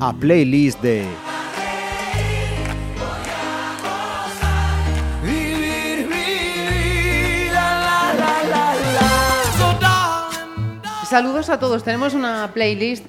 A 0.00 0.12
playlist 0.12 0.80
de 0.82 1.06
Saludos 11.08 11.48
a 11.48 11.58
todos. 11.58 11.84
Tenemos 11.84 12.14
una 12.14 12.50
playlist 12.52 13.06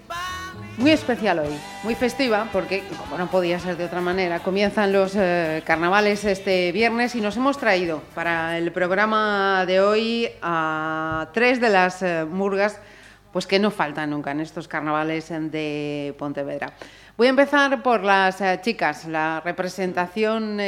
muy 0.78 0.92
especial 0.92 1.40
hoy, 1.40 1.58
muy 1.84 1.96
festiva, 1.96 2.48
porque 2.54 2.84
como 3.00 3.18
no 3.18 3.30
podía 3.30 3.60
ser 3.60 3.78
de 3.78 3.86
otra 3.86 4.00
manera, 4.00 4.40
comienzan 4.40 4.94
los 4.94 5.16
eh, 5.16 5.64
carnavales 5.66 6.24
este 6.24 6.72
viernes 6.72 7.16
y 7.16 7.22
nos 7.22 7.36
hemos 7.36 7.58
traído 7.58 8.02
para 8.14 8.58
el 8.60 8.72
programa 8.72 9.66
de 9.66 9.82
hoy 9.82 10.30
a 10.42 11.30
tres 11.34 11.60
de 11.60 11.70
las 11.70 12.04
eh, 12.04 12.26
murgas 12.30 12.80
pues 13.34 13.48
que 13.48 13.60
no 13.60 13.72
faltan 13.72 14.12
nunca 14.12 14.32
en 14.32 14.40
estos 14.40 14.68
carnavales 14.68 15.30
de 15.30 16.16
Pontevedra. 16.18 16.74
Voy 17.18 17.28
a 17.28 17.32
empezar 17.32 17.82
por 17.82 18.04
las 18.04 18.40
eh, 18.42 18.60
chicas, 18.62 19.06
la 19.06 19.42
representación 19.44 20.60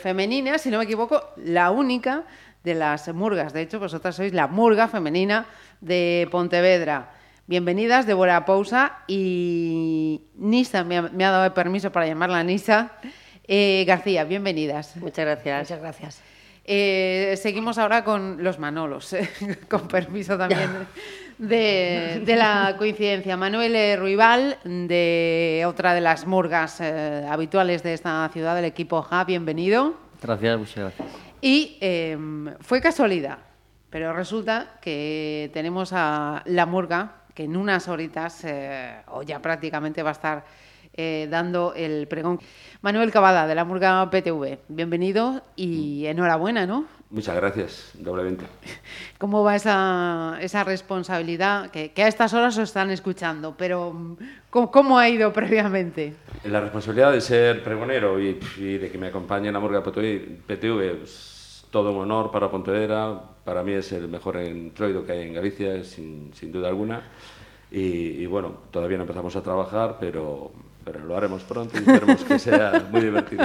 femenina, 0.00 0.58
si 0.58 0.70
no 0.70 0.78
me 0.78 0.84
equivoco, 0.84 1.30
la 1.36 1.70
única 1.70 2.24
de 2.64 2.74
las 2.74 3.08
murgas. 3.14 3.52
De 3.52 3.62
hecho, 3.62 3.78
vosotras 3.78 4.16
sois 4.16 4.32
la 4.32 4.48
murga 4.48 4.88
femenina 4.88 5.46
de 5.80 6.28
Pontevedra. 6.30 7.10
Bienvenidas, 7.46 8.06
Débora 8.06 8.44
Pousa 8.44 9.00
y 9.06 10.22
Nisa, 10.36 10.82
me 10.84 10.96
ha, 10.96 11.02
me 11.02 11.24
ha 11.24 11.30
dado 11.30 11.44
el 11.44 11.52
permiso 11.52 11.92
para 11.92 12.06
llamarla 12.06 12.42
Nisa. 12.42 12.92
Eh, 13.46 13.84
García, 13.86 14.24
bienvenidas. 14.24 14.96
Muchas 14.96 15.26
gracias. 15.26 15.60
Muchas 15.68 15.80
gracias. 15.80 16.22
Eh, 16.64 17.34
seguimos 17.36 17.76
ahora 17.76 18.04
con 18.04 18.42
los 18.42 18.58
Manolos, 18.58 19.12
eh, 19.12 19.28
con 19.68 19.86
permiso 19.86 20.38
también 20.38 20.70
de, 21.36 22.22
de 22.24 22.36
la 22.36 22.76
coincidencia. 22.78 23.36
Manuel 23.36 23.98
Ruibal, 23.98 24.58
de 24.64 25.64
otra 25.66 25.92
de 25.92 26.00
las 26.00 26.26
murgas 26.26 26.80
eh, 26.80 27.26
habituales 27.28 27.82
de 27.82 27.92
esta 27.92 28.28
ciudad, 28.32 28.56
del 28.56 28.64
equipo 28.64 29.02
JA, 29.02 29.24
bienvenido. 29.24 29.94
Gracias, 30.22 30.58
muchas 30.58 30.76
gracias. 30.76 31.08
Y 31.42 31.76
eh, 31.82 32.16
fue 32.60 32.80
casualidad, 32.80 33.38
pero 33.90 34.14
resulta 34.14 34.78
que 34.80 35.50
tenemos 35.52 35.92
a 35.92 36.42
la 36.46 36.64
murga, 36.64 37.23
que 37.34 37.44
en 37.44 37.56
unas 37.56 37.88
horitas, 37.88 38.44
eh, 38.44 38.96
o 39.08 39.22
ya 39.22 39.40
prácticamente 39.40 40.02
va 40.02 40.10
a 40.10 40.12
estar 40.12 40.44
eh, 40.96 41.26
dando 41.28 41.74
el 41.74 42.06
pregón. 42.06 42.38
Manuel 42.80 43.10
Cavada, 43.10 43.48
de 43.48 43.54
la 43.56 43.64
murga 43.64 44.08
PTV, 44.08 44.58
bienvenido 44.68 45.42
y 45.56 46.06
enhorabuena, 46.06 46.66
¿no? 46.66 46.86
Muchas 47.10 47.34
gracias, 47.34 47.90
doblemente. 47.94 48.44
¿Cómo 49.18 49.42
va 49.42 49.56
esa, 49.56 50.38
esa 50.40 50.62
responsabilidad? 50.62 51.70
Que, 51.70 51.90
que 51.90 52.04
a 52.04 52.08
estas 52.08 52.32
horas 52.32 52.56
os 52.58 52.68
están 52.68 52.90
escuchando, 52.90 53.56
pero 53.56 53.92
mm, 53.92 54.16
¿cómo, 54.50 54.70
cómo 54.70 54.98
ha 54.98 55.08
ido 55.08 55.32
previamente? 55.34 56.14
La 56.44 56.60
responsabilidad 56.60 57.10
de 57.10 57.20
ser 57.20 57.64
pregonero 57.64 58.20
y, 58.20 58.38
y 58.58 58.78
de 58.78 58.90
que 58.90 58.98
me 58.98 59.08
acompañe 59.08 59.48
en 59.48 59.54
la 59.54 59.60
Morga 59.60 59.82
PTV 59.82 61.02
es 61.02 61.33
todo 61.74 61.90
un 61.90 62.02
honor 62.02 62.30
para 62.30 62.48
Pontevedra. 62.48 63.20
Para 63.44 63.64
mí 63.64 63.72
es 63.72 63.90
el 63.90 64.06
mejor 64.06 64.36
entroido 64.36 65.04
que 65.04 65.10
hay 65.10 65.26
en 65.26 65.34
Galicia, 65.34 65.82
sin, 65.82 66.32
sin 66.32 66.52
duda 66.52 66.68
alguna. 66.68 67.02
Y, 67.68 68.22
y 68.22 68.26
bueno, 68.26 68.52
todavía 68.70 68.96
no 68.96 69.02
empezamos 69.02 69.34
a 69.34 69.42
trabajar, 69.42 69.96
pero, 69.98 70.52
pero 70.84 71.00
lo 71.00 71.16
haremos 71.16 71.42
pronto 71.42 71.76
y 71.76 71.78
esperemos 71.80 72.22
que 72.22 72.38
sea 72.38 72.86
muy 72.92 73.00
divertido. 73.00 73.44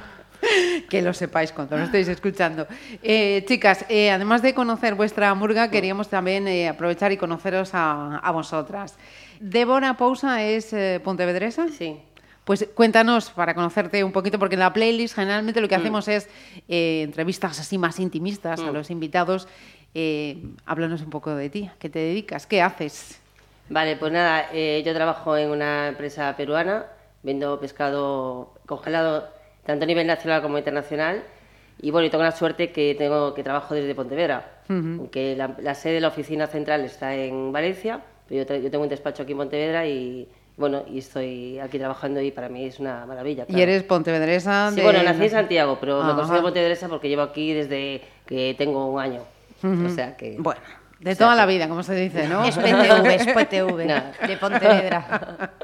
que 0.88 1.02
lo 1.02 1.12
sepáis 1.12 1.52
cuando 1.52 1.76
lo 1.76 1.84
estéis 1.84 2.08
escuchando. 2.08 2.66
Eh, 3.02 3.44
chicas, 3.46 3.84
eh, 3.90 4.10
además 4.10 4.40
de 4.40 4.54
conocer 4.54 4.94
vuestra 4.94 5.34
murga, 5.34 5.70
queríamos 5.70 6.08
también 6.08 6.48
eh, 6.48 6.70
aprovechar 6.70 7.12
y 7.12 7.18
conoceros 7.18 7.74
a, 7.74 8.20
a 8.20 8.30
vosotras. 8.30 8.96
Débora 9.38 9.98
Pousa 9.98 10.42
es 10.42 10.72
eh, 10.72 10.98
pontevedresa. 11.04 11.68
Sí. 11.68 11.98
Pues 12.44 12.68
cuéntanos 12.74 13.30
para 13.30 13.54
conocerte 13.54 14.04
un 14.04 14.12
poquito, 14.12 14.38
porque 14.38 14.54
en 14.54 14.60
la 14.60 14.72
playlist 14.72 15.14
generalmente 15.14 15.60
lo 15.62 15.68
que 15.68 15.76
Mm. 15.76 15.80
hacemos 15.80 16.08
es 16.08 16.28
eh, 16.68 17.02
entrevistas 17.02 17.58
así 17.58 17.78
más 17.78 17.98
intimistas 17.98 18.60
a 18.60 18.70
Mm. 18.70 18.74
los 18.74 18.90
invitados. 18.90 19.48
Eh, 19.94 20.42
háblanos 20.66 21.00
un 21.02 21.10
poco 21.10 21.34
de 21.34 21.48
ti, 21.48 21.70
¿qué 21.78 21.88
te 21.88 22.00
dedicas? 22.00 22.46
¿Qué 22.46 22.60
haces? 22.60 23.20
Vale, 23.70 23.96
pues 23.96 24.12
nada, 24.12 24.48
eh, 24.52 24.82
yo 24.84 24.92
trabajo 24.92 25.36
en 25.38 25.48
una 25.50 25.88
empresa 25.88 26.34
peruana, 26.36 26.84
vendo 27.22 27.58
pescado 27.60 28.52
congelado 28.66 29.26
tanto 29.64 29.84
a 29.84 29.86
nivel 29.86 30.06
nacional 30.06 30.42
como 30.42 30.58
internacional. 30.58 31.22
Y 31.80 31.90
bueno, 31.90 32.06
y 32.06 32.10
tengo 32.10 32.22
la 32.24 32.32
suerte 32.32 32.70
que 32.72 32.94
tengo 32.94 33.32
que 33.34 33.42
trabajo 33.42 33.74
desde 33.74 33.94
Pontevedra, 33.94 34.60
aunque 34.68 35.34
la, 35.34 35.56
la 35.60 35.74
sede 35.74 35.94
de 35.94 36.00
la 36.02 36.08
oficina 36.08 36.46
central 36.46 36.84
está 36.84 37.14
en 37.16 37.52
Valencia, 37.52 38.00
pero 38.28 38.44
yo, 38.44 38.56
yo 38.56 38.70
tengo 38.70 38.84
un 38.84 38.90
despacho 38.90 39.22
aquí 39.22 39.32
en 39.32 39.38
Pontevedra 39.38 39.86
y 39.86 40.28
bueno, 40.56 40.84
y 40.88 40.98
estoy 40.98 41.58
aquí 41.58 41.78
trabajando 41.78 42.20
y 42.20 42.30
para 42.30 42.48
mí 42.48 42.64
es 42.64 42.78
una 42.78 43.04
maravilla. 43.06 43.44
Y 43.48 43.60
eres 43.60 43.82
pontevedresa 43.82 44.70
Sí, 44.72 44.80
bueno, 44.80 45.02
nací 45.02 45.24
en 45.24 45.30
Santiago, 45.30 45.78
pero 45.80 46.02
me 46.04 46.14
considero 46.14 46.42
pontevedresa 46.42 46.88
porque 46.88 47.08
llevo 47.08 47.22
aquí 47.22 47.52
desde 47.52 48.02
que 48.26 48.54
tengo 48.56 48.86
un 48.86 49.00
año. 49.00 49.22
O 49.62 49.88
sea 49.88 50.16
que... 50.16 50.36
Bueno, 50.38 50.60
de 51.00 51.10
O 51.10 51.14
sea 51.14 51.26
toda 51.26 51.36
la 51.36 51.46
vida, 51.46 51.68
como 51.68 51.82
se 51.82 51.94
dice, 51.94 52.28
¿no? 52.28 52.44
Es 52.44 52.56
PTV, 52.58 53.06
es 53.14 53.26
PTV, 53.34 54.26
de 54.28 54.36
Pontevedra. 54.38 55.50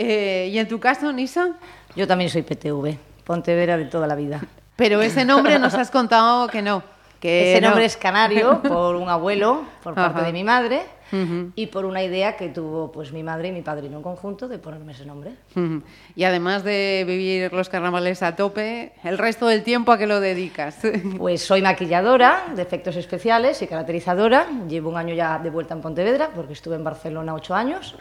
Eh, 0.00 0.48
¿Y 0.52 0.58
en 0.58 0.68
tu 0.68 0.78
caso, 0.78 1.12
Nisa? 1.12 1.56
Yo 1.96 2.06
también 2.06 2.30
soy 2.30 2.42
PTV, 2.42 2.96
Pontevedra 3.24 3.76
de 3.76 3.86
toda 3.86 4.06
la 4.06 4.14
vida. 4.14 4.40
Pero 4.76 5.02
ese 5.02 5.24
nombre 5.24 5.58
nos 5.58 5.74
has 5.74 5.90
contado 5.90 6.46
que 6.46 6.62
no. 6.62 6.84
Que 7.18 7.52
Ese 7.54 7.60
no. 7.60 7.70
nombre 7.70 7.84
es 7.84 7.96
canario 7.96 8.62
por 8.62 8.94
un 8.94 9.08
abuelo, 9.08 9.64
por 9.82 9.94
parte 9.94 10.22
de 10.22 10.32
mi 10.32 10.44
madre, 10.44 10.82
Ujú. 11.12 11.52
y 11.54 11.66
por 11.68 11.84
una 11.84 12.02
idea 12.02 12.36
que 12.36 12.48
tuvo 12.48 12.92
pues 12.92 13.12
mi 13.12 13.22
madre 13.22 13.48
y 13.48 13.52
mi 13.52 13.62
padrino 13.62 13.96
en 13.96 14.02
conjunto 14.02 14.46
de 14.48 14.58
ponerme 14.58 14.92
ese 14.92 15.06
nombre. 15.06 15.32
Ujú. 15.56 15.82
Y 16.14 16.24
además 16.24 16.64
de 16.64 17.04
vivir 17.06 17.52
los 17.52 17.68
carnavales 17.68 18.22
a 18.22 18.36
tope, 18.36 18.92
el 19.04 19.18
resto 19.18 19.46
del 19.46 19.62
tiempo 19.62 19.92
a 19.92 19.98
qué 19.98 20.06
lo 20.06 20.20
dedicas. 20.20 20.78
Pues 21.18 21.42
soy 21.42 21.62
maquilladora 21.62 22.44
de 22.54 22.62
efectos 22.62 22.96
especiales 22.96 23.60
y 23.62 23.66
caracterizadora. 23.66 24.46
Llevo 24.68 24.90
un 24.90 24.96
año 24.96 25.14
ya 25.14 25.38
de 25.38 25.50
vuelta 25.50 25.74
en 25.74 25.80
Pontevedra 25.80 26.30
porque 26.34 26.52
estuve 26.52 26.76
en 26.76 26.84
Barcelona 26.84 27.34
ocho 27.34 27.54
años. 27.54 27.96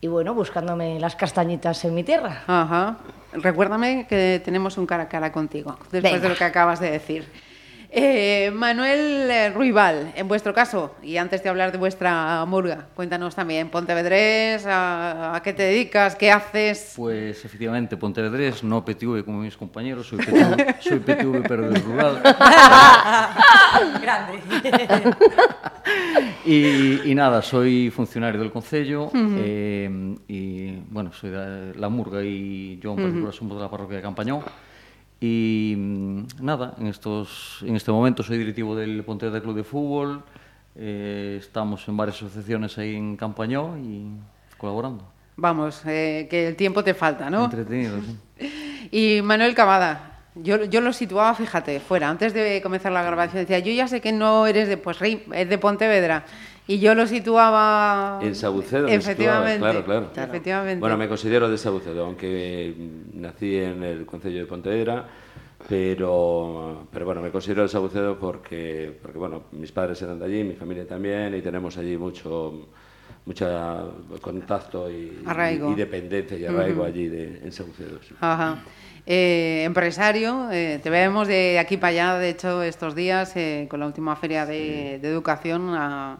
Y 0.00 0.08
bueno, 0.08 0.34
buscándome 0.34 1.00
las 1.00 1.16
castañitas 1.16 1.82
en 1.86 1.94
mi 1.94 2.04
tierra. 2.04 2.42
Ajá. 2.46 2.98
Recuérdame 3.32 4.06
que 4.06 4.40
tenemos 4.44 4.76
un 4.78 4.86
cara 4.86 5.04
a 5.04 5.08
cara 5.08 5.32
contigo, 5.32 5.76
después 5.90 6.02
Venga. 6.02 6.18
de 6.20 6.28
lo 6.28 6.34
que 6.36 6.44
acabas 6.44 6.80
de 6.80 6.90
decir. 6.90 7.26
Eh, 7.90 8.50
Manuel 8.52 9.30
eh, 9.30 9.50
Ruibal, 9.50 10.12
en 10.16 10.28
vuestro 10.28 10.52
caso, 10.52 10.94
y 11.02 11.16
antes 11.16 11.42
de 11.42 11.48
hablar 11.48 11.72
de 11.72 11.78
vuestra 11.78 12.44
murga, 12.44 12.88
cuéntanos 12.94 13.34
también, 13.34 13.68
Pontevedrés, 13.70 14.66
a, 14.66 15.36
a 15.36 15.42
qué 15.42 15.52
te 15.52 15.62
dedicas, 15.62 16.16
qué 16.16 16.32
haces. 16.32 16.94
Pues 16.96 17.44
efectivamente, 17.44 17.96
Pontevedrés, 17.96 18.64
no 18.64 18.84
PTV 18.84 19.24
como 19.24 19.38
mis 19.38 19.56
compañeros, 19.56 20.08
soy 20.08 20.18
PTV, 20.18 20.76
soy 20.80 20.98
PTV 20.98 21.42
pero 21.46 21.70
del 21.70 21.82
rural. 21.82 22.22
Grande. 24.02 24.40
Y, 26.44 27.10
y 27.10 27.14
nada, 27.14 27.42
soy 27.42 27.90
funcionario 27.90 28.40
del 28.40 28.52
Concello 28.52 29.10
eh, 29.14 30.16
y 30.28 30.76
bueno, 30.90 31.12
soy 31.12 31.30
de 31.30 31.74
la 31.74 31.88
Murga 31.88 32.22
y 32.22 32.78
yo 32.78 32.92
en 32.92 32.96
particular 33.02 33.34
somos 33.34 33.56
de 33.56 33.64
la 33.64 33.70
parroquia 33.70 33.96
de 33.96 34.02
Campañón. 34.02 34.42
Y 35.20 35.74
mm, 35.76 36.26
nada, 36.40 36.74
en, 36.78 36.86
estos, 36.88 37.64
en 37.66 37.76
este 37.76 37.90
momento 37.90 38.22
soy 38.22 38.38
directivo 38.38 38.76
del 38.76 39.02
Pontevedra 39.04 39.40
Club 39.40 39.56
de 39.56 39.64
Fútbol, 39.64 40.22
eh, 40.74 41.38
estamos 41.40 41.88
en 41.88 41.96
varias 41.96 42.16
asociaciones 42.16 42.76
ahí 42.78 42.94
en 42.94 43.16
Campañón 43.16 43.84
y 43.84 44.56
colaborando. 44.58 45.04
Vamos, 45.36 45.82
eh, 45.86 46.26
que 46.30 46.48
el 46.48 46.56
tiempo 46.56 46.82
te 46.84 46.94
falta, 46.94 47.30
¿no? 47.30 47.44
Entretenido, 47.44 47.98
sí. 48.00 48.88
Y 48.92 49.20
Manuel 49.22 49.54
Cavada, 49.54 50.20
yo, 50.36 50.64
yo 50.64 50.80
lo 50.80 50.92
situaba, 50.92 51.34
fíjate, 51.34 51.80
fuera, 51.80 52.08
antes 52.08 52.34
de 52.34 52.60
comenzar 52.62 52.92
la 52.92 53.02
grabación, 53.02 53.42
decía, 53.42 53.58
yo 53.58 53.72
ya 53.72 53.88
sé 53.88 54.00
que 54.00 54.12
no 54.12 54.46
eres 54.46 54.68
de, 54.68 54.76
pues, 54.76 54.98
Rey, 54.98 55.24
es 55.32 55.48
de 55.48 55.58
Pontevedra. 55.58 56.24
Y 56.68 56.78
yo 56.80 56.94
lo 56.94 57.06
situaba... 57.06 58.18
En 58.22 58.34
Sabucedo 58.34 58.88
situaba, 58.88 58.94
Efectivamente. 58.96 59.58
claro, 59.60 59.84
claro. 59.84 60.10
Efectivamente. 60.16 60.80
Bueno, 60.80 60.96
me 60.96 61.08
considero 61.08 61.48
de 61.48 61.56
Sabucedo, 61.58 62.04
aunque 62.06 62.74
nací 63.14 63.56
en 63.56 63.82
el 63.84 64.04
Concello 64.04 64.40
de 64.40 64.46
Pontevedra, 64.46 65.04
pero, 65.68 66.86
pero 66.92 67.06
bueno, 67.06 67.22
me 67.22 67.30
considero 67.30 67.62
de 67.62 67.68
Sabucedo 67.68 68.18
porque, 68.18 68.98
porque 69.00 69.18
bueno, 69.18 69.44
mis 69.52 69.70
padres 69.72 70.00
eran 70.02 70.18
de 70.18 70.24
allí, 70.24 70.44
mi 70.44 70.54
familia 70.54 70.86
también, 70.86 71.34
y 71.34 71.40
tenemos 71.42 71.76
allí 71.78 71.96
mucho 71.96 72.68
mucha 73.24 73.82
contacto 74.20 74.88
y, 74.90 75.20
Arraigo. 75.26 75.72
y, 75.72 75.74
dependencia 75.74 76.38
y 76.38 76.44
arraigo 76.44 76.84
allí 76.84 77.08
de, 77.08 77.40
en 77.44 77.50
Sabucedo. 77.52 78.00
sí. 78.02 78.14
Ajá. 78.20 78.58
Eh, 79.04 79.62
empresario, 79.64 80.48
eh, 80.52 80.80
te 80.82 80.90
vemos 80.90 81.26
de 81.28 81.58
aquí 81.60 81.76
para 81.76 81.90
allá, 81.90 82.18
de 82.18 82.30
hecho, 82.30 82.62
estos 82.62 82.94
días, 82.96 83.36
eh, 83.36 83.66
con 83.70 83.78
la 83.80 83.86
última 83.86 84.14
feria 84.16 84.46
de, 84.46 84.98
de 85.00 85.08
educación 85.08 85.70
a- 85.74 86.18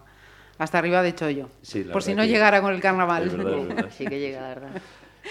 hasta 0.58 0.78
arriba 0.78 1.02
de 1.02 1.14
Chollo. 1.14 1.48
Sí, 1.62 1.82
por 1.84 2.02
si 2.02 2.14
no 2.14 2.22
que- 2.22 2.28
llegara 2.28 2.60
con 2.62 2.72
el 2.74 2.80
carnaval. 2.80 3.24
es 3.26 3.36
verdad, 3.36 3.58
es 3.58 3.68
verdad. 3.68 3.90
Sí 3.96 4.06
que 4.06 4.18
llega, 4.20 4.40
la 4.42 4.48
¿verdad? 4.48 4.68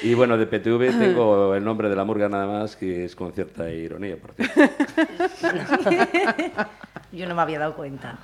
Y 0.04 0.14
bueno, 0.14 0.38
de 0.38 0.46
PTV 0.46 0.92
tengo 1.00 1.56
el 1.56 1.64
nombre 1.64 1.88
de 1.90 1.96
la 1.96 2.04
murga 2.04 2.28
nada 2.28 2.48
más, 2.48 2.76
que 2.76 3.06
es 3.06 3.16
con 3.16 3.32
cierta 3.32 3.70
ironía, 3.72 4.18
por 4.18 4.34
cierto. 4.34 4.62
Yo 7.12 7.28
no 7.28 7.36
me 7.36 7.42
había 7.42 7.60
dado 7.60 7.76
cuenta. 7.76 8.18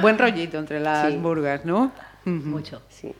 Buen 0.00 0.18
rollito 0.18 0.58
entre 0.58 0.80
las 0.80 1.10
Sí. 1.12 1.18
burgas, 1.18 1.64
¿no? 1.64 1.92
Mucho. 2.24 2.82
Sí. 2.88 3.12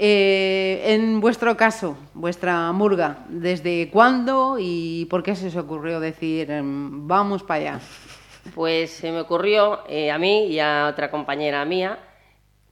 Eh, 0.00 0.82
en 0.94 1.20
vuestro 1.20 1.56
caso, 1.56 1.96
vuestra 2.14 2.70
murga, 2.72 3.18
¿desde 3.28 3.90
cuándo 3.90 4.56
y 4.60 5.06
por 5.10 5.22
qué 5.24 5.34
se 5.34 5.48
os 5.48 5.56
ocurrió 5.56 5.98
decir 5.98 6.48
em, 6.50 7.08
vamos 7.08 7.42
para 7.42 7.60
allá? 7.60 7.80
Pues 8.54 8.90
se 8.90 9.10
me 9.10 9.20
ocurrió 9.20 9.80
eh, 9.88 10.12
a 10.12 10.18
mí 10.18 10.46
y 10.46 10.60
a 10.60 10.86
otra 10.88 11.10
compañera 11.10 11.64
mía, 11.64 11.98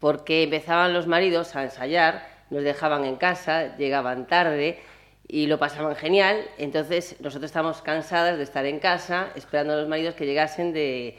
porque 0.06 0.44
empezaban 0.44 0.92
los 0.94 1.08
maridos 1.08 1.56
a 1.56 1.64
ensayar, 1.64 2.24
nos 2.50 2.62
dejaban 2.62 3.04
en 3.04 3.16
casa, 3.16 3.76
llegaban 3.76 4.28
tarde 4.28 4.78
y 5.26 5.48
lo 5.48 5.58
pasaban 5.58 5.96
genial. 5.96 6.44
Entonces 6.58 7.16
nosotros 7.18 7.48
estábamos 7.48 7.82
cansadas 7.82 8.36
de 8.36 8.44
estar 8.44 8.64
en 8.66 8.78
casa 8.78 9.30
esperando 9.34 9.72
a 9.72 9.76
los 9.78 9.88
maridos 9.88 10.14
que 10.14 10.24
llegasen 10.24 10.72
de, 10.72 11.18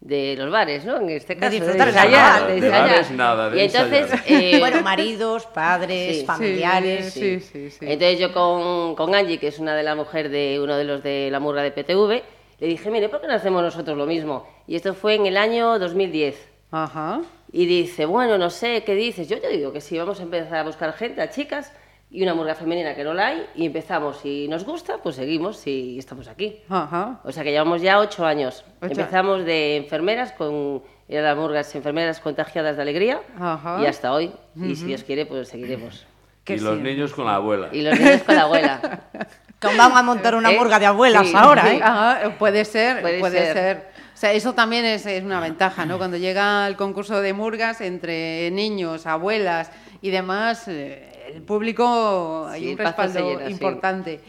de 0.00 0.34
los 0.38 0.50
bares, 0.50 0.86
¿no? 0.86 0.96
En 0.96 1.10
este 1.10 1.36
caso, 1.36 1.50
disfrutar 1.52 1.88
de 1.88 1.92
ensayar, 1.92 2.32
nada. 2.40 2.46
de 2.46 2.52
De 2.62 2.66
ensayar. 2.68 2.88
bares 2.88 3.10
nada, 3.10 3.50
de 3.50 3.56
y 3.58 3.60
entonces, 3.66 4.12
ensayar. 4.12 4.42
eh, 4.44 4.58
Bueno, 4.60 4.80
maridos, 4.80 5.44
padres, 5.44 6.20
Sí. 6.20 6.24
familiares. 6.24 7.12
Sí, 7.12 7.38
sí, 7.40 7.68
sí. 7.68 7.78
Entonces 7.86 8.18
yo 8.18 8.32
con, 8.32 8.94
con 8.94 9.14
Angie, 9.14 9.36
que 9.38 9.48
es 9.48 9.58
una 9.58 9.74
de 9.76 9.82
la 9.82 9.94
mujer 9.94 10.30
de 10.30 10.58
uno 10.58 10.78
de 10.78 10.84
los 10.84 11.02
de 11.02 11.28
la 11.30 11.38
murga 11.38 11.60
de 11.62 11.70
PTV, 11.70 12.22
le 12.60 12.66
dije, 12.66 12.90
mire, 12.90 13.10
¿por 13.10 13.20
qué 13.20 13.26
no 13.26 13.34
hacemos 13.34 13.62
nosotros 13.62 13.94
lo 13.98 14.06
mismo? 14.06 14.48
Y 14.66 14.74
esto 14.76 14.94
fue 14.94 15.16
en 15.16 15.26
el 15.26 15.36
año 15.36 15.78
2010. 15.78 16.48
Ajá. 16.70 17.20
Y 17.52 17.66
dice, 17.66 18.06
bueno, 18.06 18.38
no 18.38 18.48
sé, 18.50 18.82
¿qué 18.84 18.94
dices? 18.94 19.28
Yo 19.28 19.40
te 19.40 19.48
digo 19.48 19.72
que 19.72 19.80
sí, 19.80 19.98
vamos 19.98 20.20
a 20.20 20.22
empezar 20.22 20.54
a 20.56 20.62
buscar 20.64 20.92
gente, 20.94 21.20
a 21.20 21.30
chicas, 21.30 21.72
y 22.10 22.22
una 22.22 22.34
murga 22.34 22.54
femenina 22.54 22.94
que 22.94 23.04
no 23.04 23.12
la 23.14 23.28
hay, 23.28 23.46
y 23.54 23.66
empezamos. 23.66 24.18
Si 24.20 24.48
nos 24.48 24.64
gusta, 24.64 24.98
pues 25.02 25.16
seguimos 25.16 25.66
y 25.66 25.98
estamos 25.98 26.28
aquí. 26.28 26.60
Ajá. 26.68 27.20
O 27.24 27.32
sea 27.32 27.42
que 27.44 27.50
llevamos 27.50 27.82
ya 27.82 27.98
ocho 28.00 28.24
años. 28.24 28.64
Ocho. 28.80 28.92
Empezamos 28.92 29.44
de 29.44 29.76
enfermeras 29.76 30.32
con 30.32 30.82
eran 31.08 31.24
las 31.24 31.36
murgas 31.36 31.74
enfermeras 31.74 32.20
contagiadas 32.20 32.76
de 32.76 32.82
alegría 32.82 33.20
Ajá. 33.38 33.80
y 33.82 33.86
hasta 33.86 34.12
hoy. 34.12 34.32
Y 34.56 34.74
si 34.76 34.86
Dios 34.86 35.04
quiere, 35.04 35.26
pues 35.26 35.48
seguiremos. 35.48 36.06
Y 36.46 36.56
los 36.58 36.76
sí. 36.76 36.82
niños 36.82 37.12
con 37.12 37.26
la 37.26 37.34
abuela. 37.36 37.68
Y 37.70 37.82
los 37.82 37.98
niños 37.98 38.22
con 38.22 38.34
la 38.34 38.42
abuela. 38.42 38.80
Vamos 39.62 39.96
a 39.98 40.02
montar 40.02 40.34
una 40.34 40.50
¿Eh? 40.50 40.58
murga 40.58 40.78
de 40.78 40.86
abuelas 40.86 41.28
Sí. 41.28 41.34
ahora, 41.36 41.72
¿eh? 41.72 41.80
Ajá, 41.82 42.34
puede 42.38 42.64
ser, 42.64 43.00
puede, 43.00 43.20
Puede 43.20 43.38
ser. 43.38 43.52
ser. 43.52 43.91
Sea, 44.22 44.32
eso 44.34 44.52
también 44.54 44.84
es, 44.84 45.04
es 45.04 45.24
una 45.24 45.40
ventaja, 45.40 45.84
¿no? 45.84 45.98
Cuando 45.98 46.16
llega 46.16 46.68
el 46.68 46.76
concurso 46.76 47.20
de 47.20 47.32
murgas 47.32 47.80
entre 47.80 48.52
niños, 48.52 49.04
abuelas 49.04 49.72
y 50.00 50.10
demás, 50.10 50.68
eh, 50.68 51.32
el 51.34 51.42
público 51.42 52.46
hay 52.48 52.60
Sí, 52.62 52.70
un 52.70 52.76
pasa 52.76 52.92
se 52.92 53.02
respaldo 53.18 53.30
llena, 53.30 53.46
sí. 53.46 53.52
importante. 53.52 54.20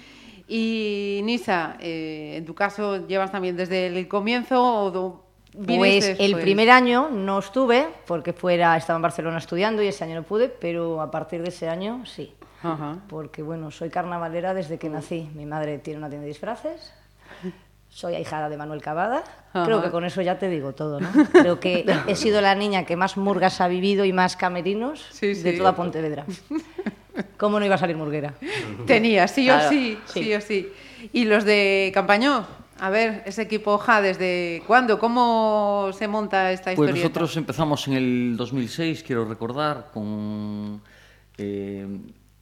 Y 0.48 1.20
Nisa, 1.24 1.78
eh, 1.80 2.34
en 2.38 2.44
tu 2.44 2.56
caso, 2.56 3.06
¿llevas 3.06 3.32
también 3.32 3.56
desde 3.56 3.86
el 3.86 4.08
comienzo 4.08 4.64
o 4.64 4.90
do- 4.90 5.26
Pues 5.54 5.68
viniste 5.68 6.12
el 6.14 6.18
después? 6.18 6.42
primer 6.44 6.72
año 6.72 7.10
no 7.12 7.38
estuve 7.38 7.88
porque 8.08 8.34
fuera 8.34 8.76
estaba 8.76 8.98
en 8.98 9.04
Barcelona 9.04 9.38
estudiando 9.38 9.84
y 9.84 9.88
ese 9.90 10.04
año 10.06 10.16
no 10.16 10.24
pude, 10.24 10.50
pero 10.50 11.02
a 11.02 11.12
partir 11.12 11.44
de 11.44 11.50
ese 11.50 11.70
año 11.70 12.04
sí. 12.08 12.34
Ajá. 12.64 12.98
Porque 13.10 13.44
bueno, 13.44 13.70
soy 13.70 13.92
carnavalera 13.92 14.56
desde 14.56 14.80
que 14.80 14.90
nací. 14.90 15.30
Mi 15.36 15.46
madre 15.46 15.78
tiene 15.78 16.00
una 16.00 16.10
tienda 16.10 16.24
de 16.24 16.30
disfraces. 16.30 16.92
Soy 17.94 18.16
ahijada 18.16 18.50
de 18.50 18.58
Manuel 18.58 18.82
Cavada. 18.82 19.24
Creo 19.66 19.84
que 19.84 19.92
con 19.92 20.04
eso 20.04 20.24
ya 20.24 20.40
te 20.40 20.50
digo 20.50 20.74
todo, 20.74 21.00
¿no? 21.00 21.10
Creo 21.32 21.60
que 21.60 21.86
he 22.08 22.16
sido 22.16 22.42
la 22.42 22.56
niña 22.56 22.86
que 22.86 22.96
más 22.96 23.18
murgas 23.18 23.62
ha 23.62 23.68
vivido 23.68 24.04
y 24.04 24.12
más 24.12 24.36
camerinos 24.36 25.06
Sí, 25.12 25.36
de 25.36 25.54
toda 25.54 25.76
Pontevedra. 25.76 26.26
¿Cómo 27.38 27.60
no 27.60 27.66
iba 27.68 27.76
a 27.76 27.78
salir 27.78 27.96
murguera? 27.96 28.34
Tenía, 28.88 29.28
sí 29.28 29.48
o 29.48 29.60
sí, 29.70 30.00
sí, 30.06 30.24
sí. 30.24 30.34
o 30.34 30.42
sí. 30.42 30.74
¿Y 31.14 31.26
los 31.26 31.44
de 31.44 31.92
Campañó? 31.94 32.48
A 32.80 32.90
ver, 32.90 33.22
ese 33.28 33.44
equipo 33.44 33.78
JA, 33.78 34.02
¿desde 34.02 34.64
cuándo? 34.66 34.98
¿Cómo 34.98 35.92
se 35.94 36.08
monta 36.08 36.52
esta 36.52 36.74
Pues 36.74 36.90
historia? 36.90 36.96
nosotros 37.04 37.38
empezamos 37.38 37.88
en 37.88 37.94
el 37.94 38.36
2006, 38.36 39.04
quiero 39.04 39.26
recordar, 39.26 39.92
con 39.94 40.82
eh, 41.38 41.86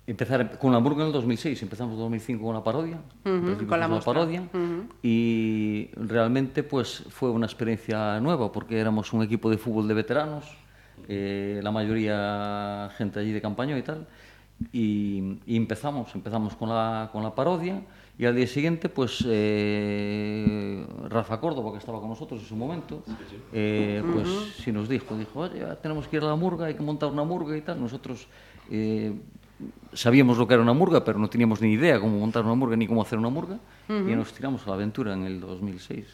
empezar 0.08 0.58
con 0.58 0.72
la 0.72 0.78
Hamburgo 0.78 1.02
en 1.02 1.08
el 1.08 1.14
2006, 1.14 1.62
empezamos 1.62 1.94
en 1.94 2.00
2005 2.00 2.44
con 2.44 2.56
la 2.56 2.64
parodia, 2.64 2.98
Ujú, 3.26 3.46
principio 3.46 3.68
con 3.68 3.80
la 3.80 4.00
parodia 4.00 4.42
Ujú. 4.42 4.84
y 5.04 5.90
realmente 5.96 6.64
pues 6.64 7.04
fue 7.10 7.30
una 7.30 7.46
experiencia 7.46 8.20
nueva 8.20 8.52
porque 8.52 8.80
éramos 8.80 9.14
un 9.14 9.24
equipo 9.24 9.50
de 9.50 9.58
fútbol 9.58 9.88
de 9.88 9.94
veteranos, 9.94 10.46
eh, 11.08 11.60
la 11.64 11.72
mayoría 11.72 12.90
gente 12.98 13.20
allí 13.20 13.32
de 13.32 13.42
Campaño 13.42 13.78
y 13.78 13.82
tal, 13.84 14.08
y, 14.72 15.40
y 15.46 15.56
empezamos, 15.56 16.14
empezamos 16.14 16.56
con 16.56 16.70
la, 16.70 17.10
con 17.12 17.24
la 17.24 17.34
parodia 17.34 17.82
y 18.18 18.26
al 18.26 18.36
día 18.36 18.46
siguiente 18.48 18.90
pues 18.90 19.24
eh, 19.28 20.86
Rafa 21.10 21.40
Córdoba 21.40 21.72
que 21.72 21.78
estaba 21.80 22.00
con 22.00 22.10
nosotros 22.10 22.42
en 22.42 22.48
su 22.48 22.56
momento 22.56 23.02
eh, 23.54 24.04
pues 24.14 24.28
sí 24.58 24.72
nos 24.72 24.88
dijo 24.88 25.18
dijo 25.18 25.40
oye 25.40 25.66
tenemos 25.82 26.08
que 26.08 26.18
ir 26.18 26.24
a 26.24 26.28
la 26.28 26.36
murga 26.36 26.68
hay 26.68 26.76
que 26.76 26.84
montar 26.84 27.10
una 27.10 27.24
murga 27.24 27.58
y 27.58 27.62
tal 27.62 27.82
nosotros 27.82 28.28
eh, 28.70 29.14
sabíamos 29.94 30.38
lo 30.38 30.48
que 30.48 30.54
era 30.54 30.64
una 30.64 30.74
murga 30.74 31.04
pero 31.04 31.20
no 31.20 31.30
teníamos 31.30 31.62
ni 31.62 31.74
idea 31.74 32.00
cómo 32.00 32.18
montar 32.20 32.44
una 32.46 32.56
murga 32.56 32.76
ni 32.76 32.88
cómo 32.88 33.02
hacer 33.02 33.18
una 33.20 33.30
murga 33.30 33.58
y 33.90 33.94
nos 34.16 34.32
tiramos 34.34 34.66
a 34.66 34.70
la 34.70 34.76
aventura 34.76 35.14
en 35.14 35.24
el 35.26 35.40
2006 35.42 36.06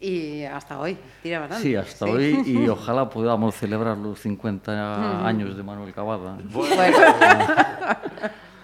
Y 0.00 0.44
hasta 0.44 0.78
hoy, 0.78 0.96
tira 1.22 1.40
bastante. 1.40 1.62
sí 1.62 1.76
hasta 1.76 2.04
hoy 2.06 2.42
y 2.46 2.68
ojalá 2.76 3.08
podamos 3.08 3.54
celebrar 3.54 3.96
los 3.98 4.18
50 4.20 5.26
años 5.26 5.56
de 5.56 5.62
Manuel 5.62 5.92
Cavada 5.94 6.38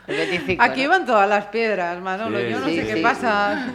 25, 0.07 0.63
Aquí 0.63 0.85
¿no? 0.85 0.91
van 0.91 1.07
todas 1.07 1.29
las 1.29 1.47
piedras, 1.47 2.01
Manolo. 2.01 2.39
Sí, 2.39 2.49
Yo 2.51 2.61
no 2.61 2.67
sí, 2.67 2.77
sé 2.77 2.87
qué 2.87 2.95
sí. 2.95 3.03
pasa. 3.03 3.75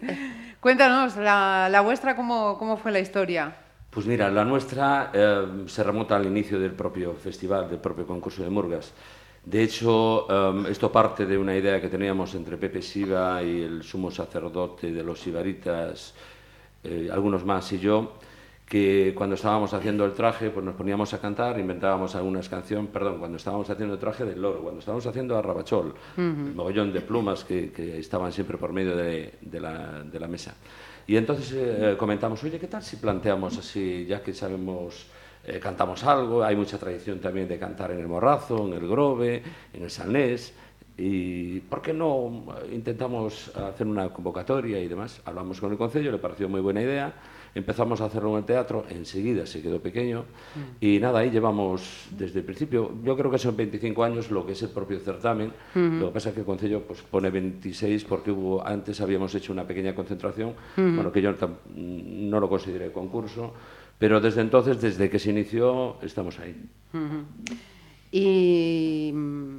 Cuéntanos, 0.60 1.16
la, 1.16 1.68
la 1.70 1.80
vuestra, 1.80 2.14
¿cómo, 2.16 2.56
¿cómo 2.58 2.76
fue 2.76 2.90
la 2.92 3.00
historia? 3.00 3.52
Pues 3.90 4.06
mira, 4.06 4.30
la 4.30 4.44
nuestra 4.44 5.10
eh, 5.12 5.64
se 5.66 5.82
remonta 5.84 6.16
al 6.16 6.26
inicio 6.26 6.58
del 6.58 6.72
propio 6.72 7.14
festival, 7.14 7.68
del 7.68 7.78
propio 7.78 8.06
concurso 8.06 8.42
de 8.42 8.50
Murgas. 8.50 8.92
De 9.44 9.62
hecho, 9.62 10.26
eh, 10.28 10.70
esto 10.70 10.90
parte 10.90 11.26
de 11.26 11.36
una 11.36 11.54
idea 11.54 11.80
que 11.80 11.88
teníamos 11.88 12.34
entre 12.34 12.56
Pepe 12.56 12.80
Siva 12.80 13.42
y 13.42 13.62
el 13.62 13.82
sumo 13.82 14.10
sacerdote 14.10 14.90
de 14.90 15.02
los 15.02 15.26
Ibaritas, 15.26 16.14
eh, 16.82 17.08
algunos 17.12 17.44
más 17.44 17.70
y 17.72 17.78
yo, 17.78 18.14
que 18.66 19.12
cuando 19.14 19.34
estábamos 19.34 19.74
haciendo 19.74 20.06
el 20.06 20.12
traje, 20.12 20.48
pues 20.48 20.64
nos 20.64 20.74
poníamos 20.74 21.12
a 21.12 21.20
cantar, 21.20 21.58
inventábamos 21.58 22.14
algunas 22.14 22.48
canciones, 22.48 22.90
perdón, 22.90 23.18
cuando 23.18 23.36
estábamos 23.36 23.68
haciendo 23.68 23.94
el 23.94 24.00
traje 24.00 24.24
del 24.24 24.40
loro, 24.40 24.62
cuando 24.62 24.80
estábamos 24.80 25.06
haciendo 25.06 25.36
a 25.36 25.42
Rabachol, 25.42 25.94
el 26.16 26.54
mogollón 26.54 26.90
de 26.90 27.02
plumas 27.02 27.44
que, 27.44 27.70
que 27.70 27.98
estaban 27.98 28.32
siempre 28.32 28.56
por 28.56 28.72
medio 28.72 28.96
de, 28.96 29.34
de 29.42 29.60
la, 29.60 30.02
de 30.02 30.18
la 30.18 30.26
mesa. 30.28 30.54
Y 31.06 31.16
entonces 31.16 31.52
eh, 31.54 31.96
comentamos, 31.98 32.42
oye, 32.42 32.58
¿qué 32.58 32.66
tal 32.66 32.82
si 32.82 32.96
planteamos 32.96 33.58
así, 33.58 34.06
ya 34.08 34.22
que 34.22 34.32
sabemos, 34.32 35.06
eh, 35.46 35.58
cantamos 35.60 36.02
algo, 36.04 36.42
hay 36.42 36.56
mucha 36.56 36.78
tradición 36.78 37.18
también 37.18 37.46
de 37.48 37.58
cantar 37.58 37.90
en 37.90 38.00
el 38.00 38.08
Morrazo, 38.08 38.66
en 38.66 38.74
el 38.74 38.88
Grove, 38.88 39.42
en 39.72 39.82
el 39.82 39.90
Salnés, 39.90 40.54
y 40.96 41.58
¿por 41.60 41.82
qué 41.82 41.92
no 41.92 42.44
intentamos 42.72 43.54
hacer 43.56 43.86
una 43.86 44.10
convocatoria 44.10 44.80
y 44.80 44.86
demás? 44.86 45.20
Hablamos 45.24 45.60
con 45.60 45.72
el 45.72 45.78
Concello, 45.78 46.12
le 46.12 46.18
pareció 46.18 46.48
muy 46.48 46.60
buena 46.60 46.82
idea, 46.82 47.12
empezamos 47.52 48.00
a 48.00 48.04
hacerlo 48.04 48.30
en 48.30 48.38
el 48.38 48.44
teatro, 48.44 48.84
enseguida 48.88 49.44
se 49.44 49.60
quedó 49.60 49.80
pequeño, 49.80 50.24
y 50.80 51.00
nada, 51.00 51.18
ahí 51.18 51.30
llevamos 51.30 52.06
desde 52.10 52.38
el 52.38 52.44
principio, 52.44 52.92
yo 53.02 53.16
creo 53.16 53.28
que 53.30 53.38
son 53.38 53.56
25 53.56 54.04
años 54.04 54.30
lo 54.30 54.46
que 54.46 54.52
es 54.52 54.62
el 54.62 54.70
propio 54.70 55.00
certamen, 55.00 55.52
lo 55.74 56.06
que 56.06 56.12
pasa 56.14 56.28
es 56.28 56.34
que 56.34 56.40
el 56.40 56.46
Concello 56.46 56.82
pues, 56.82 57.02
pone 57.02 57.28
26 57.28 58.04
porque 58.04 58.30
hubo, 58.30 58.64
antes 58.64 59.00
habíamos 59.00 59.34
hecho 59.34 59.52
una 59.52 59.66
pequeña 59.66 59.96
concentración, 59.96 60.54
bueno, 60.76 61.10
que 61.10 61.20
yo 61.20 61.34
no 61.74 62.38
lo 62.38 62.48
consideré 62.48 62.92
concurso, 62.92 63.52
pero 63.98 64.20
desde 64.20 64.40
entonces, 64.40 64.80
desde 64.80 65.08
que 65.08 65.18
se 65.18 65.30
inició, 65.30 65.96
estamos 66.02 66.38
ahí. 66.38 66.56
Y 68.10 69.10
mm, 69.12 69.58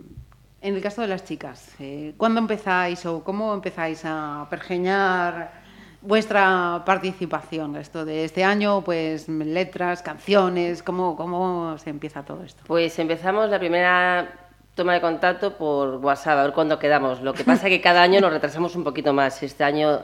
en 0.62 0.76
el 0.76 0.82
caso 0.82 1.02
de 1.02 1.08
las 1.08 1.24
chicas, 1.26 1.76
eh, 1.80 2.14
¿cuándo 2.18 2.40
empezáis 2.40 3.06
o 3.06 3.24
cómo 3.24 3.54
empezáis 3.54 4.02
a 4.06 4.48
pergeñar 4.50 5.64
vuestra 6.02 6.84
participación? 6.86 7.76
Esto 7.76 8.06
de 8.06 8.26
este 8.26 8.44
año, 8.44 8.82
pues 8.84 9.28
letras, 9.28 10.02
canciones, 10.02 10.84
¿cómo, 10.84 11.16
cómo 11.16 11.78
se 11.78 11.90
empieza 11.90 12.24
todo 12.24 12.44
esto? 12.44 12.64
Pues 12.68 12.98
empezamos 13.00 13.50
la 13.50 13.60
primera 13.60 14.46
toma 14.76 14.94
de 14.94 15.02
contacto 15.02 15.58
por 15.58 15.96
WhatsApp, 15.98 16.38
a 16.38 16.44
ver 16.44 16.54
cuándo 16.54 16.78
quedamos. 16.78 17.22
Lo 17.22 17.34
que 17.34 17.44
pasa 17.44 17.68
es 17.68 17.70
que 17.72 17.82
cada 17.82 18.02
año 18.02 18.20
nos 18.20 18.32
retrasamos 18.32 18.76
un 18.76 18.84
poquito 18.84 19.14
más. 19.14 19.42
Este 19.42 19.64
año, 19.64 20.02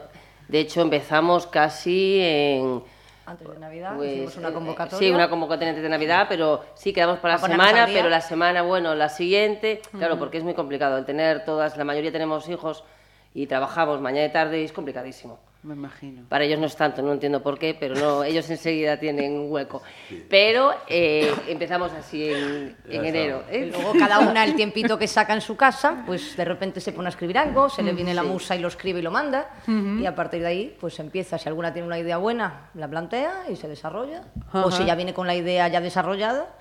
de 0.47 0.59
hecho, 0.59 0.81
empezamos 0.81 1.47
casi 1.47 2.19
en... 2.21 2.83
Antes 3.31 3.47
de 3.47 3.59
Navidad 3.59 3.95
pues, 3.95 4.11
hicimos 4.11 4.37
una 4.37 4.49
eh, 4.49 4.53
convocatoria. 4.53 4.99
Sí, 4.99 5.13
una 5.13 5.29
convocatoria 5.29 5.69
antes 5.69 5.83
de 5.83 5.89
Navidad, 5.89 6.25
pero 6.27 6.65
sí 6.73 6.91
quedamos 6.91 7.19
para 7.19 7.35
la 7.35 7.39
semana, 7.39 7.85
pero 7.85 8.09
la 8.09 8.19
semana, 8.19 8.61
bueno, 8.61 8.93
la 8.93 9.07
siguiente, 9.07 9.81
claro, 9.97 10.19
porque 10.19 10.37
es 10.37 10.43
muy 10.43 10.53
complicado. 10.53 10.97
El 10.97 11.05
tener 11.05 11.45
todas, 11.45 11.77
la 11.77 11.85
mayoría 11.85 12.11
tenemos 12.11 12.49
hijos 12.49 12.83
y 13.33 13.47
trabajamos 13.47 14.01
mañana 14.01 14.25
y 14.25 14.31
tarde 14.31 14.61
y 14.61 14.65
es 14.65 14.73
complicadísimo. 14.73 15.39
Me 15.63 15.75
imagino. 15.75 16.23
Para 16.27 16.43
ellos 16.43 16.59
no 16.59 16.65
es 16.65 16.75
tanto, 16.75 17.03
no 17.03 17.11
entiendo 17.11 17.43
por 17.43 17.59
qué, 17.59 17.77
pero 17.79 17.93
no, 17.93 18.23
ellos 18.23 18.49
enseguida 18.49 18.97
tienen 18.97 19.33
un 19.33 19.51
hueco. 19.51 19.83
Pero 20.27 20.73
eh, 20.87 21.31
empezamos 21.47 21.91
así 21.93 22.31
en, 22.31 22.75
en 22.89 23.05
enero. 23.05 23.43
¿eh? 23.49 23.69
luego 23.71 23.93
cada 23.97 24.19
una 24.19 24.43
el 24.43 24.55
tiempito 24.55 24.97
que 24.97 25.07
saca 25.07 25.33
en 25.33 25.41
su 25.41 25.55
casa, 25.55 26.03
pues 26.05 26.35
de 26.35 26.45
repente 26.45 26.81
se 26.81 26.91
pone 26.93 27.07
a 27.07 27.11
escribir 27.11 27.37
algo, 27.37 27.69
se 27.69 27.83
le 27.83 27.93
viene 27.93 28.13
la 28.13 28.23
musa 28.23 28.55
y 28.55 28.59
lo 28.59 28.69
escribe 28.69 28.99
y 28.99 29.03
lo 29.03 29.11
manda, 29.11 29.49
y 29.67 30.05
a 30.05 30.15
partir 30.15 30.41
de 30.41 30.47
ahí 30.47 30.77
pues 30.79 30.99
empieza. 30.99 31.37
Si 31.37 31.47
alguna 31.47 31.71
tiene 31.71 31.87
una 31.87 31.99
idea 31.99 32.17
buena, 32.17 32.69
la 32.73 32.87
plantea 32.87 33.43
y 33.49 33.55
se 33.55 33.67
desarrolla. 33.67 34.23
O 34.53 34.71
si 34.71 34.83
ya 34.85 34.95
viene 34.95 35.13
con 35.13 35.27
la 35.27 35.35
idea 35.35 35.67
ya 35.67 35.79
desarrollada, 35.79 36.55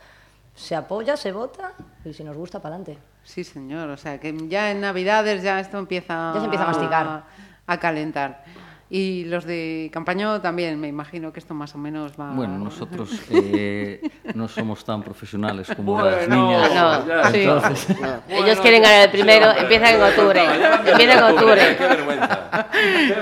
se 0.55 0.77
apoya, 0.77 1.17
se 1.17 1.33
vota 1.33 1.73
y 2.05 2.13
si 2.13 2.23
nos 2.23 2.37
gusta, 2.37 2.61
para 2.61 2.75
adelante. 2.75 3.03
Sí, 3.23 3.45
señor. 3.45 3.89
O 3.91 3.97
sea, 3.97 4.19
que 4.19 4.35
ya 4.49 4.71
en 4.71 4.81
Navidades 4.81 5.43
ya 5.43 5.59
esto 5.61 5.79
empieza... 5.79 6.33
Ya 6.35 6.41
se 6.41 6.45
empieza 6.45 6.65
a 6.65 6.69
masticar. 6.69 7.25
A 7.67 7.79
calentar. 7.79 8.45
Y 8.93 9.25
los 9.27 9.45
de 9.45 9.89
Campaño 9.93 10.41
también, 10.41 10.81
me 10.81 10.89
imagino 10.89 11.33
que 11.33 11.39
esto 11.39 11.55
más 11.55 11.73
o 11.77 11.79
menos 11.79 12.13
va... 12.19 12.33
Bueno, 12.33 12.59
nosotros 12.59 13.09
eh, 13.31 14.01
no 14.35 14.49
somos 14.49 14.85
tan 14.85 15.01
profesionales 15.03 15.71
como 15.77 16.03
las 16.03 16.29
niñas. 16.29 16.71
no, 16.75 17.07
ya, 17.07 17.31
sí. 17.31 17.45
No, 18.01 18.37
ellos 18.45 18.59
quieren 18.61 18.83
ganar 18.83 19.05
el 19.05 19.11
primero, 19.11 19.47
hombre. 19.47 19.63
empiezan 19.63 19.95
en 19.95 20.03
octubre. 20.03 20.41
Qué 20.85 20.91
Empiezan 20.91 21.19
en 21.19 21.25
octubre. 21.35 21.77
Qué 21.79 21.85
vergüenza. 21.87 22.49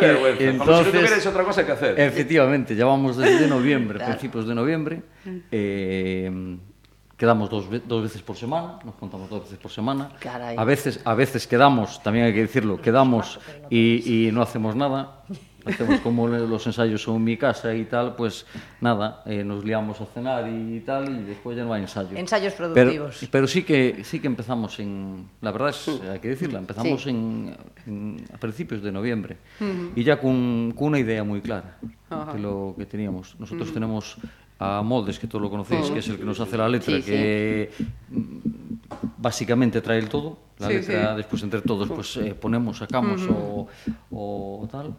Qué 0.00 0.06
vergüenza. 0.06 0.38
Si 0.38 0.44
no 0.44 0.50
Entonces- 0.52 0.92
tuvierais 0.92 1.26
otra 1.26 1.44
cosa 1.44 1.66
que 1.66 1.72
hacer. 1.72 2.00
efectivamente, 2.00 2.74
ya 2.74 2.86
vamos 2.86 3.18
desde 3.18 3.46
noviembre, 3.56 3.98
principios 4.02 4.48
de 4.48 4.54
noviembre. 4.54 5.02
eh, 5.52 6.56
quedamos 7.16 7.50
dos, 7.50 7.68
ve- 7.68 7.82
dos 7.84 8.02
veces 8.04 8.22
por 8.22 8.36
semana, 8.36 8.78
nos 8.84 8.94
juntamos 8.94 9.28
dos 9.28 9.42
veces 9.42 9.58
por 9.58 9.70
semana. 9.70 10.10
Caray. 10.20 10.56
A 10.56 10.64
veces, 10.64 11.00
a 11.04 11.14
veces 11.14 11.46
quedamos, 11.46 12.02
también 12.02 12.26
hay 12.26 12.32
que 12.32 12.40
decirlo, 12.42 12.80
quedamos 12.80 13.38
y, 13.68 14.28
y 14.28 14.32
no 14.32 14.40
hacemos 14.40 14.74
nada. 14.76 15.24
Hacemos 15.64 16.00
como 16.00 16.28
los 16.28 16.66
ensayos 16.66 17.02
son 17.02 17.16
en 17.16 17.24
mi 17.24 17.36
casa 17.36 17.74
y 17.74 17.84
tal, 17.84 18.14
pues 18.16 18.46
nada, 18.80 19.22
eh, 19.26 19.44
nos 19.44 19.64
liamos 19.64 20.00
a 20.00 20.06
cenar 20.06 20.48
y 20.48 20.80
tal, 20.80 21.08
y 21.20 21.24
después 21.24 21.56
ya 21.56 21.64
no 21.64 21.72
hay 21.74 21.82
ensayo. 21.82 22.16
Ensayos 22.16 22.54
productivos. 22.54 23.26
pero 23.30 23.46
sí 23.46 23.62
que 23.64 24.02
sí 24.04 24.20
que 24.20 24.28
empezamos 24.28 24.78
en, 24.80 25.28
la 25.40 25.50
verdad 25.52 25.70
es, 25.70 25.88
hay 26.10 26.20
que 26.20 26.28
decirlo, 26.28 26.58
empezamos 26.58 27.02
Sí. 27.02 27.10
en, 27.10 27.56
en- 27.86 28.24
a 28.32 28.38
principios 28.38 28.82
de 28.82 28.92
noviembre 28.92 29.36
y 29.94 30.04
ya 30.04 30.18
con, 30.20 30.72
con 30.76 30.88
una 30.88 30.98
idea 31.00 31.24
muy 31.24 31.40
clara 31.40 31.78
de 32.32 32.38
lo 32.38 32.74
que 32.78 32.86
teníamos. 32.86 33.34
Nosotros 33.38 33.72
tenemos 33.72 34.16
a 34.58 34.82
Moldes, 34.82 35.18
que 35.18 35.26
todos 35.26 35.42
lo 35.42 35.50
conocéis, 35.50 35.90
mm. 35.90 35.92
que 35.92 35.98
es 36.00 36.08
el 36.08 36.18
que 36.18 36.24
nos 36.24 36.40
hace 36.40 36.56
la 36.56 36.68
letra, 36.68 36.96
sí, 36.96 37.02
sí. 37.02 37.10
que 37.10 37.70
básicamente 39.18 39.80
trae 39.80 39.98
el 39.98 40.08
todo. 40.08 40.38
La 40.58 40.68
sí, 40.68 40.74
letra, 40.74 41.14
después 41.14 41.42
entre 41.42 41.62
todos, 41.62 41.88
pues 41.88 42.16
eh, 42.16 42.34
ponemos, 42.34 42.78
sacamos 42.78 43.22
uh 43.22 43.28
-huh. 43.28 43.68
o, 44.10 44.62
o 44.62 44.68
tal. 44.68 44.94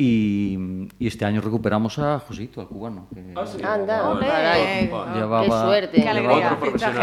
Y, 0.00 0.56
y 1.00 1.08
este 1.08 1.24
año 1.24 1.40
recuperamos 1.40 1.98
a 1.98 2.20
Josito, 2.20 2.60
al 2.60 2.68
cubano. 2.68 3.08
Que 3.12 3.32
Ah, 3.34 3.44
sí. 3.44 3.58
Anda. 3.64 4.14
Bueno, 4.14 5.14
llevaba, 5.14 5.42
Qué 5.42 5.50
suerte. 5.50 6.02
Qué 6.02 6.08
alegría. 6.08 6.56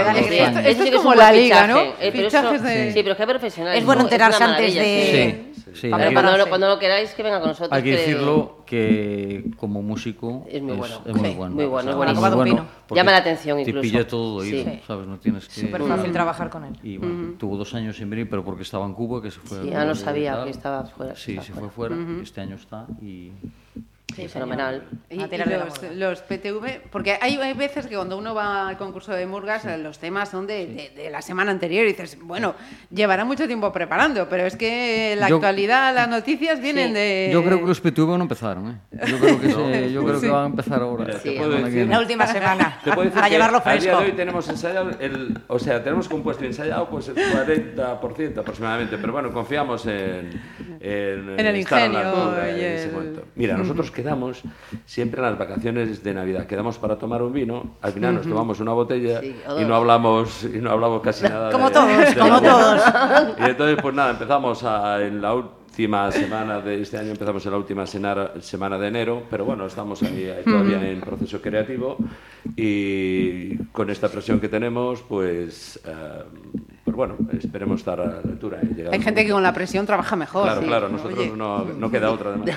alegría. 0.09 0.45
Esto, 0.47 0.59
esto 0.59 0.83
es 0.85 0.89
que 0.91 0.95
como 0.95 1.13
la 1.13 1.33
liga, 1.33 1.67
¿no? 1.67 1.77
Eh, 1.79 2.09
pero 2.13 2.27
eso- 2.29 2.51
de... 2.63 2.93
Sí, 2.93 3.01
pero 3.03 3.17
qué 3.17 3.27
profesional. 3.27 3.75
Es 3.77 3.85
bueno 3.85 4.03
enterarse 4.03 4.41
antes 4.41 4.73
de- 4.75 5.51
Sí, 5.65 5.71
sí, 5.81 5.87
hay 5.93 6.03
que 6.03 6.07
que- 6.07 6.13
cuando, 6.13 6.47
cuando 6.47 6.67
lo 6.69 6.79
queráis, 6.79 7.13
que 7.13 7.21
venga 7.21 7.39
con 7.41 7.49
nosotros. 7.49 7.73
Hay 7.73 7.83
que 7.83 7.91
decirlo 7.97 8.59
que 8.65 9.51
como 9.57 9.81
músico 9.81 10.45
Es 10.49 10.61
muy 10.61 10.77
bueno. 10.77 10.95
es 11.05 11.13
bueno. 11.37 11.53
muy 11.55 11.65
bueno, 11.65 11.91
es 11.91 11.95
muy 11.97 12.15
buenísimo. 12.15 12.21
Copa 12.21 12.29
de 12.29 12.35
un 12.37 12.43
pino. 12.45 12.65
porque 12.87 12.99
Llama 12.99 13.11
la 13.11 13.17
atención 13.17 13.57
Te 13.57 13.69
incluso. 13.69 13.81
pilla 13.81 14.07
todo 14.07 14.35
oído, 14.37 14.63
Sí. 14.63 14.79
¿sabes? 14.87 15.05
No 15.07 15.17
tienes 15.19 15.47
que... 15.49 15.61
Súper 15.61 15.81
fácil 15.83 16.11
trabajar 16.13 16.49
con 16.49 16.63
él. 16.63 16.73
Y 16.81 16.97
bueno, 16.97 17.33
tuvo 17.37 17.57
dos 17.57 17.73
años 17.73 17.97
sin 17.97 18.09
venir, 18.09 18.29
pero 18.29 18.43
porque 18.45 18.63
estaba 18.63 18.85
en 18.85 18.93
Cuba, 18.93 19.21
que 19.21 19.31
se 19.31 19.39
fue... 19.39 19.63
Sí, 19.63 19.69
ya 19.69 19.79
no 19.83 19.91
Cuba 19.91 19.93
y 19.93 20.03
sabía 20.03 20.43
que 20.45 20.49
estaba 20.49 20.85
fuera, 20.85 21.15
Sí, 21.15 21.31
estaba 21.31 21.45
se 21.45 21.53
fue 21.53 21.69
fuera. 21.69 21.95
Este 22.23 22.41
año 22.41 22.55
está 22.55 22.84
y... 23.01 23.31
Sí, 24.15 24.29
fenomenal. 24.29 24.83
Y, 25.09 25.19
A 25.21 25.25
y 25.29 25.37
los, 25.37 25.83
los 25.93 26.21
PTV, 26.21 26.83
porque 26.89 27.17
hay, 27.21 27.35
hay 27.35 27.51
veces 27.53 27.85
que 27.85 27.95
cuando 27.95 28.17
uno 28.17 28.33
va 28.33 28.69
al 28.69 28.77
concurso 28.77 29.11
de 29.11 29.25
Murgas, 29.25 29.65
eh, 29.65 29.77
los 29.77 29.99
temas 29.99 30.29
son 30.29 30.47
de, 30.47 30.67
de- 30.67 30.89
de 30.95 31.09
la 31.09 31.21
semana 31.21 31.51
anterior 31.51 31.83
y 31.83 31.89
dices, 31.89 32.17
bueno, 32.21 32.55
llevará 32.91 33.25
mucho 33.25 33.45
tiempo 33.45 33.73
preparando, 33.73 34.29
pero 34.29 34.45
es 34.45 34.55
que 34.55 35.17
la 35.19 35.27
Yo- 35.27 35.35
actualidad, 35.35 35.93
las 35.93 36.07
noticias 36.07 36.61
vienen 36.61 36.89
Sí. 36.89 36.93
de... 36.93 37.29
Yo 37.33 37.43
creo 37.43 37.59
que 37.59 37.65
los 37.65 37.81
PTV 37.81 38.07
no 38.17 38.21
empezaron, 38.21 38.69
¿eh? 38.71 38.77
Yo 39.05 39.17
creo 39.19 39.41
que, 39.41 39.49
se- 39.51 39.91
yo 39.91 40.03
creo 40.05 40.15
Sí. 40.21 40.27
que 40.27 40.31
van 40.31 40.43
a 40.43 40.47
empezar 40.47 40.81
ahora. 40.81 41.03
Mira, 41.07 41.19
te 41.19 41.29
Sí, 41.31 41.35
puedo 41.37 41.51
decir-. 41.51 41.87
La 41.89 41.99
última 41.99 42.25
semana, 42.27 42.79
Te 42.85 42.91
puedo 42.93 43.01
decir 43.09 43.15
para 43.15 43.27
llevarlo 43.27 43.57
al 43.57 43.63
día 43.63 43.73
fresco. 43.81 43.99
de 43.99 44.05
hoy 44.05 44.11
tenemos 44.13 44.47
ensayado, 44.47 44.91
el, 44.97 45.37
o 45.47 45.59
sea, 45.59 45.83
tenemos 45.83 46.07
compuesto 46.07 46.45
y 46.45 46.47
ensayado 46.47 46.87
pues 46.89 47.09
el 47.09 47.17
40% 47.17 48.37
aproximadamente, 48.37 48.97
pero 48.97 49.11
bueno, 49.11 49.33
confiamos 49.33 49.85
en, 49.87 50.29
en, 50.79 51.29
En 51.31 51.39
el 51.39 51.53
la 51.53 51.57
ingenio 51.59 51.99
y 52.45 52.59
en 52.59 52.71
ese 52.73 52.85
el- 52.87 52.91
momento. 52.93 53.21
Mira, 53.35 53.57
nosotros 53.57 53.91
quedamos 53.91 54.41
siempre 54.85 55.19
en 55.21 55.25
las 55.27 55.37
vacaciones 55.37 56.03
de 56.03 56.13
Navidad, 56.13 56.45
quedamos 56.47 56.77
para 56.77 56.97
tomar 56.97 57.21
un 57.21 57.33
vino, 57.33 57.75
al 57.81 57.91
final 57.93 58.15
nos 58.15 58.27
tomamos 58.27 58.59
una 58.59 58.73
botella 58.73 59.19
Sí, 59.21 59.35
y 59.59 59.65
no 59.65 59.75
hablamos 59.75 60.43
y 60.43 60.57
no 60.59 60.71
hablamos 60.71 61.01
casi 61.01 61.23
nada. 61.23 61.51
Como 61.51 61.67
de- 61.69 61.73
todos, 61.73 61.87
de 61.87 62.15
la 62.15 62.21
como 62.27 62.41
todos. 62.41 62.81
Y 63.39 63.49
entonces, 63.49 63.77
pues 63.81 63.95
nada, 63.95 64.11
empezamos 64.11 64.63
a- 64.63 65.01
en 65.03 65.21
la 65.21 65.33
última 65.35 66.09
semana 66.11 66.61
de 66.61 66.81
este 66.81 66.97
año, 66.97 67.11
empezamos 67.11 67.45
en 67.45 67.51
la 67.51 67.57
última 67.57 67.85
semana, 67.85 68.29
semana 68.39 68.77
de 68.77 68.87
enero, 68.87 69.23
pero 69.29 69.43
bueno, 69.43 69.65
estamos 69.65 70.01
ahí, 70.03 70.29
ahí 70.29 70.43
todavía 70.45 70.89
en 70.89 71.01
proceso 71.01 71.41
creativo 71.41 71.97
y 72.55 73.57
con 73.73 73.89
esta 73.89 74.07
presión 74.09 74.39
que 74.39 74.47
tenemos, 74.47 75.01
pues, 75.01 75.79
eh, 75.85 76.23
pues 76.85 76.95
bueno, 76.95 77.17
esperemos 77.41 77.79
estar 77.81 77.99
a 77.99 78.05
la 78.05 78.17
altura. 78.19 78.59
Hay 78.91 79.01
gente 79.01 79.25
que 79.25 79.31
con 79.31 79.41
la 79.41 79.51
presión 79.53 79.87
trabaja 79.87 80.15
mejor. 80.15 80.43
Claro, 80.43 80.61
sí. 80.61 80.67
claro, 80.67 80.89
nosotros 80.89 81.35
no, 81.35 81.65
no 81.65 81.89
queda 81.91 82.11
otra 82.11 82.29
además. 82.29 82.49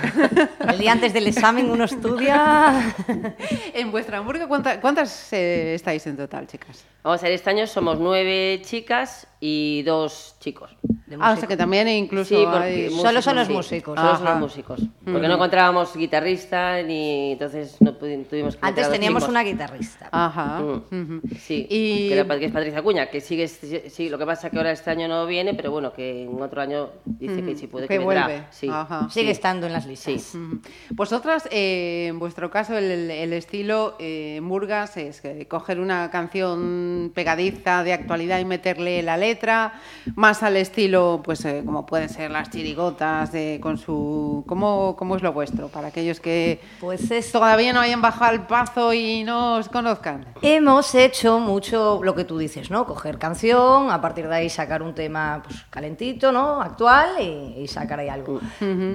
El 0.69 0.79
día 0.79 0.93
antes 0.93 1.15
del 1.15 1.27
examen 1.27 1.71
uno 1.71 1.85
estudia... 1.85 2.95
En 3.75 3.91
vuestra 3.91 4.19
Hamburgo, 4.19 4.47
¿cuánta- 4.49 4.81
¿cuántas 4.81 5.33
eh, 5.33 5.75
estáis 5.75 6.07
en 6.07 6.17
total, 6.17 6.47
chicas? 6.47 6.85
Vamos 7.03 7.21
a 7.23 7.25
ver, 7.25 7.33
este 7.33 7.49
año 7.51 7.67
somos 7.67 7.99
nueve 7.99 8.61
chicas 8.65 9.27
y 9.41 9.83
dos 9.85 10.37
chicos. 10.41 10.77
Ah, 11.21 11.33
o 11.33 11.37
sea 11.37 11.49
que 11.49 11.57
también 11.57 11.89
incluso 11.89 12.29
Sí, 12.29 12.35
hay- 12.35 12.45
porque 12.89 12.91
Solo 12.91 13.23
son 13.23 13.37
los 13.37 13.47
sí. 13.47 13.53
músicos. 13.53 13.99
Solo 13.99 14.17
son 14.17 14.25
los 14.27 14.39
músicos. 14.41 14.81
Porque 15.05 15.27
no 15.29 15.35
encontrábamos 15.35 15.97
guitarrista 15.97 16.83
ni 16.83 17.33
entonces 17.33 17.77
no 17.81 17.95
tuvimos 17.95 18.57
que 18.57 18.67
Antes 18.67 18.91
teníamos 18.91 19.27
una 19.29 19.43
guitarrista. 19.43 20.09
Ajá. 20.13 20.61
Mm. 20.61 20.71
ujú. 21.03 21.21
Sí, 21.39 21.67
Y- 21.71 22.09
que, 22.09 22.19
era, 22.19 22.39
que 22.39 22.45
es 22.47 22.53
Patricia 22.53 22.83
Cuña, 22.83 23.07
que 23.07 23.21
sigue, 23.21 23.49
sí, 23.49 24.09
lo 24.19 24.25
que 24.27 24.27
pasa 24.27 24.51
que 24.51 24.57
ahora 24.57 24.73
este 24.73 24.91
año 24.91 25.07
no 25.07 25.27
viene, 25.27 25.55
pero 25.55 25.71
bueno, 25.71 25.93
que 25.93 26.25
en 26.25 26.43
otro 26.43 26.61
año 26.61 26.91
dice 27.05 27.45
que 27.45 27.55
sí 27.55 27.69
puede 27.69 27.87
que 27.87 27.95
que, 27.95 27.99
vendrá. 28.01 28.27
vuelve. 28.27 28.45
Sí. 28.51 28.69
Ajá. 28.69 29.09
Sigue 29.11 29.27
sí. 29.27 29.31
estando 29.31 29.69
en 29.69 29.73
las 29.73 29.87
listas. 29.87 30.21
Sí. 30.21 30.37
Ujú. 30.37 30.61
Vosotras, 30.91 31.49
eh, 31.53 32.07
en 32.09 32.19
vuestro 32.19 32.51
caso, 32.51 32.77
el, 32.77 33.11
el 33.11 33.33
estilo 33.33 33.95
eh, 34.01 34.41
Murgas 34.43 34.97
es 34.97 35.21
que 35.21 35.47
coger 35.47 35.79
una 35.79 36.11
canción 36.11 37.13
pegadiza 37.15 37.85
de 37.85 37.93
actualidad 37.93 38.41
y 38.41 38.45
meterle 38.45 39.03
la 39.05 39.17
letra, 39.17 39.81
más 40.17 40.43
al 40.43 40.57
estilo, 40.57 41.21
pues 41.25 41.45
eh, 41.45 41.63
como 41.65 41.87
pueden 41.87 42.09
ser 42.09 42.33
las 42.33 42.51
chirigotas, 42.51 43.31
de, 43.31 43.61
con 43.63 43.79
su... 43.79 44.45
¿Cómo, 44.49 44.97
¿Cómo 44.99 45.15
es 45.15 45.23
lo 45.23 45.33
vuestro? 45.33 45.69
Para 45.69 45.89
aquellos 45.89 46.19
que 46.19 46.61
Pues 46.81 47.09
es 47.13 47.31
todavía 47.31 47.73
no 47.73 47.81
hayan 47.81 48.03
bajado 48.03 48.35
el 48.35 48.41
pazo 48.41 48.93
y 48.93 49.23
no 49.23 49.57
os 49.59 49.69
conozcan. 49.69 50.27
Hemos 50.43 50.95
hecho 50.97 51.39
mucho 51.39 52.01
lo 52.03 52.17
que 52.17 52.25
tú 52.25 52.39
dices, 52.39 52.69
¿no? 52.71 52.85
Coger 52.85 53.19
canción, 53.19 53.91
a 53.91 54.01
partir 54.09 54.27
de 54.29 54.35
ahí 54.35 54.49
sacar 54.49 54.83
un 54.83 54.95
tema 54.95 55.43
pues, 55.45 55.65
calentito, 55.71 56.33
¿no? 56.33 56.61
Actual 56.63 57.09
y, 57.21 57.61
y 57.63 57.69
sacar 57.69 58.01
ahí 58.01 58.09
algo. 58.09 58.41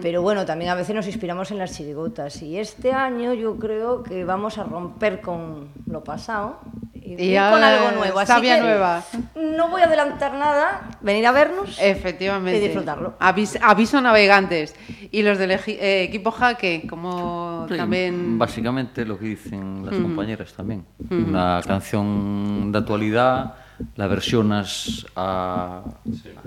Pero 0.02 0.22
bueno, 0.22 0.46
también 0.46 0.72
a 0.72 0.76
veces 0.76 0.96
nos 0.96 1.06
inspiramos 1.08 1.52
en 1.52 1.60
las 1.60 1.76
chirigotas. 1.76 2.42
Y 2.42 2.58
este 2.58 2.92
año 2.92 3.34
yo 3.34 3.58
creo 3.58 4.02
que 4.04 4.26
vamos 4.26 4.58
a 4.58 4.64
romper 4.64 5.22
con 5.22 5.70
lo 5.86 6.04
pasado 6.04 6.60
y, 6.94 7.34
Y 7.34 7.36
con 7.36 7.64
algo 7.64 7.92
nuevo. 7.92 8.20
Así 8.20 8.42
que 8.42 8.60
nueva. 8.60 9.04
No 9.36 9.70
voy 9.70 9.82
a 9.82 9.86
adelantar 9.86 10.34
nada, 10.34 10.98
venir 11.02 11.28
a 11.28 11.32
vernos. 11.32 11.78
Efectivamente. 11.80 12.58
Y 12.58 12.62
disfrutarlo. 12.62 13.14
Avis- 13.20 13.60
aviso 13.62 14.02
navegantes. 14.02 14.76
Y 15.12 15.22
los 15.22 15.38
del 15.38 15.52
eh, 15.52 16.04
equipo 16.04 16.32
Jaque, 16.32 16.88
como 16.90 17.68
Sí, 17.70 17.78
también... 17.78 18.40
Básicamente 18.40 19.06
lo 19.06 19.20
que 19.20 19.26
dicen 19.26 19.86
las 19.86 19.96
compañeras 19.96 20.54
también. 20.54 20.86
Una 21.12 21.62
canción 21.66 22.72
de 22.72 22.78
actualidad, 22.80 23.54
la 23.96 24.08
versionas 24.08 25.06
a 25.16 25.84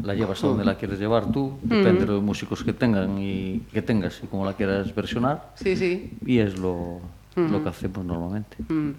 la 0.02 0.14
llevas 0.14 0.42
a 0.42 0.46
donde 0.46 0.64
la 0.64 0.76
quieres 0.76 0.98
llevar 0.98 1.30
tú, 1.32 1.58
depende 1.62 1.90
uh 1.90 1.94
-huh. 1.94 2.00
de 2.00 2.06
los 2.06 2.22
músicos 2.22 2.64
que 2.64 2.72
tengan 2.72 3.18
y 3.18 3.60
que 3.72 3.82
tengas 3.82 4.20
y 4.22 4.26
cómo 4.26 4.44
la 4.44 4.54
quieras 4.54 4.94
versionar. 4.94 5.52
Sí, 5.54 5.76
sí. 5.76 6.12
Y 6.24 6.38
es 6.38 6.58
lo, 6.58 6.72
uh 6.74 7.00
-huh. 7.36 7.48
lo 7.48 7.62
que 7.62 7.68
hacemos 7.68 8.04
normalmente. 8.04 8.56
Uh 8.68 8.72
-huh. 8.72 8.94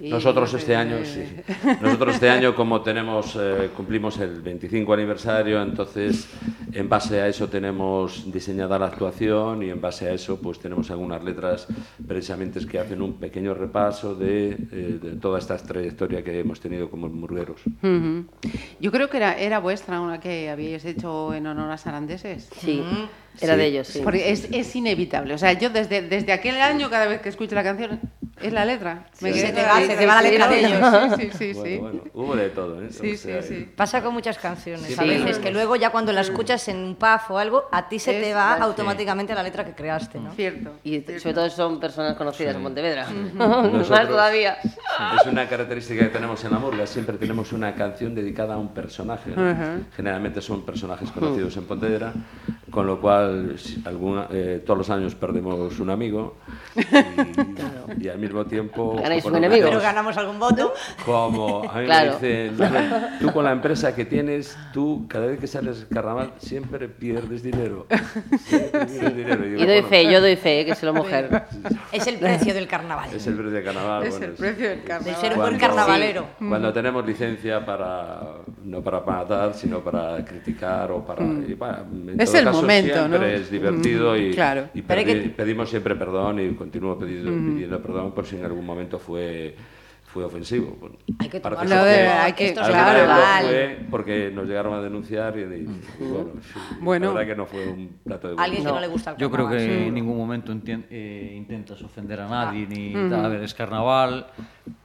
Y 0.00 0.10
Nosotros 0.10 0.52
no 0.52 0.58
este 0.58 0.72
sé, 0.72 0.76
año, 0.76 0.96
eh, 0.96 1.04
sí. 1.04 1.68
Nosotros 1.82 2.14
este 2.14 2.30
año, 2.30 2.54
como 2.54 2.82
tenemos, 2.82 3.36
eh, 3.40 3.70
cumplimos 3.76 4.18
el 4.18 4.40
25 4.40 4.92
aniversario, 4.92 5.60
entonces 5.60 6.28
en 6.72 6.88
base 6.88 7.20
a 7.20 7.26
eso 7.28 7.48
tenemos 7.48 8.30
diseñada 8.32 8.78
la 8.78 8.86
actuación 8.86 9.62
y 9.62 9.70
en 9.70 9.80
base 9.80 10.08
a 10.08 10.12
eso 10.12 10.40
pues 10.40 10.58
tenemos 10.60 10.90
algunas 10.90 11.22
letras 11.24 11.66
precisamente 12.06 12.64
que 12.66 12.78
hacen 12.78 13.02
un 13.02 13.14
pequeño 13.14 13.54
repaso 13.54 14.14
de, 14.14 14.50
eh, 14.50 14.98
de 15.02 15.16
toda 15.20 15.38
esta 15.38 15.56
trayectoria 15.56 16.22
que 16.22 16.38
hemos 16.38 16.60
tenido 16.60 16.88
como 16.90 17.08
murgueros. 17.08 17.60
Ujú. 17.82 18.26
Yo 18.80 18.92
creo 18.92 19.08
que 19.10 19.16
era, 19.16 19.36
era 19.38 19.58
vuestra 19.58 20.00
una 20.00 20.20
que 20.20 20.48
habíais 20.50 20.84
hecho 20.84 21.34
en 21.34 21.46
honor 21.46 21.70
a 21.70 21.76
Sarandeses. 21.78 22.48
Sí, 22.60 22.82
era 23.40 23.54
Sí. 23.54 23.58
de 23.60 23.66
ellos, 23.66 23.88
sí. 23.88 24.00
Porque 24.02 24.30
es, 24.30 24.48
es 24.50 24.74
inevitable. 24.76 25.34
O 25.34 25.38
sea, 25.38 25.52
yo 25.52 25.70
desde, 25.70 26.02
desde 26.02 26.32
aquel 26.32 26.56
año, 26.60 26.90
cada 26.90 27.06
vez 27.06 27.20
que 27.20 27.28
escucho 27.28 27.54
la 27.54 27.62
canción, 27.62 28.00
es 28.42 28.52
la 28.52 28.64
letra. 28.64 29.06
Me 29.20 29.32
Sí, 29.32 29.38
quedé 29.38 29.46
se 29.48 29.52
te 29.52 29.62
va- 29.62 29.80
se 29.80 29.96
te 29.96 30.06
va 30.06 30.14
la 30.16 30.22
letra 30.22 30.48
de 30.48 30.58
ellos. 30.60 30.80
Sí, 31.18 31.30
sí, 31.36 31.54
sí. 31.54 31.54
Bueno, 31.54 31.64
sí. 31.64 31.78
bueno, 31.78 32.00
hubo 32.14 32.36
de 32.36 32.50
todo, 32.50 32.82
¿eh? 32.82 32.88
Sí, 32.90 33.12
O 33.12 33.16
sea, 33.16 33.42
sí, 33.42 33.48
sí. 33.48 33.72
Pasa 33.76 34.02
con 34.02 34.12
muchas 34.14 34.38
canciones. 34.38 34.86
Sí, 34.86 34.94
a 34.94 35.02
sí. 35.02 35.08
veces 35.08 35.38
que 35.38 35.50
luego 35.50 35.76
ya 35.76 35.90
cuando 35.90 36.12
la 36.12 36.20
escuchas 36.22 36.66
en 36.68 36.78
un 36.78 36.94
pub 36.96 37.20
o 37.30 37.38
algo, 37.38 37.64
a 37.72 37.88
ti 37.88 37.98
se 37.98 38.12
te 38.12 38.30
Es 38.30 38.36
va 38.36 38.58
la- 38.58 38.64
automáticamente 38.64 39.34
la 39.34 39.42
letra 39.42 39.64
que 39.64 39.72
creaste, 39.74 40.18
¿no? 40.20 40.32
Cierto. 40.32 40.72
Y 40.84 41.00
t- 41.00 41.18
sobre 41.20 41.34
todo 41.34 41.50
son 41.50 41.80
personas 41.80 42.16
conocidas 42.16 42.54
en 42.56 42.62
Pontevedra. 42.62 43.06
Nosotros- 43.34 43.90
Más 43.90 44.08
todavía. 44.08 44.56
Es 44.62 45.26
una 45.26 45.48
característica 45.48 46.04
que 46.04 46.10
tenemos 46.10 46.44
en 46.44 46.50
la 46.52 46.58
murga, 46.58 46.86
siempre 46.86 47.16
tenemos 47.18 47.52
una 47.52 47.74
canción 47.74 48.14
dedicada 48.14 48.54
a 48.54 48.58
un 48.58 48.68
personaje. 48.74 49.30
¿no? 49.34 49.50
Ajá. 49.50 49.78
Generalmente 49.96 50.40
son 50.40 50.62
personajes 50.64 51.10
conocidos 51.10 51.56
en 51.56 51.64
Pontevedra, 51.64 52.12
con 52.70 52.86
lo 52.86 53.00
cual 53.00 53.56
alguna- 53.84 54.26
eh, 54.30 54.62
todos 54.64 54.78
los 54.78 54.90
años 54.90 55.14
perdemos 55.14 55.78
un 55.80 55.90
amigo 55.90 56.36
y, 56.76 58.04
y 58.04 58.08
al 58.08 58.18
mismo 58.18 58.44
tiempo... 58.46 58.96
Ganáis 59.00 59.24
un 59.24 59.36
enemigo. 59.36 59.66
menos, 59.66 59.70
Pero 59.70 59.82
ganamos 59.82 60.16
algún 60.16 60.38
voto. 60.38 60.72
Como 61.04 61.68
a 61.70 61.78
mí 61.78 61.84
Claro. 61.86 62.18
me 62.20 62.28
dicen, 62.28 62.56
"Manuel, 62.58 63.06
tú 63.20 63.32
con 63.32 63.44
la 63.44 63.52
empresa 63.52 63.94
que 63.94 64.04
tienes, 64.04 64.56
tú 64.72 65.06
cada 65.08 65.26
vez 65.26 65.38
que 65.40 65.46
sales 65.46 65.82
al 65.82 65.88
carnaval 65.94 66.32
siempre 66.38 66.88
pierdes 66.88 67.42
dinero. 67.42 67.86
Siempre 68.44 68.86
pierdes 68.86 69.16
dinero. 69.16 69.42
digo, 69.44 69.56
Y 69.62 69.66
doy 69.66 69.80
"Bueno, 69.80 69.88
fe, 69.88 70.12
yo 70.12 70.20
doy 70.20 70.36
fe, 70.36 70.60
eh, 70.60 70.66
que 70.66 70.74
soy 70.74 70.86
la 70.86 70.92
mujer. 70.92 71.42
Es 71.92 72.06
el 72.06 72.16
precio 72.18 72.54
del 72.54 72.66
carnaval. 72.68 73.08
Es 73.14 73.26
el 73.26 73.34
precio 73.34 73.52
de 73.52 73.62
carnaval. 73.62 74.02
Es 74.04 74.10
bueno, 74.10 74.26
el 74.26 74.32
precio 74.32 74.68
del 74.68 74.78
De 74.80 74.84
carnaval. 74.84 75.20
ser 75.20 75.32
un 75.32 75.38
buen 75.38 75.58
Cuando- 75.58 75.66
carnavalero. 75.66 76.26
Cuando 76.38 76.72
tenemos 76.72 77.06
licencia 77.06 77.64
para, 77.64 78.20
no 78.64 78.82
para 78.82 79.00
matar, 79.00 79.54
sino 79.54 79.80
para 79.80 80.24
criticar 80.24 80.90
o 80.92 81.04
para... 81.04 81.22
y, 81.24 81.54
bueno, 81.54 81.78
en 81.92 82.20
Es 82.20 82.30
todo 82.30 82.38
el 82.38 82.44
caso, 82.44 82.57
momento, 82.62 82.94
siempre 82.94 83.18
¿no? 83.18 83.24
es 83.26 83.50
divertido 83.50 84.16
y, 84.16 84.30
claro. 84.32 84.68
y 84.74 84.82
perdi- 84.82 85.04
que- 85.22 85.28
pedimos 85.30 85.70
siempre 85.70 85.94
perdón 85.96 86.40
y 86.40 86.54
continúo 86.54 86.98
pidiendo, 86.98 87.30
pidiendo 87.30 87.82
perdón 87.82 88.12
por 88.12 88.26
si 88.26 88.36
en 88.36 88.44
algún 88.44 88.64
momento 88.66 88.98
fue 88.98 89.54
fue 90.10 90.24
ofensivo. 90.24 90.74
Bueno, 90.80 90.96
Hay 91.18 91.28
que 91.28 91.38
tomarlo 91.38 91.84
de- 91.84 92.08
hay 92.08 92.32
que- 92.32 92.46
esto 92.46 92.62
claro. 92.62 93.46
fue 93.46 93.78
porque 93.90 94.30
nos 94.34 94.46
llegaron 94.46 94.72
a 94.72 94.80
denunciar 94.80 95.36
y, 95.38 95.42
y- 95.42 95.44
y 96.00 96.04
bueno, 96.08 96.30
sí, 96.40 96.58
Bueno. 96.80 97.06
la 97.08 97.12
verdad 97.12 97.28
que 97.32 97.36
no 97.36 97.44
fue 97.44 97.66
un 97.68 97.98
plato 98.04 98.28
de 98.28 98.42
Alguien 98.42 98.64
que 98.64 98.70
no 98.72 98.80
le 98.80 98.86
gusta 98.86 99.10
el 99.10 99.16
Yo 99.18 99.30
creo 99.30 99.50
que 99.50 99.88
en 99.88 99.92
ningún 99.94 100.16
momento 100.16 100.50
eh, 100.90 101.34
intentas 101.36 101.82
ofender 101.82 102.20
a 102.22 102.26
nadie 102.28 102.66
ni 102.66 102.94
tal. 103.10 103.22
A 103.22 103.28
ver, 103.28 103.42
es 103.42 103.52
carnaval. 103.52 104.28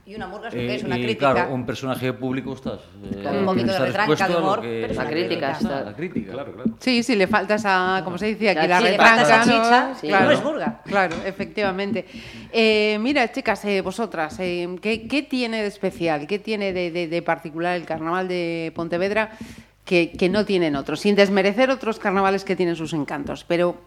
Y 0.06 0.16
una 0.16 0.28
murga 0.28 0.50
es 0.50 0.54
lo 0.54 0.60
eh, 0.60 0.68
que 0.68 0.76
es 0.76 0.84
una 0.84 0.98
y 1.00 1.04
crítica. 1.04 1.32
claro, 1.34 1.54
un 1.54 1.66
personaje 1.66 2.12
público 2.12 2.54
estás. 2.54 2.80
eh, 3.06 3.20
Claro, 3.22 3.40
un 3.40 3.46
poquito 3.46 3.72
de 3.72 3.80
retranca, 3.80 4.28
de 4.28 4.36
humor, 4.36 4.62
que- 4.62 4.68
pero 4.82 4.92
es 4.92 4.98
La 4.98 5.04
una 5.04 5.12
crítica 5.12 5.30
crítica. 5.30 5.52
está. 5.76 5.82
La 5.86 5.96
crítica. 5.96 6.32
Claro, 6.34 6.52
claro. 6.54 6.70
Sí, 6.80 7.04
sí, 7.04 7.16
le 7.16 7.28
falta 7.28 7.56
esa, 7.56 8.02
como 8.04 8.18
se 8.18 8.26
dice 8.28 8.50
aquí, 8.50 8.68
La 8.68 8.68
la, 8.68 8.78
chicha, 8.80 8.90
retranca, 8.92 9.22
esa 9.22 9.38
¿no? 9.38 9.44
chicha, 9.46 9.94
sí, 10.02 10.08
claro, 10.10 10.26
no 10.26 10.32
es 10.34 10.44
murga. 10.44 10.82
Claro, 10.86 11.16
efectivamente. 11.26 12.06
Eh, 12.52 12.98
mira, 13.00 13.32
chicas, 13.32 13.64
eh, 13.64 13.80
vosotras, 13.80 14.36
eh, 14.40 14.76
¿qué, 14.82 15.08
qué 15.08 15.22
tiene 15.24 15.62
de 15.62 15.68
especial, 15.68 16.28
qué 16.28 16.38
tiene 16.38 16.74
de, 16.74 16.92
de- 16.92 17.08
de 17.08 17.22
particular 17.22 17.78
el 17.78 17.86
carnaval 17.86 18.28
de 18.28 18.74
Pontevedra 18.76 19.32
que, 19.86 20.12
que 20.12 20.28
no 20.28 20.44
tienen 20.44 20.76
otros? 20.76 21.00
Sin 21.00 21.16
desmerecer 21.16 21.70
otros 21.70 21.98
carnavales 21.98 22.44
que 22.44 22.58
tienen 22.58 22.76
sus 22.76 22.92
encantos, 22.92 23.46
pero 23.48 23.78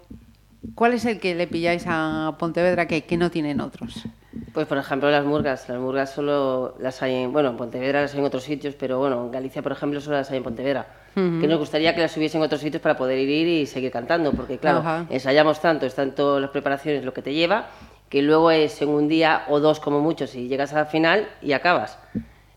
¿cuál 0.75 0.95
es 0.95 1.05
el 1.05 1.21
que 1.21 1.35
le 1.35 1.47
pilláis 1.47 1.85
a 1.87 2.37
Pontevedra 2.39 2.87
que, 2.87 3.03
que 3.03 3.17
no 3.17 3.31
tienen 3.31 3.61
otros? 3.61 4.05
Pues 4.53 4.67
por 4.67 4.79
ejemplo 4.79 5.11
las 5.11 5.25
murgas, 5.25 5.69
las 5.69 5.79
murgas 5.79 6.11
solo 6.11 6.75
las 6.79 7.03
hay 7.03 7.15
en, 7.15 7.33
bueno, 7.33 7.51
en 7.51 7.57
Pontevedra 7.57 8.03
las 8.03 8.13
hay 8.15 8.21
en 8.21 8.27
otros 8.27 8.43
sitios, 8.43 8.75
pero 8.75 8.99
bueno, 8.99 9.25
en 9.25 9.31
Galicia 9.31 9.63
por 9.63 9.73
ejemplo 9.73 10.01
solo 10.01 10.17
las 10.17 10.31
hay 10.31 10.39
en 10.39 10.43
Pontevedra. 10.43 10.87
Que 11.15 11.49
nos 11.49 11.59
gustaría 11.59 11.95
que 11.95 12.03
las 12.03 12.15
hubiesen 12.19 12.43
en 12.43 12.45
otros 12.45 12.61
sitios 12.61 12.83
para 12.83 12.95
poder 12.95 13.19
ir 13.19 13.49
y 13.49 13.65
seguir 13.65 13.91
cantando, 13.91 14.33
porque 14.33 14.59
claro, 14.59 14.81
Ajá. 14.81 15.07
ensayamos 15.09 15.61
tanto, 15.63 15.87
es 15.87 15.95
tanto 15.95 16.39
las 16.39 16.51
preparaciones 16.51 17.07
lo 17.07 17.15
que 17.15 17.23
te 17.23 17.33
lleva, 17.33 17.69
que 18.11 18.21
luego 18.21 18.51
es 18.51 18.83
en 18.83 18.91
un 18.91 19.09
día 19.09 19.45
o 19.49 19.59
dos 19.59 19.81
como 19.81 20.01
mucho 20.01 20.27
si 20.27 20.47
llegas 20.47 20.75
a 20.75 20.77
la 20.81 20.85
final 20.85 21.27
y 21.41 21.53
acabas. 21.53 21.99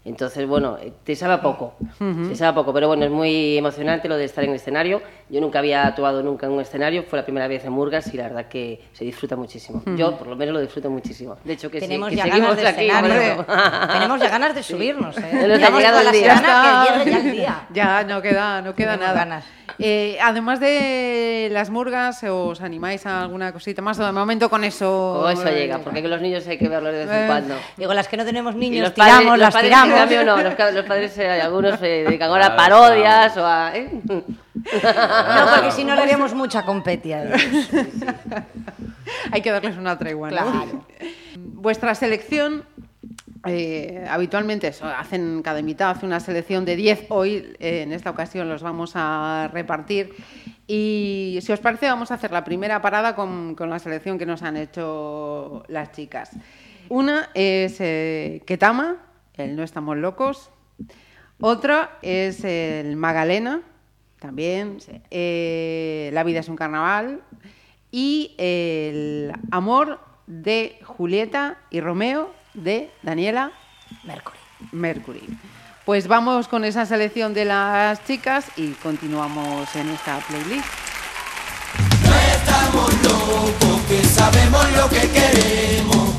Entonces, 0.03 0.45
bueno, 0.47 0.77
eh, 0.81 0.91
te 1.03 1.15
sabe 1.15 1.35
a 1.35 1.41
poco, 1.41 1.75
te 1.99 2.35
sabe 2.35 2.51
a 2.51 2.55
poco, 2.55 2.73
pero 2.73 2.87
bueno, 2.87 3.05
es 3.05 3.11
muy 3.11 3.57
emocionante 3.57 4.09
lo 4.09 4.17
de 4.17 4.25
estar 4.25 4.43
en 4.43 4.49
el 4.49 4.55
escenario. 4.57 5.01
Yo 5.31 5.39
nunca 5.41 5.59
había 5.59 5.85
actuado 5.85 6.23
nunca 6.23 6.47
en 6.47 6.53
un 6.53 6.59
escenario, 6.61 7.03
fue 7.03 7.19
la 7.19 7.23
primera 7.23 7.47
vez 7.47 7.63
en 7.63 7.71
Murgas 7.71 8.11
y 8.13 8.17
la 8.17 8.23
verdad 8.23 8.45
que 8.47 8.81
se 8.93 9.05
disfruta 9.05 9.35
muchísimo. 9.35 9.83
Yo, 9.95 10.17
por 10.17 10.25
lo 10.27 10.35
menos, 10.35 10.55
lo 10.55 10.59
disfruto 10.61 10.89
muchísimo. 10.89 11.37
De 11.43 11.53
hecho, 11.53 11.69
que 11.69 11.79
sí, 11.79 11.85
Tenemos 11.85 12.09
que 12.09 12.15
ya 12.15 12.23
seguimos 12.23 12.55
ganas 12.55 12.61
de 12.63 12.67
aquí. 12.67 12.87
escenario. 12.89 13.21
eso. 13.33 13.45
Tenemos 13.93 14.19
ya 14.21 14.29
ganas 14.29 14.55
de 14.55 14.63
subirnos, 14.71 15.17
¿eh? 15.19 15.29
Ya 15.31 15.47
nos 15.47 15.63
ha 15.63 15.69
llegado 15.77 15.99
el 16.01 16.11
día. 16.11 17.01
que 17.03 17.11
ya 17.11 17.17
el 17.19 17.31
día. 17.31 17.59
Ya 17.73 18.03
no 18.03 18.21
queda, 18.23 18.61
no 18.63 18.73
queda 18.73 18.93
Tenemos 18.93 19.07
nada. 19.07 19.19
ganas. 19.25 19.45
Eh, 19.77 20.17
además 20.21 20.59
de 20.59 21.47
las 21.51 21.69
murgas, 21.69 22.23
¿os 22.23 22.59
animáis 22.61 23.05
a 23.05 23.21
alguna 23.21 23.53
cosita 23.53 23.81
más? 23.83 23.97
De 23.97 24.11
momento 24.11 24.49
con 24.49 24.63
eso. 24.63 25.21
O 25.21 25.29
eso 25.29 25.45
llega, 25.51 25.77
porque 25.77 26.01
los 26.01 26.21
niños 26.21 26.47
hay 26.47 26.57
que 26.57 26.67
verlos 26.67 26.91
de 26.91 27.05
vez 27.05 27.09
en 27.09 27.23
Eh, 27.23 27.27
cuando. 27.27 27.55
Digo, 27.77 27.93
las 27.93 28.07
que 28.07 28.17
no 28.17 28.25
tenemos 28.25 28.55
niños, 28.55 28.81
los 28.81 28.93
padres, 28.93 29.13
tiramos, 29.19 29.37
los 29.37 29.45
las 29.45 29.53
padres, 29.53 29.69
tiramos. 29.69 29.93
en 29.93 29.99
cambio, 29.99 30.23
no. 30.25 30.37
Los, 30.41 30.73
los 30.73 30.85
padres, 30.85 31.17
eh, 31.19 31.29
algunos 31.41 31.79
se 31.79 31.85
dedican 31.85 32.29
ahora 32.31 32.47
a 32.47 32.55
parodias 32.55 33.37
o 33.37 33.45
a... 33.45 33.71
¿eh? 34.65 34.81
No, 34.83 35.55
porque 35.55 35.71
si 35.71 35.83
no 35.83 35.95
le 35.95 36.01
haríamos 36.01 36.33
mucha 36.33 36.65
competia. 36.65 37.19
a 37.19 37.23
ellos. 37.23 37.69
Hay 39.31 39.41
que 39.41 39.51
darles 39.51 39.77
una 39.77 39.97
tregua, 39.97 40.29
¿no? 40.29 40.37
Claro. 40.37 40.85
Vuestra 41.37 41.95
selección, 41.95 42.63
eh, 43.45 44.05
habitualmente 44.09 44.67
eso, 44.67 44.85
hacen 44.85 45.41
cada 45.41 45.59
invitado 45.59 45.91
hace 45.91 46.05
una 46.05 46.19
selección 46.19 46.65
de 46.65 46.75
10. 46.75 47.05
Hoy, 47.09 47.55
eh, 47.59 47.81
en 47.83 47.93
esta 47.93 48.09
ocasión, 48.09 48.49
los 48.49 48.61
vamos 48.61 48.91
a 48.95 49.49
repartir. 49.53 50.13
Y 50.67 51.39
si 51.41 51.51
os 51.51 51.59
parece, 51.59 51.87
vamos 51.87 52.11
a 52.11 52.15
hacer 52.15 52.31
la 52.31 52.43
primera 52.43 52.81
parada 52.81 53.15
con, 53.15 53.55
con 53.55 53.69
la 53.69 53.79
selección 53.79 54.17
que 54.19 54.25
nos 54.25 54.43
han 54.43 54.57
hecho 54.57 55.63
las 55.67 55.91
chicas. 55.91 56.31
Una 56.89 57.29
es 57.33 57.77
eh, 57.79 58.41
Ketama, 58.45 58.97
el 59.35 59.55
No 59.55 59.63
Estamos 59.63 59.97
Locos. 59.97 60.49
Otra 61.39 61.97
es 62.01 62.43
el 62.43 62.95
Magalena, 62.97 63.61
también. 64.19 64.77
eh, 65.11 66.09
la 66.13 66.23
vida 66.23 66.39
es 66.39 66.49
un 66.49 66.55
carnaval. 66.55 67.21
Y 67.91 68.35
el 68.37 69.33
amor 69.51 69.99
de 70.27 70.79
Julieta 70.83 71.57
y 71.71 71.81
Romeo 71.81 72.31
de 72.53 72.91
Daniela 73.01 73.51
Mercury. 74.03 74.37
Mercury. 74.71 75.23
Pues 75.85 76.07
vamos 76.07 76.47
con 76.47 76.63
esa 76.65 76.85
selección 76.85 77.33
de 77.33 77.45
las 77.45 78.05
chicas 78.05 78.45
y 78.57 78.71
continuamos 78.73 79.75
en 79.75 79.89
esta 79.89 80.19
playlist. 80.19 80.65
estamos 82.35 82.93
locos, 83.01 83.81
que 83.87 84.03
sabemos 84.03 84.71
lo 84.73 84.87
que 84.89 85.09
queremos. 85.09 86.09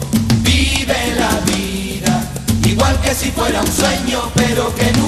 Vive 0.43 1.15
la 1.17 1.39
vida, 1.47 2.29
igual 2.65 3.01
que 3.01 3.15
si 3.15 3.31
fuera 3.31 3.61
un 3.61 3.69
sueño, 3.69 4.23
pero 4.35 4.75
que 4.75 4.91
nunca 4.93 5.00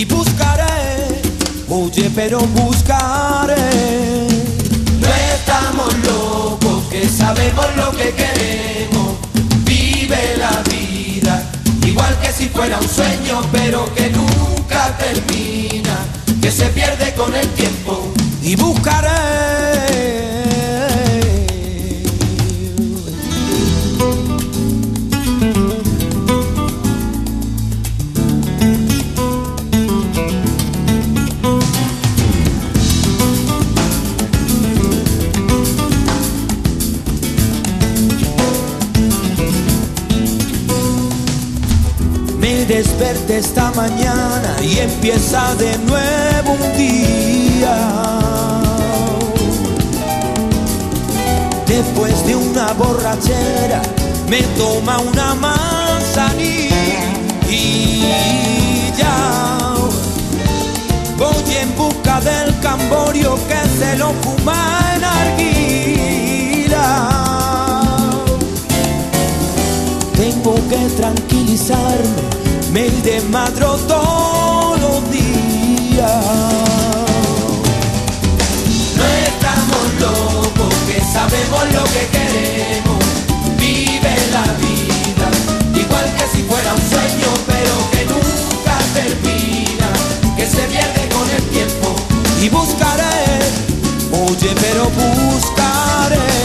Y 0.00 0.06
buscaré, 0.06 1.20
oye, 1.68 2.10
pero 2.14 2.38
buscaré. 2.38 3.54
No 4.98 5.08
estamos 5.34 5.94
locos, 6.06 6.84
que 6.90 7.06
sabemos 7.06 7.66
lo 7.76 7.90
que 7.92 8.14
queremos. 8.14 9.18
Vive 9.66 10.38
la 10.38 10.62
vida, 10.70 11.42
igual 11.86 12.18
que 12.22 12.32
si 12.32 12.48
fuera 12.48 12.78
un 12.78 12.88
sueño, 12.88 13.42
pero 13.52 13.94
que 13.94 14.08
nunca 14.08 14.96
termina, 14.96 15.98
que 16.40 16.50
se 16.50 16.64
pierde 16.68 17.12
con 17.12 17.36
el 17.36 17.46
tiempo. 17.48 18.10
Y 18.42 18.56
buscaré. 18.56 19.19
Empieza 44.82 45.54
de 45.56 45.76
nuevo 45.78 46.52
un 46.52 46.76
día. 46.76 47.76
después 51.66 52.26
de 52.26 52.34
una 52.34 52.72
borrachera 52.72 53.80
me 54.28 54.42
toma 54.58 54.98
una 54.98 55.34
manzanilla 55.34 56.70
voy 61.16 61.54
en 61.54 61.76
busca 61.76 62.20
del 62.20 62.58
camborio 62.60 63.38
que 63.48 63.68
se 63.78 63.96
lo 63.98 64.12
fuma 64.22 64.80
en 64.96 65.04
arguila. 65.04 66.86
Tengo 70.16 70.54
que 70.68 70.88
tranquilizarme, 70.96 72.22
me 72.72 72.90
desmadro 73.02 73.76
todos 73.86 74.50
los 74.50 74.59
No 76.00 76.06
estamos 79.26 79.84
locos, 80.00 80.74
que 80.86 80.98
sabemos 81.12 81.64
lo 81.74 81.84
que 81.84 82.06
queremos, 82.10 83.04
vive 83.58 84.14
la 84.32 84.44
vida, 84.64 85.28
igual 85.74 86.06
que 86.16 86.26
si 86.34 86.42
fuera 86.44 86.72
un 86.72 86.80
sueño, 86.80 87.28
pero 87.46 87.72
que 87.92 88.06
nunca 88.06 88.78
termina, 88.94 89.88
que 90.38 90.46
se 90.46 90.62
pierde 90.68 91.06
con 91.12 91.28
el 91.28 91.42
tiempo 91.50 91.94
y 92.40 92.48
buscaré, 92.48 93.40
oye, 94.10 94.54
pero 94.58 94.88
buscaré. 94.88 96.39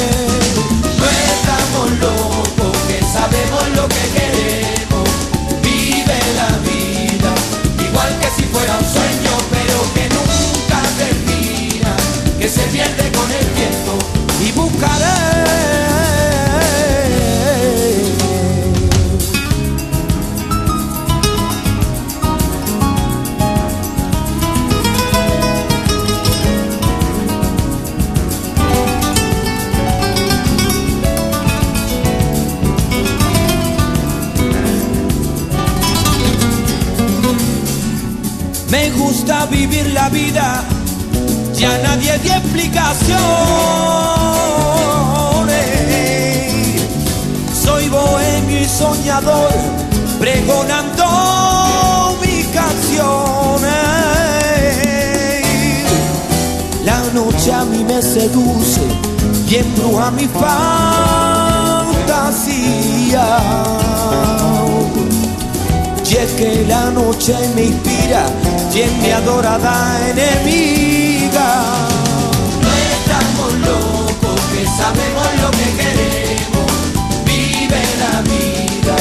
Nadie 42.15 42.30
dio 42.30 42.34
explicaciones. 42.34 43.19
Soy 47.54 47.89
bohemio 47.89 48.62
y 48.62 48.65
soñador, 48.65 49.51
pregonando 50.19 52.17
mis 52.21 52.47
canciones. 52.47 53.73
La 56.84 57.01
noche 57.13 57.54
a 57.54 57.65
mí 57.65 57.84
me 57.84 58.01
seduce 58.01 58.82
y 59.49 59.56
embruja 59.56 60.12
mi 60.12 60.28
fantasía. 60.28 60.56
Y 66.08 66.17
es 66.17 66.32
que 66.34 66.65
la 66.65 66.91
noche 66.91 67.36
me 67.56 67.63
inspira 67.65 68.25
y 68.73 68.82
es 68.82 68.91
mi 69.01 69.10
adorada 69.10 69.99
enemiga. 70.10 71.94
Sabemos 74.86 75.28
lo 75.41 75.50
que 75.52 75.67
queremos. 75.82 76.69
Vive 77.26 77.82
la 78.04 78.21
vida, 78.21 78.95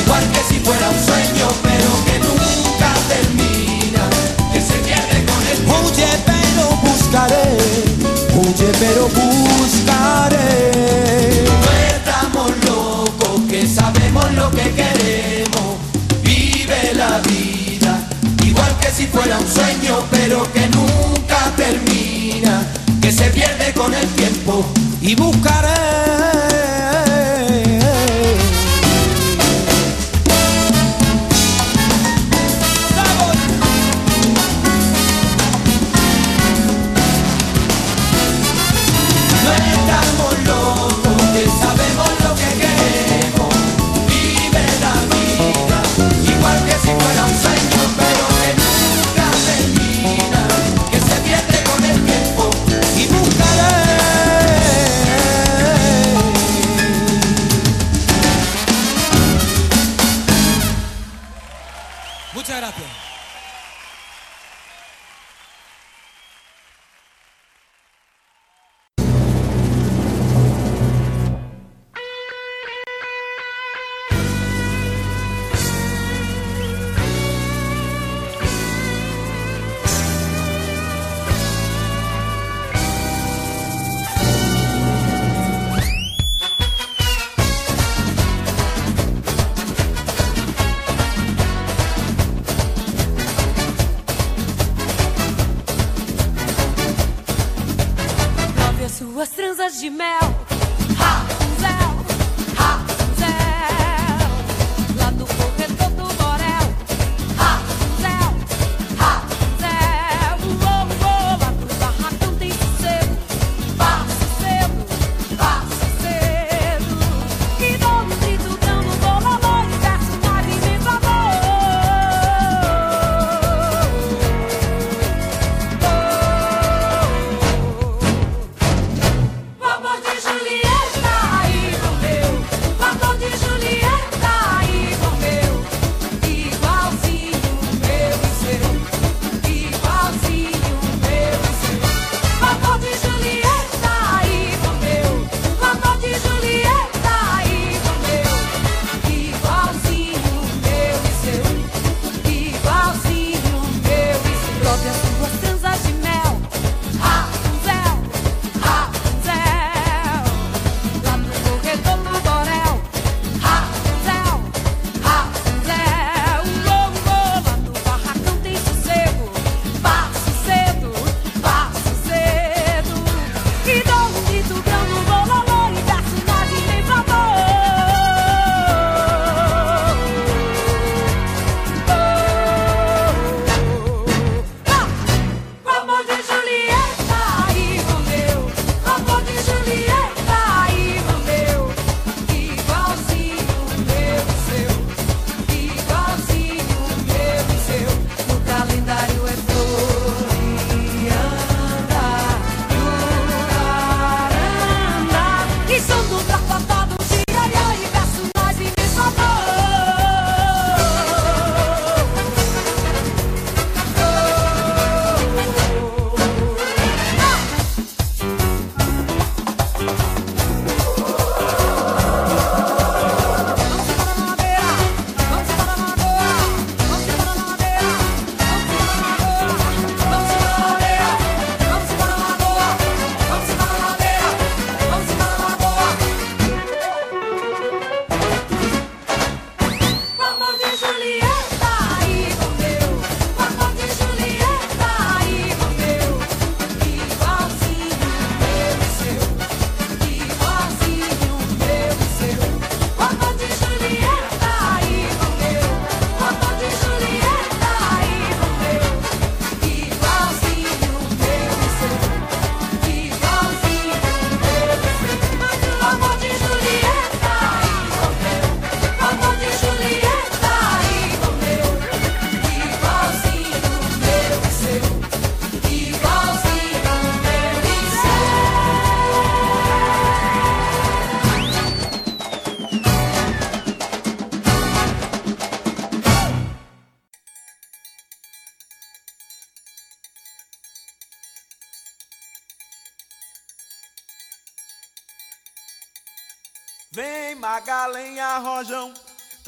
igual 0.00 0.24
que 0.32 0.42
si 0.48 0.60
fuera 0.60 0.88
un 0.88 1.00
sueño, 1.08 1.46
pero 1.66 1.88
que 2.06 2.16
nunca 2.26 2.90
termina, 3.14 4.04
que 4.52 4.60
se 4.60 4.76
pierde 4.86 5.18
con 5.30 5.40
el 5.52 5.58
Oye, 5.76 6.08
pero 6.30 6.64
buscaré, 6.86 7.48
oye, 8.44 8.68
pero 8.80 9.02
buscaré. 9.18 10.48
No 11.64 11.70
estamos 11.94 12.50
locos, 12.66 13.40
que 13.50 13.66
sabemos 13.66 14.32
lo 14.32 14.50
que 14.52 14.66
queremos. 14.80 15.68
Vive 16.22 16.94
la 16.94 17.18
vida, 17.28 17.92
igual 18.42 18.72
que 18.80 18.90
si 18.90 19.06
fuera 19.06 19.38
un 19.38 19.48
sueño, 19.58 19.98
pero 20.10 20.50
que 20.54 20.66
nunca 20.68 21.40
termina, 21.56 22.62
que 23.02 23.12
se 23.12 23.24
pierde 23.30 23.74
con 23.74 23.92
el 23.92 24.06
tiempo 24.20 24.64
y 25.06 25.14
buscaré. 25.14 26.15
Muchas 62.36 62.58
gracias. 62.58 63.15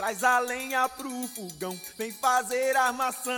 Traz 0.08 0.24
a 0.24 0.38
lenha 0.38 0.88
pro 0.88 1.10
fogão, 1.28 1.78
vem 1.98 2.10
fazer 2.10 2.74
armação. 2.74 3.34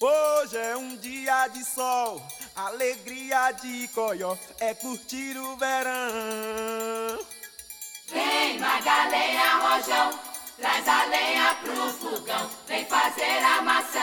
Hoje 0.00 0.56
é 0.56 0.74
um 0.74 0.96
dia 0.96 1.46
de 1.48 1.62
sol, 1.62 2.26
alegria 2.56 3.52
de 3.52 3.86
coió, 3.88 4.34
é 4.58 4.72
curtir 4.72 5.36
o 5.36 5.58
verão. 5.58 7.18
Vem 8.08 8.58
Magalhães 8.58 9.52
Rojão, 9.60 10.18
traz 10.56 10.88
a 10.88 11.04
lenha 11.04 11.54
pro 11.56 11.92
fogão, 11.92 12.50
vem 12.66 12.86
fazer 12.86 13.44
a 13.44 13.60
maçã. 13.60 14.00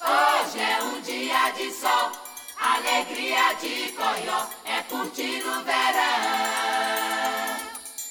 Hoje 0.00 0.60
é 0.60 0.80
um 0.84 1.00
dia 1.00 1.50
de 1.56 1.72
sol, 1.72 2.12
alegria 2.56 3.52
de 3.54 3.92
coió, 3.94 4.46
é 4.64 4.80
curtir 4.84 5.42
o 5.44 5.64
verão. 5.64 7.07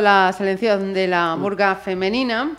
La 0.00 0.32
selección 0.32 0.94
de 0.94 1.08
la 1.08 1.36
murga 1.36 1.74
femenina. 1.76 2.56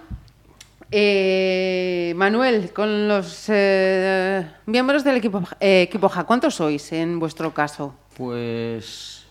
Eh, 0.92 2.14
Manuel, 2.18 2.74
con 2.74 3.08
los 3.08 3.46
eh, 3.48 4.46
miembros 4.66 5.04
del 5.04 5.16
equipo, 5.16 5.42
eh, 5.60 5.84
equipo 5.84 6.10
Ja, 6.10 6.26
¿cuántos 6.26 6.56
sois 6.56 6.92
en 6.92 7.18
vuestro 7.18 7.54
caso? 7.54 7.96
Pues 8.18 9.26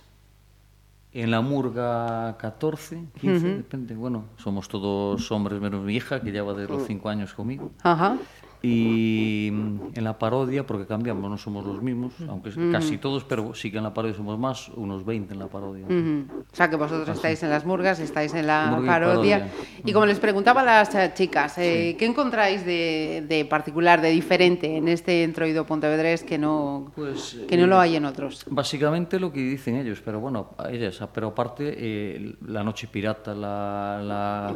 en 1.13 1.31
la 1.31 1.43
murga 1.43 2.37
14, 2.39 3.05
15, 3.21 3.49
depende. 3.57 3.95
Bueno, 3.95 4.25
somos 4.39 4.69
todos 4.69 5.31
hombres 5.31 5.61
menos 5.61 5.83
mi 5.83 5.97
hija, 5.97 6.21
que 6.21 6.33
lleva 6.33 6.55
de 6.55 6.67
los 6.67 6.87
5 6.87 7.09
años 7.09 7.35
conmigo. 7.35 7.73
Ajá. 7.83 8.17
Y 8.63 9.51
mm, 9.53 9.81
en 9.95 10.05
la 10.05 10.19
parodia, 10.19 10.67
porque 10.67 10.87
cambiamos, 10.87 11.31
no 11.31 11.39
somos 11.39 11.65
los 11.65 11.81
mismos, 11.83 12.13
aunque 12.29 12.51
casi 12.71 12.99
todos, 12.99 13.25
pero 13.25 13.55
sí 13.55 13.71
que 13.71 13.79
en 13.79 13.85
la 13.85 13.95
parodia 13.95 14.17
somos 14.17 14.39
más, 14.39 14.69
unos 14.77 15.05
20 15.05 15.33
en 15.33 15.39
la 15.39 15.47
parodia. 15.47 15.87
O 15.87 16.57
sea 16.57 16.69
que 16.69 16.77
vosotros 16.77 17.09
estáis 17.17 17.43
en 17.43 17.51
las 17.51 17.65
murgas, 17.65 18.01
estáis 18.01 18.35
en 18.35 18.47
la 18.47 18.81
parodia. 18.87 19.39
parodia. 19.39 19.49
Y 19.85 19.93
como 19.93 20.07
les 20.07 20.19
preguntaba 20.19 20.61
a 20.61 20.65
las 20.65 20.95
eh, 20.95 21.13
chicas, 21.15 21.57
eh, 21.59 21.97
¿qué 21.99 22.07
encontráis 22.07 22.65
de, 22.67 23.25
de 23.27 23.45
particular, 23.45 24.01
de 24.01 24.11
diferente 24.11 24.77
en 24.77 24.89
este 24.89 25.23
entroido 25.25 25.65
pontevedrés 25.65 26.23
que 26.23 26.37
no, 26.39 26.93
Pues, 26.95 27.39
que 27.49 27.57
no 27.57 27.67
lo 27.67 27.79
hay 27.79 27.97
en 27.97 28.05
otros? 28.05 28.45
Básicamente 28.51 29.19
lo 29.19 29.33
que 29.33 29.41
dicen 29.41 29.77
ellos, 29.77 30.03
pero 30.05 30.21
bueno, 30.21 30.51
ellas, 30.71 31.01
pero 31.15 31.29
aparte 31.29 31.75
eh, 31.77 32.35
la 32.47 32.63
noche 32.63 32.89
pirata, 32.89 33.35
la, 33.35 34.03
la, 34.05 34.55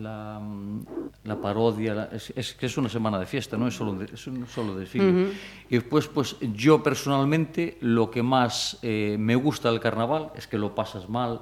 la, 0.00 0.38
mm, 0.40 0.84
la 1.24 1.40
parodia, 1.40 2.08
es, 2.12 2.32
es 2.36 2.54
que 2.54 2.66
es 2.66 2.76
una 2.78 2.88
semana 2.88 3.18
de 3.18 3.26
fiesta, 3.26 3.39
no 3.58 3.66
es 3.68 3.74
solo, 3.74 3.94
de- 3.94 4.12
es 4.12 4.26
un 4.26 4.46
solo 4.46 4.74
desfile. 4.74 5.28
Y 5.68 5.74
después, 5.76 6.06
pues 6.08 6.36
yo 6.54 6.82
personalmente 6.82 7.78
lo 7.80 8.10
que 8.10 8.22
más 8.22 8.78
eh, 8.82 9.16
me 9.18 9.34
gusta 9.36 9.70
del 9.70 9.80
carnaval 9.80 10.30
es 10.36 10.46
que 10.46 10.58
lo 10.58 10.74
pasas 10.74 11.08
mal, 11.08 11.40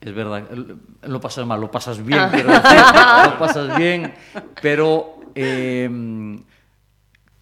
es 0.00 0.14
verdad, 0.14 0.44
el- 0.50 0.76
lo 1.02 1.20
pasas 1.20 1.46
mal, 1.46 1.60
lo 1.60 1.70
pasas 1.70 2.04
bien, 2.04 2.20
quiero 2.30 2.50
decir, 2.52 2.80
lo 3.30 3.38
pasas 3.38 3.76
bien, 3.78 4.12
pero 4.60 5.16
eh, 5.34 5.88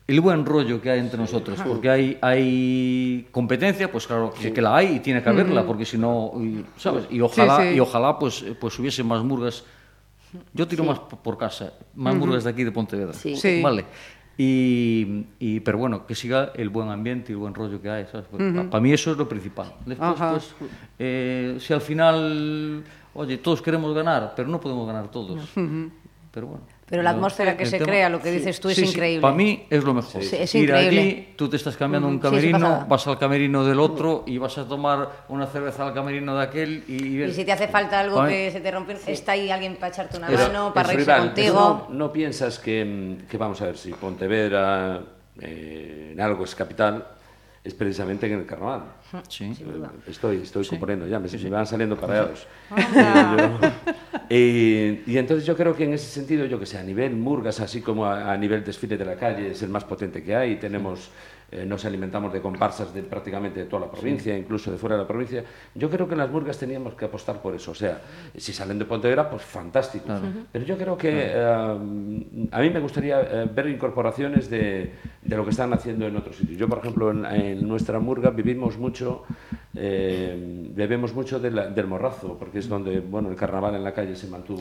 el 0.08 0.20
buen 0.20 0.44
rollo 0.44 0.80
que 0.80 0.90
hay 0.90 0.98
entre 1.00 1.18
nosotros, 1.18 1.58
porque 1.66 1.88
hay, 1.88 2.18
hay 2.20 3.28
competencia, 3.30 3.90
pues 3.90 4.06
claro 4.06 4.32
que, 4.32 4.52
que 4.52 4.60
la 4.60 4.76
hay 4.76 4.96
y 4.96 5.00
tiene 5.00 5.22
que 5.22 5.28
haberla, 5.28 5.64
porque 5.66 5.84
si 5.86 5.96
no, 5.96 6.32
y, 6.36 6.64
¿sabes? 6.76 7.04
Y 7.10 7.20
ojalá, 7.20 7.62
sí. 7.62 7.68
y 7.76 7.80
ojalá 7.80 8.18
pues, 8.18 8.42
eh, 8.42 8.56
pues 8.60 8.78
hubiese 8.78 9.02
más 9.04 9.22
murgas. 9.22 9.64
Yo 10.54 10.66
tiro 10.68 10.84
más 10.84 10.98
por 10.98 11.36
casa, 11.38 11.72
más 11.94 12.14
murgas 12.14 12.44
de 12.44 12.50
aquí 12.50 12.64
de 12.64 12.72
Pontevedra. 12.72 13.12
Sí. 13.12 13.36
Sí. 13.36 13.60
Vale. 13.62 13.84
Y, 14.38 15.26
y- 15.38 15.60
pero 15.60 15.76
bueno, 15.78 16.06
que 16.06 16.14
siga 16.14 16.52
el 16.54 16.70
buen 16.70 16.88
ambiente 16.88 17.32
y 17.32 17.34
el 17.34 17.38
buen 17.38 17.54
rollo 17.54 17.80
que 17.82 17.90
hay, 17.90 18.06
¿sabes? 18.06 18.26
Para 18.70 18.80
mí 18.80 18.92
eso 18.92 19.10
es 19.12 19.16
lo 19.18 19.28
principal. 19.28 19.74
Después, 19.84 20.14
pues, 20.58 20.70
eh, 20.98 21.56
si 21.60 21.72
al 21.74 21.80
final, 21.82 22.82
oye, 23.14 23.36
todos 23.38 23.60
queremos 23.60 23.94
ganar, 23.94 24.32
pero 24.34 24.48
no 24.48 24.58
podemos 24.58 24.86
ganar 24.86 25.10
todos. 25.10 25.38
Pero 26.32 26.46
bueno. 26.46 26.64
Pero 26.92 27.02
la 27.02 27.12
Yo- 27.12 27.16
atmósfera 27.16 27.56
que 27.56 27.62
el 27.62 27.70
se 27.70 27.78
tema- 27.78 27.90
crea, 27.90 28.08
lo 28.10 28.20
que 28.20 28.30
dices 28.30 28.60
tú, 28.60 28.68
es 28.68 28.76
Sí, 28.76 28.82
sí, 28.84 28.90
increíble. 28.90 29.22
Para 29.22 29.34
mí 29.34 29.64
es 29.70 29.82
lo 29.82 29.94
mejor. 29.94 30.22
Sí, 30.22 30.36
es 30.38 30.54
Ir 30.54 30.64
increíble. 30.64 31.00
allí, 31.00 31.28
tú 31.36 31.48
te 31.48 31.56
estás 31.56 31.74
cambiando 31.74 32.06
un 32.06 32.16
Sí, 32.16 32.18
sí, 32.18 32.22
camerino, 32.52 32.84
vas 32.86 33.06
al 33.06 33.18
camerino 33.18 33.64
del 33.64 33.80
otro 33.80 34.24
y 34.26 34.36
vas 34.36 34.58
a 34.58 34.68
tomar 34.68 35.08
una 35.30 35.46
cerveza 35.46 35.86
al 35.86 35.94
camerino 35.94 36.36
de 36.36 36.42
aquel 36.42 36.84
y... 36.86 37.22
Y 37.22 37.32
si 37.32 37.46
te 37.46 37.52
hace 37.52 37.66
falta 37.68 37.98
algo 37.98 38.22
mí- 38.24 38.28
que 38.28 38.50
se 38.50 38.60
te 38.60 38.70
rompe, 38.70 38.98
está 39.06 39.32
ahí 39.32 39.50
alguien 39.50 39.76
para 39.76 39.88
echarte 39.90 40.18
una 40.18 40.26
Pero, 40.26 40.40
mano, 40.48 40.74
para 40.74 40.88
es 40.90 40.94
reírse 40.96 41.12
rival, 41.14 41.26
contigo. 41.28 41.86
¿No, 41.88 41.94
no 41.94 42.12
piensas 42.12 42.58
que, 42.58 42.84
mm, 42.84 43.26
que, 43.26 43.38
vamos 43.38 43.58
a 43.62 43.64
ver, 43.64 43.78
si 43.78 43.90
Pontevedra 43.92 45.00
eh, 45.40 46.10
en 46.12 46.20
algo 46.20 46.44
es 46.44 46.54
capital, 46.54 47.06
es 47.64 47.72
precisamente 47.72 48.26
en 48.26 48.34
el 48.34 48.44
carnaval? 48.44 48.82
Sí. 49.28 49.44
Eh, 49.60 49.82
Estoy, 50.08 50.38
estoy 50.38 50.64
componiendo 50.66 51.06
ya, 51.06 51.18
me, 51.18 51.28
me 51.28 51.50
van 51.50 51.66
saliendo 51.66 51.96
parados. 51.98 52.46
Eh, 54.34 55.02
y 55.06 55.18
entonces 55.18 55.44
yo 55.44 55.54
creo 55.54 55.76
que 55.76 55.84
en 55.84 55.92
ese 55.92 56.06
sentido, 56.06 56.46
yo 56.46 56.58
que 56.58 56.64
sé, 56.64 56.78
a 56.78 56.82
nivel 56.82 57.14
murgas, 57.16 57.60
así 57.60 57.82
como 57.82 58.06
a, 58.06 58.32
a 58.32 58.36
nivel 58.38 58.64
desfile 58.64 58.96
de 58.96 59.04
la 59.04 59.16
calle, 59.16 59.50
es 59.50 59.62
el 59.62 59.68
más 59.68 59.84
potente 59.84 60.22
que 60.22 60.34
hay. 60.34 60.56
Tenemos, 60.56 61.10
eh, 61.52 61.66
nos 61.66 61.84
alimentamos 61.84 62.32
de 62.32 62.40
comparsas 62.40 62.92
de 62.94 63.02
prácticamente 63.02 63.60
de 63.60 63.66
toda 63.66 63.86
la 63.86 63.92
provincia, 63.92 64.36
incluso 64.36 64.72
de 64.72 64.78
fuera 64.78 64.96
de 64.96 65.02
la 65.02 65.08
provincia. 65.08 65.44
Yo 65.74 65.90
creo 65.90 66.08
que 66.08 66.14
en 66.14 66.18
las 66.18 66.30
murgas 66.30 66.58
teníamos 66.58 66.94
que 66.94 67.04
apostar 67.04 67.42
por 67.42 67.54
eso. 67.54 67.72
O 67.72 67.74
sea, 67.74 68.00
si 68.36 68.52
salen 68.52 68.78
de 68.78 68.86
Pontevedra, 68.86 69.28
pues 69.28 69.42
fantástico. 69.42 70.06
Pero 70.50 70.64
yo 70.64 70.76
creo 70.78 70.96
que 70.96 71.10
eh, 71.12 72.48
a 72.50 72.58
mí 72.60 72.70
me 72.70 72.80
gustaría 72.80 73.20
eh, 73.20 73.50
ver 73.54 73.68
incorporaciones 73.68 74.48
de, 74.48 74.92
de 75.22 75.36
lo 75.36 75.44
que 75.44 75.50
están 75.50 75.72
haciendo 75.72 76.06
en 76.06 76.16
otros 76.16 76.36
sitios. 76.36 76.58
Yo, 76.58 76.68
por 76.68 76.78
ejemplo, 76.78 77.10
en, 77.10 77.26
en 77.26 77.68
nuestra 77.68 77.98
murga 77.98 78.30
vivimos 78.30 78.78
mucho, 78.78 79.24
eh, 79.74 80.36
bebemos 80.74 81.14
mucho 81.14 81.38
de 81.40 81.50
la- 81.50 81.68
del 81.68 81.86
morrazo, 81.86 82.36
porque 82.38 82.58
es 82.58 82.68
donde, 82.68 83.00
bueno, 83.00 83.30
el 83.30 83.36
carnaval 83.36 83.74
en 83.74 83.84
la 83.84 83.92
calle 83.92 84.14
se 84.16 84.26
mantuvo 84.28 84.60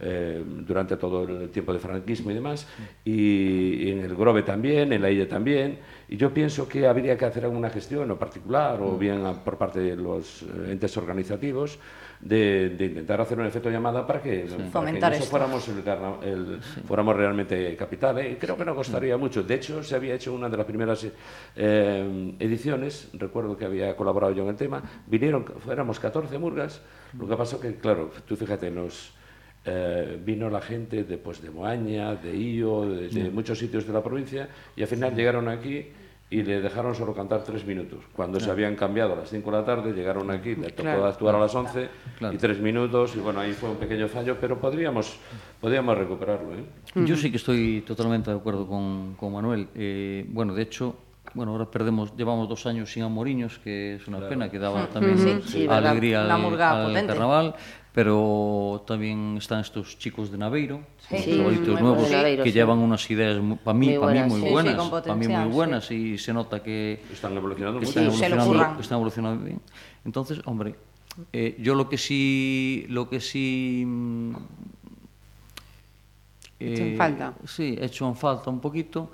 eh, 0.00 0.42
durante 0.66 0.96
todo 0.96 1.24
el 1.24 1.50
tiempo 1.50 1.72
de 1.72 1.78
franquismo 1.78 2.30
y 2.30 2.34
demás, 2.34 2.66
y, 3.04 3.84
y 3.84 3.90
en 3.90 4.00
el 4.00 4.14
Grove 4.16 4.42
también, 4.42 4.92
en 4.92 5.02
la 5.02 5.10
Illa 5.10 5.28
también, 5.28 5.78
y 6.08 6.16
yo 6.16 6.32
pienso 6.32 6.66
que 6.68 6.86
habría 6.86 7.16
que 7.18 7.24
hacer 7.26 7.44
alguna 7.44 7.70
gestión 7.70 8.10
o 8.10 8.16
particular, 8.18 8.80
o 8.80 8.96
bien 8.98 9.24
a- 9.26 9.34
por 9.44 9.56
parte 9.58 9.80
de 9.80 9.96
los 9.96 10.42
eh, 10.42 10.46
entes 10.72 10.96
organizativos, 10.96 11.78
de, 12.20 12.68
de 12.70 12.84
intentar 12.86 13.20
hacer 13.20 13.38
un 13.38 13.46
efecto 13.46 13.70
llamada 13.70 14.06
para 14.06 14.20
que, 14.20 14.40
para 14.44 14.64
que 14.64 14.70
Fomentar 14.70 15.12
eso 15.14 15.24
fuéramos, 15.24 15.66
el 15.68 15.82
el- 16.22 16.60
fuéramos 16.86 17.16
realmente 17.16 17.74
capital. 17.76 18.18
¿eh? 18.18 18.36
Creo 18.38 18.56
que 18.56 18.64
no 18.64 18.74
costaría 18.74 19.16
mucho. 19.16 19.42
De 19.42 19.54
hecho, 19.54 19.82
se 19.82 19.94
había 19.96 20.14
hecho 20.14 20.34
una 20.34 20.48
de 20.48 20.56
las 20.56 20.66
primeras 20.66 21.06
eh, 21.56 22.34
ediciones, 22.38 23.08
recuerdo 23.14 23.56
que 23.56 23.64
había 23.64 23.96
colaborado 23.96 24.32
yo 24.34 24.42
en 24.42 24.50
el 24.50 24.56
tema, 24.56 24.82
vinieron, 25.06 25.44
fuéramos 25.44 25.98
14 25.98 26.38
murgas, 26.38 26.82
lo 27.18 27.26
que 27.26 27.36
pasó 27.36 27.58
que, 27.60 27.76
claro, 27.76 28.10
tú 28.26 28.36
fíjate, 28.36 28.70
nos... 28.70 29.14
eh, 29.64 30.18
vino 30.24 30.48
la 30.48 30.60
gente 30.60 31.04
de, 31.04 31.18
pues, 31.18 31.42
de 31.42 31.50
Moaña, 31.50 32.14
de 32.14 32.34
Io, 32.36 32.82
de, 32.88 33.08
de 33.08 33.30
muchos 33.30 33.58
sitios 33.58 33.86
de 33.86 33.92
la 33.92 34.02
provincia 34.02 34.48
y 34.76 34.82
al 34.82 34.88
final 34.88 35.14
llegaron 35.14 35.48
aquí 35.48 35.86
y 36.32 36.42
le 36.44 36.60
dejaron 36.60 36.94
solo 36.94 37.12
cantar 37.12 37.42
tres 37.42 37.66
minutos. 37.66 37.98
Cuando 38.14 38.38
se 38.38 38.48
habían 38.50 38.76
cambiado 38.76 39.14
a 39.14 39.16
las 39.16 39.28
5 39.30 39.50
de 39.50 39.56
la 39.58 39.64
tarde, 39.64 39.92
llegaron 39.92 40.30
aquí, 40.30 40.54
le 40.54 40.70
tocó 40.70 40.82
Claro. 40.82 41.06
actuar 41.06 41.34
a 41.34 41.40
las 41.40 41.52
11 41.54 41.88
Claro. 42.18 42.34
y 42.34 42.38
tres 42.38 42.60
minutos 42.60 43.16
y 43.16 43.18
bueno, 43.18 43.40
ahí 43.40 43.52
fue 43.52 43.68
un 43.70 43.76
pequeño 43.76 44.06
fallo, 44.06 44.36
pero 44.40 44.58
podríamos, 44.60 45.16
podríamos 45.60 45.98
recuperarlo. 45.98 46.54
¿eh? 46.54 46.64
Yo 47.04 47.16
sí 47.16 47.30
que 47.32 47.36
estoy 47.36 47.82
totalmente 47.84 48.30
de 48.30 48.36
acuerdo 48.36 48.66
con, 48.68 49.14
con 49.18 49.32
Manuel. 49.32 49.66
Eh, 49.74 50.24
bueno, 50.28 50.54
de 50.54 50.62
hecho, 50.62 50.94
bueno, 51.34 51.50
ahora 51.52 51.68
perdemos, 51.68 52.16
llevamos 52.16 52.48
dos 52.48 52.64
años 52.66 52.92
sin 52.92 53.02
Amoriños, 53.02 53.58
que 53.58 53.96
es 53.96 54.06
una 54.06 54.28
pena, 54.28 54.48
que 54.50 54.58
daba 54.60 54.86
también 54.86 55.18
Sí, 55.18 55.40
sí, 55.46 55.66
alegría 55.68 56.32
al, 56.32 56.40
murga 56.40 56.70
al 56.80 56.86
potente. 56.88 57.06
carnaval, 57.12 57.54
pero 57.90 58.84
tamén 58.86 59.34
están 59.42 59.66
estos 59.66 59.98
chicos 59.98 60.30
de 60.30 60.38
Naveiro, 60.38 60.86
sí, 61.10 61.18
sí, 61.18 61.34
oitos 61.42 61.74
sí, 61.74 61.82
nuevos 61.82 62.06
Naveiro, 62.06 62.46
que 62.46 62.54
sí. 62.54 62.56
llevan 62.56 62.78
unas 62.78 63.02
ideas 63.10 63.34
para 63.66 63.74
mí, 63.74 63.98
para 63.98 64.14
mí 64.14 64.20
moi 64.30 64.40
buenas, 64.46 64.78
para 64.78 65.18
mí 65.18 65.26
moi 65.26 65.50
buenas 65.50 65.90
sí. 65.90 66.14
y 66.14 66.18
se 66.18 66.30
nota 66.30 66.62
que 66.62 67.02
están 67.10 67.34
evolucionando, 67.34 67.82
que 67.82 67.90
están, 67.90 68.06
sí, 68.06 68.22
evolucionando 68.22 68.80
están 68.80 68.96
evolucionando 68.96 69.38
bien. 69.42 69.60
Entonces, 70.06 70.38
hombre, 70.46 70.78
eh, 71.32 71.58
yo 71.58 71.74
lo 71.74 71.90
que 71.90 71.98
sí 71.98 72.86
lo 72.88 73.10
que 73.10 73.18
sí 73.18 73.82
mm, 73.82 74.34
eh, 76.60 76.94
falta. 76.96 77.34
Sí, 77.46 77.76
hecho 77.80 78.06
en 78.06 78.14
falta 78.14 78.50
un 78.50 78.60
poquito 78.60 79.10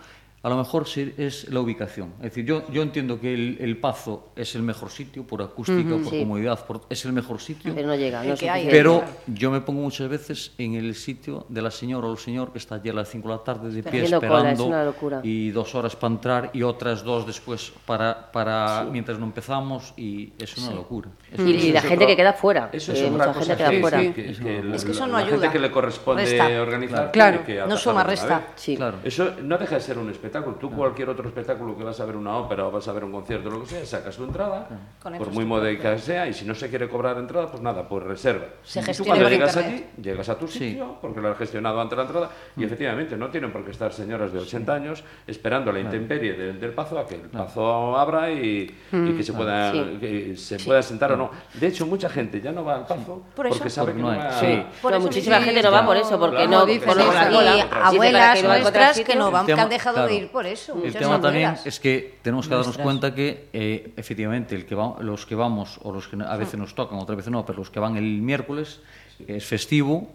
A 0.46 0.48
lo 0.48 0.56
mejor 0.58 0.86
sí 0.86 1.12
es 1.18 1.50
la 1.50 1.58
ubicación. 1.58 2.12
Es 2.18 2.26
decir, 2.30 2.44
yo, 2.44 2.62
yo 2.70 2.80
entiendo 2.82 3.18
que 3.20 3.34
el, 3.34 3.56
el 3.60 3.78
Pazo 3.78 4.28
es 4.36 4.54
el 4.54 4.62
mejor 4.62 4.90
sitio 4.90 5.24
por 5.26 5.42
acústica, 5.42 5.90
por 5.96 6.04
Sí. 6.08 6.20
comodidad, 6.20 6.64
por- 6.64 6.82
es 6.88 7.04
el 7.04 7.12
mejor 7.12 7.40
sitio. 7.40 7.74
Pero 7.74 7.88
no 7.88 7.96
llega, 7.96 8.22
no 8.22 8.36
que 8.36 8.48
hay. 8.48 8.68
Pero 8.70 9.02
yo 9.26 9.50
me 9.50 9.60
pongo 9.60 9.80
muchas 9.82 10.08
veces 10.08 10.52
en 10.56 10.74
el 10.74 10.94
sitio 10.94 11.46
de 11.48 11.62
la 11.62 11.72
señora 11.72 12.06
o 12.06 12.12
el 12.12 12.18
señor 12.18 12.52
que 12.52 12.58
está 12.58 12.76
allí 12.76 12.90
a 12.90 12.92
las 12.92 13.08
5 13.10 13.28
de 13.28 13.34
la 13.34 13.42
tarde 13.42 13.70
de 13.72 13.82
pie 13.82 14.04
esperando 14.04 14.48
es 14.52 14.60
una 14.60 14.84
locura. 14.84 15.20
y 15.24 15.50
dos 15.50 15.74
horas 15.74 15.96
para 15.96 16.14
entrar 16.14 16.50
y 16.52 16.62
otras 16.62 17.02
dos 17.02 17.26
después 17.26 17.72
para, 17.84 18.30
para 18.30 18.84
mientras 18.88 19.18
no 19.18 19.24
empezamos 19.26 19.94
y 19.96 20.32
es 20.38 20.56
una 20.58 20.76
locura. 20.76 21.10
Es 21.32 21.40
Y, 21.40 21.50
y 21.50 21.72
la 21.72 21.80
Eso 21.80 21.88
gente 21.88 22.06
que 22.06 22.14
queda 22.14 22.32
fuera. 22.34 22.70
Eso 22.72 22.92
que 22.92 23.00
es 23.00 23.10
otra 23.10 23.26
mucha 23.26 23.38
cosa 23.40 23.56
gente 23.56 23.56
queda 23.56 23.70
que- 23.70 23.80
fuera. 23.80 23.98
que- 23.98 24.12
que 24.14 24.30
Es 24.30 24.38
que 24.84 24.90
eso 24.92 25.00
la- 25.00 25.06
no 25.08 25.12
la 25.14 25.18
ayuda. 25.18 25.30
gente 25.32 25.50
que 25.50 25.58
le 25.58 25.70
corresponde 25.72 26.22
Resta. 26.24 26.62
organizar 26.62 27.10
Claro. 27.10 27.44
que 27.44 27.56
No 27.66 27.76
suma, 27.76 28.04
resta. 28.04 28.38
vez. 28.38 28.46
Sí. 28.54 28.76
Claro. 28.76 28.98
Eso 29.02 29.32
no 29.42 29.58
deja 29.58 29.74
de 29.74 29.80
ser 29.80 29.98
un 29.98 30.08
espectáculo. 30.08 30.35
Tú 30.44 30.70
cualquier 30.70 31.08
otro 31.10 31.28
espectáculo 31.28 31.76
que 31.76 31.84
vas 31.84 31.98
a 32.00 32.04
ver 32.04 32.16
una 32.16 32.36
ópera 32.36 32.66
o 32.66 32.70
vas 32.70 32.86
a 32.88 32.92
ver 32.92 33.04
un 33.04 33.12
concierto 33.12 33.48
o 33.48 33.52
lo 33.52 33.60
que 33.62 33.66
sea, 33.66 33.86
sacas 33.86 34.16
tu 34.16 34.24
entrada, 34.24 34.68
Con 35.02 35.16
por 35.18 35.30
muy 35.32 35.44
módica 35.44 35.94
que 35.94 36.00
sea, 36.00 36.26
y 36.26 36.32
si 36.34 36.44
no 36.44 36.54
se 36.54 36.68
quiere 36.68 36.88
cobrar 36.88 37.16
entrada, 37.18 37.48
pues 37.50 37.62
nada, 37.62 37.88
pues 37.88 38.04
reserva. 38.04 38.46
Se 38.62 38.80
Y 38.80 38.84
tú 38.94 39.04
cuando 39.04 39.24
por 39.24 39.32
llegas 39.32 39.56
internet. 39.56 39.86
allí, 39.96 40.02
llegas 40.02 40.28
a 40.28 40.38
tu 40.38 40.48
Sí. 40.48 40.58
sitio, 40.70 40.96
porque 41.00 41.20
lo 41.20 41.30
has 41.30 41.38
gestionado 41.38 41.80
antes 41.80 41.96
de 41.96 42.02
la 42.02 42.08
entrada, 42.08 42.30
y 42.56 42.64
efectivamente 42.64 43.16
no 43.16 43.28
tienen 43.28 43.52
por 43.52 43.64
qué 43.64 43.70
estar 43.70 43.92
señoras 43.92 44.32
de 44.32 44.38
80 44.40 44.74
años 44.74 45.04
esperando 45.26 45.72
la 45.72 45.80
intemperie 45.80 46.32
del, 46.34 46.60
del 46.60 46.70
pazo 46.72 46.98
a 46.98 47.06
que 47.06 47.14
el 47.16 47.22
pazo 47.22 47.96
abra 47.96 48.30
y, 48.30 48.74
y 48.92 49.16
que 49.16 49.22
se 49.22 49.32
pueda, 49.32 49.72
Sí. 49.72 49.96
que 50.00 50.36
se 50.36 50.58
pueda 50.58 50.82
sentar 50.82 51.12
o 51.12 51.16
no. 51.16 51.30
De 51.54 51.66
hecho, 51.66 51.86
mucha 51.86 52.08
gente 52.08 52.40
ya 52.40 52.52
no 52.52 52.64
va 52.64 52.76
al 52.76 52.86
pazo 52.86 53.22
Por 53.34 53.48
porque 53.48 53.70
sabe 53.70 53.92
Porque 53.92 53.96
que 53.96 54.02
no 54.02 54.18
va 54.18 54.32
Sí. 54.32 54.62
Por 54.82 54.92
eso 54.92 55.00
muchísima 55.00 55.38
sí, 55.38 55.44
gente 55.44 55.62
no 55.62 55.70
va 55.72 55.84
por 55.86 55.96
eso, 55.96 56.18
porque 56.18 56.36
Claro, 56.46 56.50
no 56.50 56.58
por 56.60 56.96
lo 56.96 57.02
eso. 57.02 57.10
de 57.10 57.14
la 57.14 57.30
Y 57.30 57.34
cola. 57.34 57.50
Y 57.50 57.54
Dice, 57.56 57.68
¿para 57.68 57.86
abuelas 57.88 58.42
nuestras 58.42 59.00
que 59.00 59.16
no 59.16 59.30
van, 59.30 59.46
que 59.46 59.52
han 59.52 59.68
dejado 59.68 60.06
de 60.06 60.14
ir 60.14 60.25
ir 60.26 60.30
por 60.32 60.46
eso. 60.46 60.74
El 60.84 60.92
tema 60.92 61.20
también 61.20 61.44
maneras. 61.48 61.66
es 61.66 61.80
que 61.80 62.18
tenemos 62.22 62.46
que 62.46 62.50
darnos 62.50 62.66
Nuestras. 62.66 62.84
cuenta 62.84 63.14
que 63.14 63.48
eh, 63.52 63.92
efectivamente 63.96 64.54
el 64.54 64.66
que 64.66 64.74
va- 64.74 64.96
los 65.00 65.24
que 65.26 65.34
vamos 65.34 65.78
o 65.82 65.92
los 65.92 66.06
que 66.08 66.16
a 66.22 66.36
veces 66.36 66.58
nos 66.58 66.74
tocan, 66.74 66.98
otras 66.98 67.16
veces 67.16 67.32
no, 67.32 67.44
pero 67.46 67.58
los 67.58 67.70
que 67.70 67.80
van 67.80 67.96
el 67.96 68.20
miércoles 68.22 68.80
es 69.26 69.44
festivo, 69.44 70.10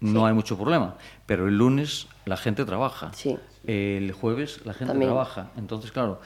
no 0.00 0.26
hay 0.26 0.32
mucho 0.34 0.56
problema. 0.56 0.94
Pero 1.26 1.48
el 1.48 1.58
lunes 1.58 2.06
la 2.24 2.36
gente 2.36 2.64
trabaja. 2.64 3.10
Sí. 3.14 3.36
El 3.66 4.12
jueves 4.12 4.60
la 4.64 4.72
gente 4.72 4.92
También. 4.92 5.10
trabaja. 5.10 5.50
Entonces, 5.56 5.92
claro, 5.92 6.20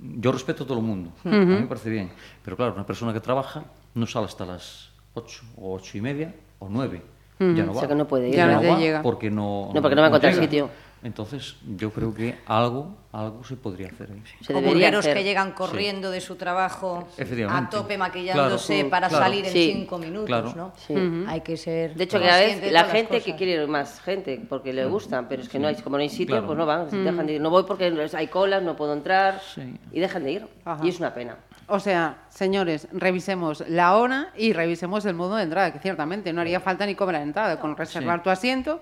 yo 0.00 0.32
respeto 0.32 0.64
a 0.64 0.66
todo 0.66 0.78
el 0.78 0.84
mundo. 0.84 1.12
A 1.24 1.28
mí 1.28 1.46
me 1.46 1.66
parece 1.66 1.88
bien. 1.90 2.10
Pero 2.44 2.56
claro, 2.56 2.74
una 2.74 2.84
persona 2.84 3.12
que 3.12 3.20
trabaja 3.20 3.64
no 3.94 4.06
sale 4.06 4.26
hasta 4.26 4.44
las 4.44 4.90
8 5.14 5.42
o 5.56 5.74
8 5.74 5.98
y 5.98 6.00
media 6.00 6.34
o 6.58 6.68
9. 6.68 7.00
Ya 7.38 7.64
no 7.64 7.72
O 7.72 7.74
va. 7.74 7.80
sea 7.80 7.88
que 7.88 7.94
no 7.96 8.06
puede 8.06 8.28
ir, 8.28 8.34
Ya 8.36 8.46
no 8.46 8.62
va 8.62 8.78
llega. 8.78 9.02
porque 9.02 9.30
no, 9.30 9.70
No, 9.74 9.82
porque 9.82 9.94
no 9.96 10.02
va 10.02 10.06
a 10.06 10.08
encontrar 10.08 10.32
llega. 10.32 10.44
sitio. 10.44 10.70
Entonces, 11.04 11.56
yo 11.76 11.90
creo 11.92 12.14
que 12.14 12.38
algo, 12.46 12.96
algo 13.12 13.44
se 13.44 13.56
podría 13.56 13.88
hacer 13.88 14.08
ahí. 14.10 14.22
Se 14.40 14.54
O 14.54 14.56
debería 14.56 14.72
burgueros 14.72 15.00
hacer. 15.00 15.18
que 15.18 15.22
llegan 15.22 15.52
corriendo 15.52 16.10
de 16.10 16.22
su 16.22 16.36
trabajo 16.36 17.06
Efectivamente. 17.18 17.76
a 17.76 17.80
tope 17.82 17.98
maquillándose 17.98 18.74
Claro, 18.76 18.88
para 18.90 19.08
claro. 19.10 19.24
salir 19.24 19.44
en 19.44 19.52
Sí. 19.52 19.72
cinco 19.74 19.98
minutos, 19.98 20.26
Claro. 20.26 20.52
¿no? 20.56 20.72
Sí. 20.76 20.94
Hay 21.28 21.42
que 21.42 21.58
ser 21.58 21.94
De 21.94 22.04
hecho, 22.04 22.18
que 22.18 22.30
a 22.30 22.38
veces 22.38 22.72
la 22.72 22.84
gente 22.84 23.20
que 23.20 23.36
quiere 23.36 23.52
ir 23.62 23.68
más 23.68 24.00
gente 24.00 24.40
porque 24.48 24.72
le 24.72 24.86
gustan, 24.86 25.28
pero 25.28 25.42
es 25.42 25.48
que 25.50 25.58
no 25.58 25.68
hay, 25.68 25.74
como 25.76 25.98
no 25.98 26.02
hay 26.02 26.08
sitio, 26.08 26.36
Claro. 26.36 26.46
pues 26.46 26.58
no 26.58 26.64
van, 26.64 26.88
dejan 27.04 27.26
de 27.26 27.34
ir. 27.34 27.40
No 27.42 27.50
voy 27.50 27.64
porque 27.64 27.92
hay 28.14 28.26
colas, 28.28 28.62
no 28.62 28.74
puedo 28.74 28.94
entrar 28.94 29.42
Sí. 29.54 29.78
y 29.92 30.00
dejan 30.00 30.24
de 30.24 30.32
ir. 30.32 30.46
Ajá. 30.64 30.82
Y 30.84 30.88
es 30.88 30.98
una 30.98 31.12
pena. 31.12 31.36
O 31.66 31.80
sea, 31.80 32.24
señores, 32.30 32.88
revisemos 32.92 33.62
la 33.68 33.96
hora 33.96 34.30
y 34.36 34.54
revisemos 34.54 35.04
el 35.04 35.14
modo 35.14 35.36
de 35.36 35.42
entrada, 35.44 35.70
que 35.72 35.78
ciertamente 35.80 36.32
no 36.32 36.40
haría 36.40 36.60
falta 36.60 36.86
ni 36.86 36.94
cobrar 36.94 37.20
entrada. 37.22 37.60
Con 37.60 37.76
reservar 37.76 38.22
tu 38.22 38.30
asiento. 38.30 38.80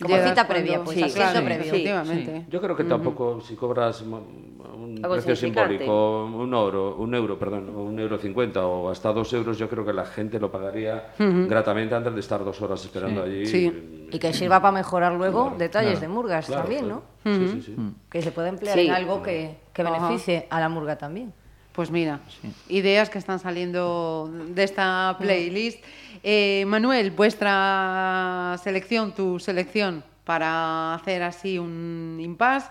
Como 0.00 0.14
llegas 0.14 0.30
cita 0.30 0.46
cuando- 0.46 0.62
previa, 0.64 0.84
pues, 0.84 0.96
Sí, 0.96 1.02
previo. 1.44 1.64
Efectivamente. 1.64 2.46
Yo 2.48 2.60
creo 2.60 2.76
que 2.76 2.84
tampoco 2.84 3.40
si 3.40 3.54
cobras 3.56 4.00
un 4.02 5.00
Algo 5.02 5.14
precio 5.16 5.34
simbólico, 5.36 6.24
un 6.26 6.54
euro, 6.54 6.96
un 6.96 7.14
euro, 7.14 7.38
perdón, 7.38 7.68
un 7.70 7.98
euro 7.98 8.16
cincuenta 8.18 8.64
o 8.66 8.90
hasta 8.90 9.12
dos 9.12 9.32
euros, 9.32 9.58
yo 9.58 9.68
creo 9.68 9.84
que 9.84 9.92
la 9.92 10.04
gente 10.06 10.38
lo 10.38 10.50
pagaría 10.52 11.12
gratamente 11.18 11.94
antes 11.96 12.14
de 12.14 12.20
estar 12.20 12.44
dos 12.44 12.60
horas 12.62 12.84
esperando 12.84 13.22
allí. 13.24 13.44
Sí. 13.46 14.06
Y 14.10 14.18
que 14.18 14.32
sirva 14.32 14.60
para 14.62 14.72
mejorar 14.72 15.12
luego 15.14 15.54
detalles 15.58 16.00
de 16.00 16.08
murgas 16.08 16.46
Claro, 16.46 16.62
también, 16.62 16.84
claro. 16.84 17.02
¿no? 17.24 17.34
Sí, 17.36 17.48
sí, 17.54 17.62
sí. 17.62 17.76
Que 18.08 18.22
se 18.22 18.30
puede 18.32 18.48
emplear 18.50 18.78
Sí. 18.78 18.86
en 18.86 18.92
algo 18.92 19.22
que, 19.22 19.56
que 19.72 19.82
Ajá. 19.82 19.90
beneficie 19.92 20.46
a 20.48 20.60
la 20.60 20.68
murga 20.68 20.96
también. 20.96 21.32
Pues 21.72 21.90
mira, 21.92 22.20
ideas 22.68 23.08
que 23.10 23.18
están 23.18 23.38
saliendo 23.38 24.28
de 24.48 24.64
esta 24.64 25.16
playlist. 25.20 25.84
Eh, 26.22 26.64
Manuel, 26.66 27.10
vuestra 27.10 28.56
selección, 28.62 29.12
tu 29.12 29.38
selección 29.38 30.02
para 30.24 30.94
hacer 30.94 31.22
así 31.22 31.58
un 31.58 32.18
impasse, 32.20 32.68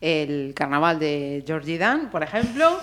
el 0.00 0.52
carnaval 0.54 0.98
de 0.98 1.42
Georgie 1.46 1.76
Dan, 1.78 2.10
por 2.10 2.22
ejemplo, 2.22 2.78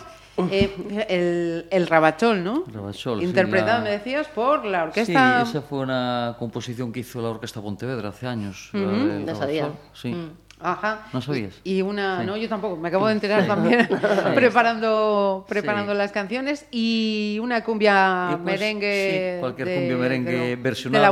eh, 0.52 1.06
el, 1.10 1.66
el 1.72 1.88
Rabachol, 1.88 2.44
¿no? 2.44 2.64
Rabachol, 2.72 3.20
sí, 3.20 3.26
Interpretado, 3.26 3.80
la- 3.80 3.84
me 3.86 3.90
decías, 3.92 4.28
por 4.28 4.66
la 4.66 4.84
orquesta. 4.84 5.44
Sí, 5.46 5.50
esa 5.50 5.62
fue 5.62 5.80
una 5.80 6.36
composición 6.38 6.92
que 6.92 7.00
hizo 7.00 7.22
la 7.22 7.30
Orquesta 7.30 7.62
Pontevedra 7.62 8.10
hace 8.10 8.28
años. 8.28 8.70
Ujú. 8.74 8.82
del 8.84 9.26
No 9.26 9.36
sabía. 9.36 9.72
Sí. 9.94 10.16
Ajá. 10.60 11.08
¿No 11.14 11.22
sabías? 11.22 11.54
Y 11.64 11.82
una, 11.82 12.22
Sí. 12.22 12.26
no, 12.26 12.36
yo 12.38 12.50
tampoco, 12.50 12.76
me 12.78 12.88
acabo 12.88 13.08
de 13.08 13.14
enterar 13.14 13.46
también 13.46 13.88
preparando, 14.36 15.46
preparando 15.48 15.94
las 15.94 16.12
canciones 16.12 16.66
y 16.72 17.40
una 17.42 17.64
cumbia 17.64 18.40
pues, 18.44 18.60
merengue. 18.60 19.38
cualquier 19.40 19.68
de- 19.68 19.76
cumbia 19.76 19.98
merengue 19.98 20.32
de 20.32 20.56
versionada, 20.56 21.06
De 21.08 21.12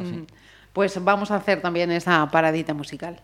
sí. 0.00 0.12
Mm. 0.12 0.26
Pues 0.72 1.04
vamos 1.04 1.30
a 1.30 1.36
hacer 1.36 1.60
también 1.60 1.90
esa 1.92 2.26
paradita 2.30 2.74
musical. 2.74 3.20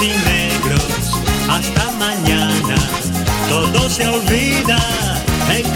Y 0.00 0.08
negros, 0.08 1.20
hasta 1.48 1.90
mañana. 1.92 2.74
Todo 3.48 3.90
se 3.90 4.06
olvida 4.06 4.78
en 5.50 5.70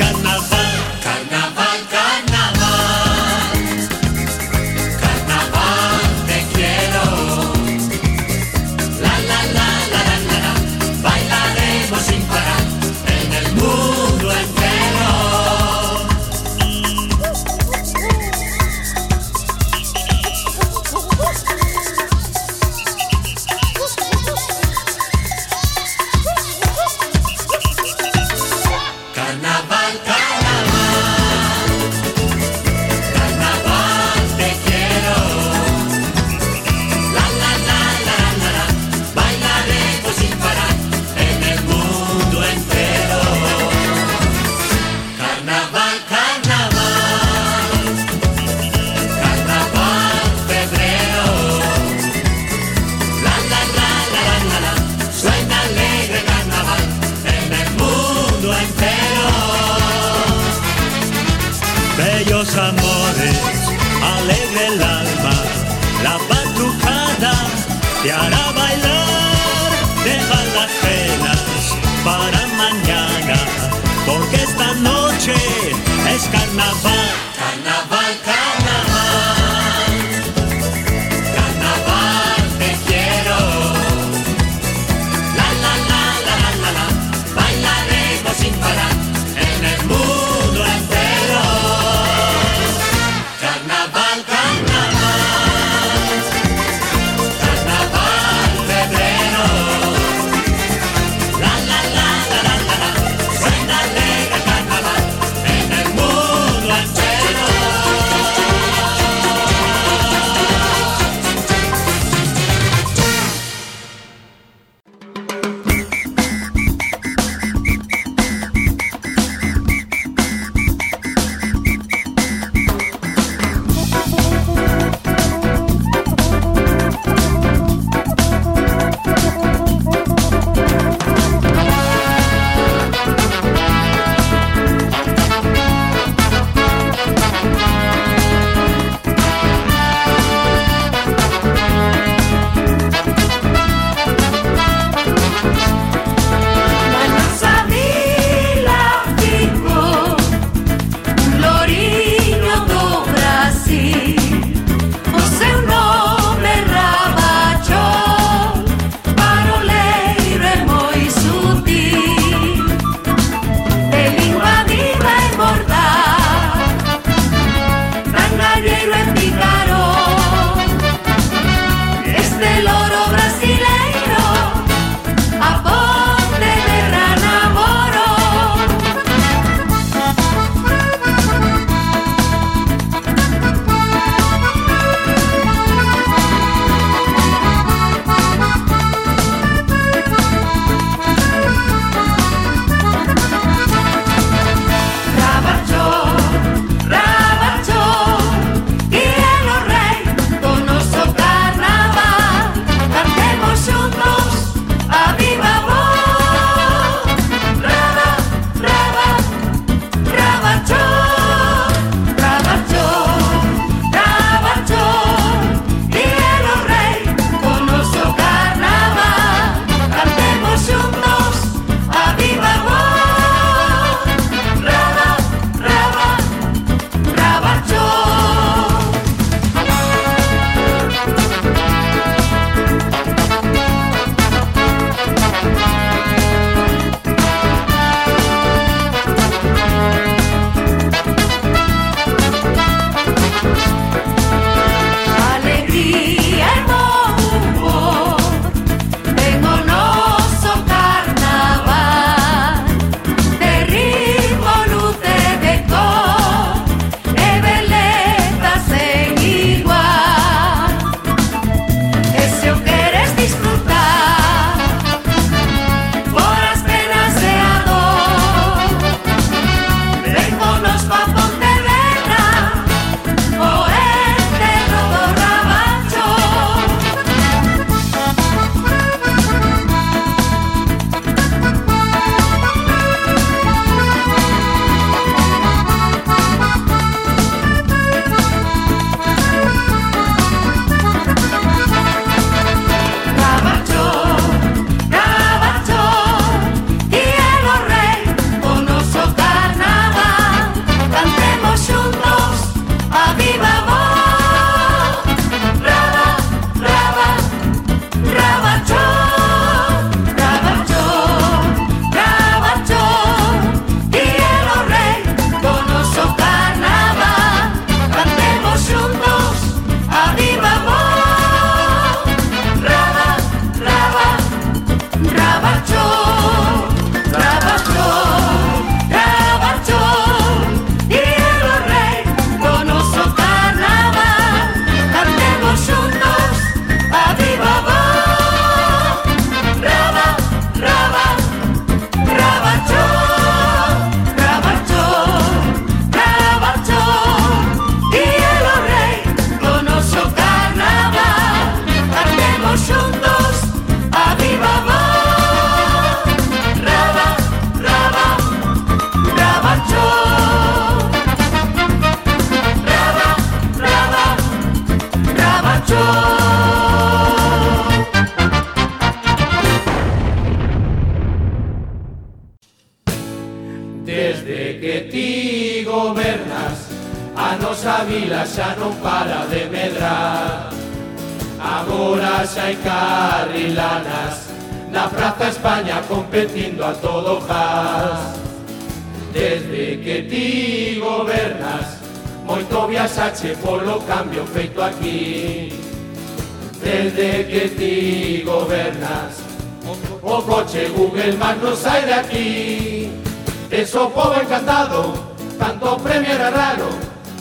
Tanto 405.59 405.79
premio 405.79 406.13
era 406.13 406.29
raro, 406.29 406.69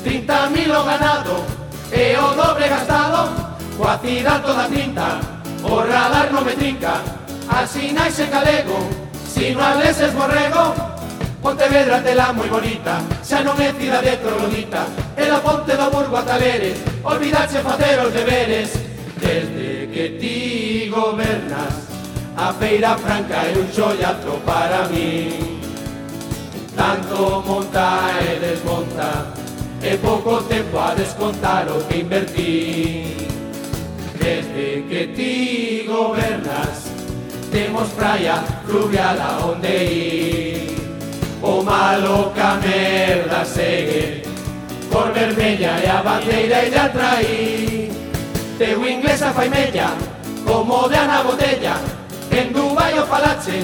30.000 0.03 0.67
lo 0.67 0.81
o 0.81 0.83
ganado 0.83 1.45
E 1.89 2.17
o 2.17 2.35
doble 2.35 2.67
gastado, 2.67 3.31
coa 3.77 3.97
cidade 4.03 4.43
toda 4.43 4.67
tinta 4.67 5.23
O 5.63 5.79
radar 5.79 6.35
non 6.35 6.43
me 6.43 6.51
trinca, 6.51 6.99
Así 7.47 7.95
naise 7.95 8.27
galego 8.27 8.91
Si 9.23 9.55
no 9.55 9.63
aleses 9.63 10.11
borrego, 10.11 10.75
Pontevedra 11.39 12.03
tela 12.03 12.35
moi 12.35 12.51
bonita, 12.51 12.99
xa 13.23 13.39
non 13.39 13.55
é 13.55 13.71
cidade 13.71 14.19
troglodita. 14.19 14.83
E 15.15 15.23
la 15.31 15.39
ponte 15.39 15.77
do 15.77 15.87
Burgo 15.93 16.17
a 16.17 16.25
Taleres, 16.25 16.81
olvidache 17.05 17.63
facer 17.63 18.01
os 18.03 18.11
deberes. 18.11 18.73
Desde 19.15 19.87
que 19.93 20.17
ti 20.19 20.89
gobernas, 20.91 21.87
a 22.35 22.51
Feira 22.51 22.97
Franca 22.97 23.45
é 23.45 23.53
un 23.55 23.69
xollato 23.71 24.41
para 24.43 24.89
min 24.91 25.54
tanto 26.75 27.43
monta 27.45 28.11
e 28.21 28.39
desmonta 28.39 29.33
E 29.81 29.97
pouco 29.97 30.41
tempo 30.43 30.79
a 30.79 30.95
descontar 30.95 31.67
o 31.69 31.79
que 31.87 31.99
invertí. 31.99 33.29
Desde 34.17 34.83
que 34.89 35.07
ti 35.15 35.85
gobernas 35.87 36.91
Temos 37.51 37.89
praia 37.89 38.43
fluviada 38.65 39.45
onde 39.45 39.83
ir. 39.85 40.75
O 41.41 41.61
malo 41.61 42.31
ca 42.35 42.55
merda 42.55 43.45
segue 43.45 44.23
Cor 44.91 45.13
vermella 45.13 45.77
e 45.83 45.87
a 45.87 46.01
bandeira 46.01 46.65
ella 46.65 46.89
traí 46.89 47.91
Teu 48.57 48.83
inglesa 48.87 49.31
fai 49.31 49.49
faimella 49.49 49.93
Como 50.43 50.89
de 50.89 50.97
Ana 50.97 51.21
Botella 51.21 51.75
En 52.31 52.51
Dubai 52.51 52.97
o 52.97 53.05
Falache 53.05 53.63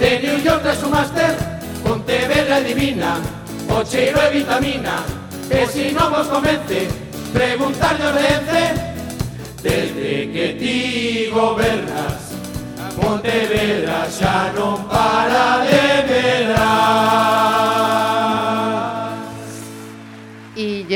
De 0.00 0.18
New 0.18 0.42
York 0.42 0.62
tras 0.62 0.82
un 0.82 0.90
máster 0.90 1.59
Pontevedra 1.90 2.60
divina 2.60 3.20
O 3.68 3.84
cheiro 3.84 4.16
é 4.20 4.30
vitamina 4.30 5.02
E 5.50 5.66
si 5.66 5.90
non 5.90 6.14
vos 6.14 6.28
convence 6.30 6.86
Preguntarle 7.34 8.06
o 8.06 8.14
reence 8.14 8.62
Desde 9.58 10.30
que 10.30 10.54
ti 10.54 11.30
gobernas 11.34 12.30
Pontevedra 12.94 14.06
xa 14.06 14.54
non 14.54 14.86
para 14.86 15.66
de 15.66 15.82
medrar 16.06 17.29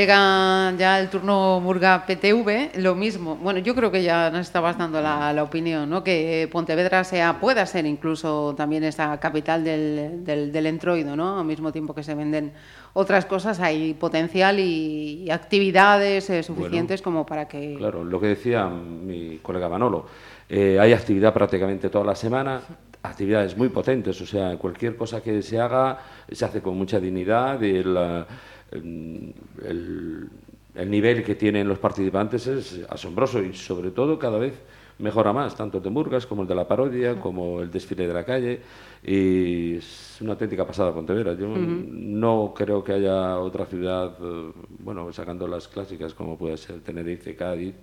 llega 0.05 0.77
ya 0.77 1.01
el 1.01 1.09
turno 1.09 1.61
Murga 1.61 2.05
PTV, 2.07 2.77
lo 2.77 2.95
mismo. 2.95 3.37
Bueno, 3.37 3.61
yo 3.61 3.75
creo 3.75 3.91
que 3.91 4.03
ya 4.03 4.31
nos 4.31 4.43
estabas 4.43 4.77
dando 4.77 5.01
la, 5.01 5.33
la 5.33 5.43
opinión, 5.43 5.89
¿no? 5.89 6.05
Que 6.05 6.47
Pontevedra 6.53 7.05
sea, 7.05 7.41
pueda 7.41 7.65
ser 7.65 7.87
incluso 7.87 8.55
también 8.55 8.85
esa 8.85 9.19
capital 9.19 9.65
del, 9.65 10.23
del, 10.23 10.53
del 10.53 10.67
entroido, 10.67 11.17
¿no? 11.17 11.39
Al 11.39 11.47
mismo 11.47 11.73
tiempo 11.73 11.95
que 11.95 12.03
se 12.03 12.15
venden 12.15 12.53
otras 12.93 13.25
cosas, 13.25 13.61
hay 13.61 13.95
potencial 13.95 14.61
y, 14.61 15.25
y 15.25 15.31
actividades 15.31 16.29
eh, 16.29 16.43
suficientes 16.43 17.01
como 17.01 17.25
para 17.25 17.49
que... 17.49 17.77
Claro, 17.79 18.05
lo 18.05 18.21
que 18.21 18.27
decía 18.27 18.67
mi 18.67 19.39
colega 19.39 19.71
Manolo, 19.71 20.05
eh, 20.51 20.79
hay 20.79 20.93
actividad 20.93 21.33
prácticamente 21.33 21.89
toda 21.89 22.05
la 22.05 22.15
semana, 22.15 22.61
actividades 23.03 23.57
muy 23.57 23.71
potentes, 23.71 24.21
o 24.21 24.27
sea, 24.27 24.57
cualquier 24.59 24.97
cosa 24.97 25.23
que 25.23 25.41
se 25.41 25.59
haga 25.59 25.99
se 26.31 26.45
hace 26.45 26.61
con 26.61 26.77
mucha 26.77 27.01
dignidad 27.01 27.63
el, 27.63 28.27
el- 28.75 30.29
el 30.75 30.91
nivel 30.91 31.23
que 31.23 31.35
tienen 31.37 31.69
los 31.69 31.79
participantes 31.79 32.47
es 32.49 32.81
asombroso 32.89 33.43
y 33.43 33.53
sobre 33.55 33.91
todo 33.93 34.19
cada 34.19 34.39
vez 34.39 34.55
mejora 34.99 35.33
más, 35.33 35.57
tanto 35.57 35.79
el 35.79 35.85
de 35.85 35.91
Murgas 35.91 36.27
como 36.27 36.43
el 36.43 36.49
de 36.49 36.55
la 36.55 36.67
parodia, 36.69 37.19
como 37.21 37.61
el 37.61 37.71
desfile 37.71 38.07
de 38.07 38.15
la 38.15 38.25
calle 38.25 38.61
y 39.05 39.77
es 39.77 40.19
una 40.21 40.33
auténtica 40.33 40.65
pasada 40.67 40.93
Pontevedra. 40.95 41.35
Yo 41.35 41.49
no 41.49 42.53
creo 42.57 42.83
que 42.83 42.93
haya 42.93 43.39
otra 43.39 43.67
ciudad, 43.67 44.17
eh, 44.21 44.53
bueno, 44.81 45.13
sacando 45.13 45.47
las 45.49 45.67
clásicas 45.69 46.15
como 46.15 46.37
puede 46.39 46.57
ser 46.57 46.81
Tenerife, 46.81 47.35
Cádiz, 47.35 47.75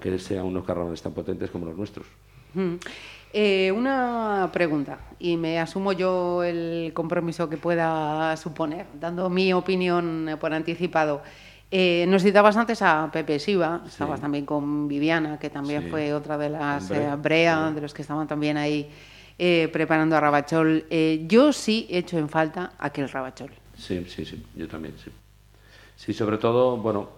que 0.00 0.18
sean 0.18 0.46
unos 0.46 0.64
carnavales 0.64 1.02
tan 1.02 1.12
potentes 1.12 1.50
como 1.50 1.66
los 1.66 1.76
nuestros. 1.76 2.06
Mm. 2.54 2.74
Eh, 3.34 3.72
una 3.74 4.50
pregunta, 4.52 4.98
y 5.18 5.38
me 5.38 5.58
asumo 5.58 5.92
yo 5.92 6.42
el 6.44 6.92
compromiso 6.92 7.48
que 7.48 7.56
pueda 7.56 8.36
suponer, 8.36 8.84
dando 9.00 9.30
mi 9.30 9.54
opinión 9.54 10.28
eh, 10.28 10.36
por 10.36 10.52
anticipado. 10.52 11.22
Eh, 11.70 12.04
nos 12.08 12.22
citabas 12.22 12.58
antes 12.58 12.82
a 12.82 13.08
Pepe 13.10 13.38
Siva, 13.38 13.82
estabas 13.86 14.20
también 14.20 14.44
con 14.44 14.86
Viviana, 14.86 15.38
que 15.38 15.48
también 15.48 15.84
Sí. 15.84 15.88
fue 15.88 16.12
otra 16.12 16.36
de 16.36 16.50
las 16.50 16.86
Brea, 16.90 17.14
eh, 17.14 17.16
Brea, 17.16 17.70
de 17.70 17.80
los 17.80 17.94
que 17.94 18.02
estaban 18.02 18.28
también 18.28 18.58
ahí 18.58 18.90
preparando 19.72 20.14
a 20.14 20.20
Rabachol. 20.20 20.84
Yo 21.26 21.52
sí 21.52 21.86
echo 21.90 22.18
en 22.18 22.28
falta 22.28 22.74
aquel 22.78 23.08
Rabachol. 23.08 23.50
Sí, 23.76 24.04
sí, 24.06 24.24
sí, 24.26 24.44
yo 24.54 24.68
también, 24.68 24.94
sí. 25.02 25.10
Sí, 25.96 26.12
sobre 26.12 26.36
todo, 26.36 26.76
bueno, 26.76 27.08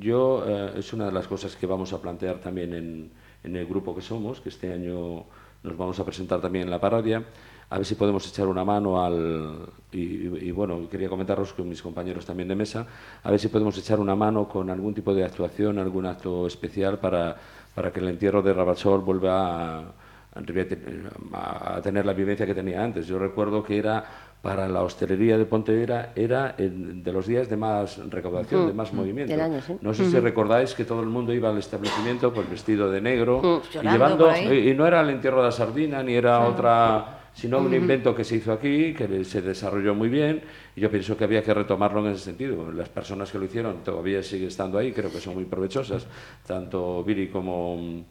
yo 0.00 0.44
es 0.74 0.92
una 0.94 1.04
de 1.06 1.12
las 1.12 1.28
cosas 1.28 1.54
que 1.54 1.66
vamos 1.66 1.92
a 1.92 2.00
plantear 2.00 2.38
también 2.38 2.72
en, 2.74 3.10
en 3.44 3.56
el 3.56 3.66
grupo 3.66 3.94
que 3.94 4.02
somos, 4.02 4.40
que 4.40 4.48
este 4.48 4.72
año 4.72 5.24
nos 5.62 5.76
vamos 5.76 5.98
a 6.00 6.04
presentar 6.04 6.40
también 6.40 6.64
en 6.64 6.70
la 6.70 6.80
parodia, 6.80 7.24
a 7.70 7.76
ver 7.76 7.86
si 7.86 7.94
podemos 7.94 8.28
echar 8.28 8.48
una 8.48 8.64
mano 8.64 9.02
al... 9.02 9.66
Y, 9.92 10.50
bueno, 10.50 10.88
quería 10.90 11.08
comentaros 11.08 11.52
con 11.52 11.68
mis 11.68 11.80
compañeros 11.80 12.26
también 12.26 12.48
de 12.48 12.54
mesa, 12.54 12.86
a 13.22 13.30
ver 13.30 13.40
si 13.40 13.48
podemos 13.48 13.76
echar 13.78 13.98
una 14.00 14.14
mano 14.14 14.48
con 14.48 14.68
algún 14.70 14.94
tipo 14.94 15.14
de 15.14 15.24
actuación, 15.24 15.78
algún 15.78 16.06
acto 16.06 16.46
especial 16.46 16.98
para, 16.98 17.36
para 17.74 17.90
que 17.92 18.00
el 18.00 18.08
entierro 18.08 18.42
de 18.42 18.52
Rabachol 18.52 19.00
vuelva 19.00 19.78
a, 19.78 19.92
a 20.34 21.80
tener 21.82 22.04
la 22.04 22.12
vivencia 22.12 22.46
que 22.46 22.54
tenía 22.54 22.82
antes. 22.82 23.06
Yo 23.06 23.18
recuerdo 23.18 23.62
que 23.62 23.78
era 23.78 24.04
para 24.42 24.68
la 24.68 24.82
hostelería 24.82 25.38
de 25.38 25.44
Pontevedra 25.46 26.12
era 26.16 26.56
el 26.58 27.02
de 27.04 27.12
los 27.12 27.28
días 27.28 27.48
de 27.48 27.56
más 27.56 27.98
recaudación, 28.10 28.66
de 28.66 28.72
más 28.72 28.92
movimiento. 28.92 29.30
del 29.32 29.40
año, 29.40 29.60
sí. 29.62 29.76
No 29.80 29.94
sé 29.94 30.10
si 30.10 30.18
recordáis 30.18 30.74
que 30.74 30.84
todo 30.84 31.00
el 31.00 31.06
mundo 31.06 31.32
iba 31.32 31.48
al 31.48 31.58
establecimiento 31.58 32.32
pues 32.34 32.50
vestido 32.50 32.90
de 32.90 33.00
negro 33.00 33.40
y 33.40 33.74
Llorando 33.74 33.92
llevando 34.32 34.52
y 34.52 34.70
y 34.70 34.74
no 34.74 34.84
era 34.86 35.00
el 35.00 35.10
entierro 35.10 35.38
de 35.38 35.44
la 35.44 35.52
sardina 35.52 36.02
ni 36.02 36.14
era 36.14 36.40
otra 36.40 37.18
sino 37.34 37.60
un 37.60 37.72
invento 37.72 38.14
que 38.14 38.24
se 38.24 38.36
hizo 38.36 38.52
aquí, 38.52 38.92
que 38.92 39.24
se 39.24 39.40
desarrolló 39.40 39.94
muy 39.94 40.10
bien, 40.10 40.42
y 40.76 40.82
yo 40.82 40.90
pienso 40.90 41.16
que 41.16 41.24
había 41.24 41.42
que 41.42 41.54
retomarlo 41.54 42.00
en 42.06 42.12
ese 42.12 42.24
sentido. 42.24 42.70
Las 42.72 42.90
personas 42.90 43.32
que 43.32 43.38
lo 43.38 43.46
hicieron 43.46 43.76
todavía 43.82 44.22
siguen 44.22 44.48
estando 44.48 44.76
ahí, 44.76 44.92
creo 44.92 45.10
que 45.10 45.18
son 45.18 45.32
muy 45.36 45.46
provechosas, 45.46 46.06
tanto 46.46 47.02
Viri 47.02 47.28
como, 47.28 48.04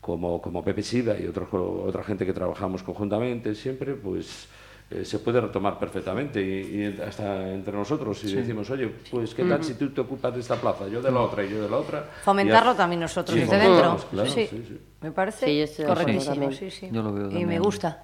como, 0.00 0.42
como 0.42 0.64
Pepe 0.64 0.82
Sida 0.82 1.16
y 1.16 1.28
otros 1.28 1.48
co- 1.48 1.84
otra 1.86 2.02
gente 2.02 2.26
que 2.26 2.32
trabajamos 2.32 2.82
conjuntamente 2.82 3.54
siempre, 3.54 3.94
pues 3.94 4.48
eh, 4.90 5.04
se 5.04 5.18
puede 5.18 5.40
retomar 5.40 5.78
perfectamente 5.78 6.40
y, 6.40 6.76
y 6.96 7.00
hasta 7.02 7.48
entre 7.52 7.72
nosotros 7.72 8.22
y 8.24 8.34
decimos, 8.34 8.70
oye, 8.70 8.88
pues 9.10 9.34
qué 9.34 9.44
tal 9.44 9.64
si 9.64 9.74
tú 9.74 9.90
te 9.90 10.00
ocupas 10.00 10.32
de 10.34 10.40
esta 10.40 10.54
plaza, 10.56 10.86
yo 10.88 11.02
de 11.02 11.10
la 11.10 11.20
otra 11.20 11.44
y 11.44 11.50
yo 11.50 11.62
de 11.62 11.68
la 11.68 11.76
otra. 11.78 12.04
Fomentarlo 12.22 12.72
ya- 12.72 12.76
también 12.76 13.00
nosotros 13.00 13.34
Sí, 13.34 13.40
desde 13.40 13.58
dentro. 13.58 13.96
claro, 14.10 14.30
sí. 14.30 14.46
sí, 14.48 14.64
sí. 14.68 14.80
Me 15.00 15.10
parece 15.10 15.46
correctísimo. 15.86 16.24
también. 16.34 16.52
Sí, 16.52 16.70
sí. 16.70 16.88
Yo 16.92 17.02
lo 17.02 17.12
veo 17.12 17.30
y 17.30 17.44
me 17.44 17.58
gusta. 17.58 18.02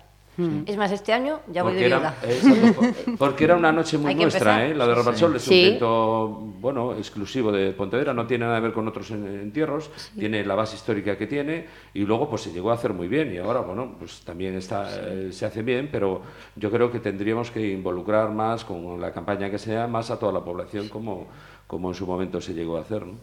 Es 0.66 0.76
más, 0.78 0.90
este 0.90 1.12
año 1.12 1.40
ya 1.52 1.62
voy 1.62 1.74
de 1.74 1.80
Porque 1.80 1.86
era, 1.86 1.98
viuda. 1.98 2.16
exacto, 2.22 2.80
por- 2.80 3.16
porque 3.18 3.44
era 3.44 3.54
una 3.56 3.70
noche 3.70 3.98
muy 3.98 4.14
nuestra. 4.14 4.66
¿eh? 4.66 4.74
La 4.74 4.86
de 4.86 4.94
Rabachol 4.94 5.36
es 5.36 5.46
un 5.46 5.52
Sí. 5.52 5.64
evento, 5.64 6.28
bueno, 6.58 6.94
exclusivo 6.94 7.52
de 7.52 7.72
Pontevedra, 7.72 8.14
no 8.14 8.26
tiene 8.26 8.46
nada 8.46 8.56
que 8.56 8.62
ver 8.62 8.72
con 8.72 8.88
otros 8.88 9.10
en- 9.10 9.26
entierros, 9.26 9.90
tiene 10.18 10.42
la 10.44 10.54
base 10.54 10.76
histórica 10.76 11.18
que 11.18 11.26
tiene 11.26 11.66
y 11.92 12.00
luego 12.06 12.30
pues 12.30 12.42
se 12.42 12.50
llegó 12.52 12.70
a 12.70 12.74
hacer 12.74 12.94
muy 12.94 13.08
bien 13.08 13.32
y 13.34 13.38
ahora, 13.38 13.60
bueno, 13.60 13.94
pues 13.98 14.22
también 14.24 14.54
está, 14.56 14.88
eh, 15.06 15.28
se 15.32 15.44
hace 15.44 15.62
bien, 15.62 15.90
pero 15.92 16.22
yo 16.56 16.70
creo 16.70 16.90
que 16.90 16.98
tendríamos 17.00 17.50
que 17.50 17.68
involucrar 17.70 18.30
más 18.30 18.64
con 18.64 18.98
la 19.00 19.12
campaña 19.12 19.50
que 19.50 19.58
sea, 19.58 19.86
más 19.86 20.10
a 20.10 20.18
toda 20.18 20.32
la 20.32 20.40
población 20.40 20.88
como, 20.88 21.26
como 21.66 21.88
en 21.90 21.94
su 21.94 22.06
momento 22.06 22.40
se 22.40 22.54
llegó 22.54 22.78
a 22.78 22.80
hacer, 22.80 23.04
¿no? 23.06 23.16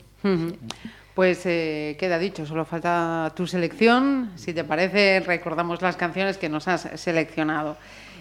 Pues 1.19 1.45
eh, 1.45 1.97
queda 1.99 2.17
dicho, 2.17 2.45
solo 2.45 2.63
falta 2.63 3.33
tu 3.35 3.45
selección. 3.45 4.31
Si 4.35 4.53
te 4.53 4.63
parece, 4.63 5.19
recordamos 5.19 5.81
las 5.81 5.97
canciones 5.97 6.37
que 6.37 6.47
nos 6.47 6.69
has 6.69 6.87
seleccionado. 6.95 7.75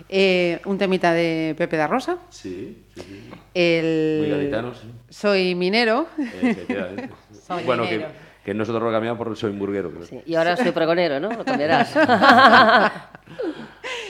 Eh, 0.08 0.58
un 0.64 0.78
temita 0.78 1.12
de 1.12 1.54
Pepe 1.56 1.76
da 1.76 1.86
Rosa. 1.86 2.16
Sí, 2.28 2.82
sí, 2.96 3.00
sí. 3.00 3.30
El 3.54 4.18
Muy 4.22 4.30
gaditano, 4.30 4.74
sí. 4.74 4.90
Soy 5.10 5.54
minero. 5.54 6.08
Efectivamente. 6.18 7.10
Soy 7.46 7.62
bueno, 7.62 7.84
que, 7.84 7.90
minero. 7.98 8.10
que 8.44 8.52
nosotros 8.54 8.82
lo 8.82 8.90
cambiamos 8.90 9.16
por 9.16 9.36
soy 9.36 9.52
hamburguero, 9.52 9.92
creo. 9.92 10.04
Sí, 10.04 10.20
Y 10.26 10.34
ahora 10.34 10.56
soy 10.56 10.72
pregonero, 10.72 11.20
¿no? 11.20 11.30
Lo 11.30 11.44
cambiarás. 11.44 11.94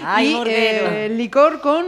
Ay, 0.02 0.34
y 0.34 0.42
eh, 0.48 1.08
licor 1.14 1.60
con 1.60 1.84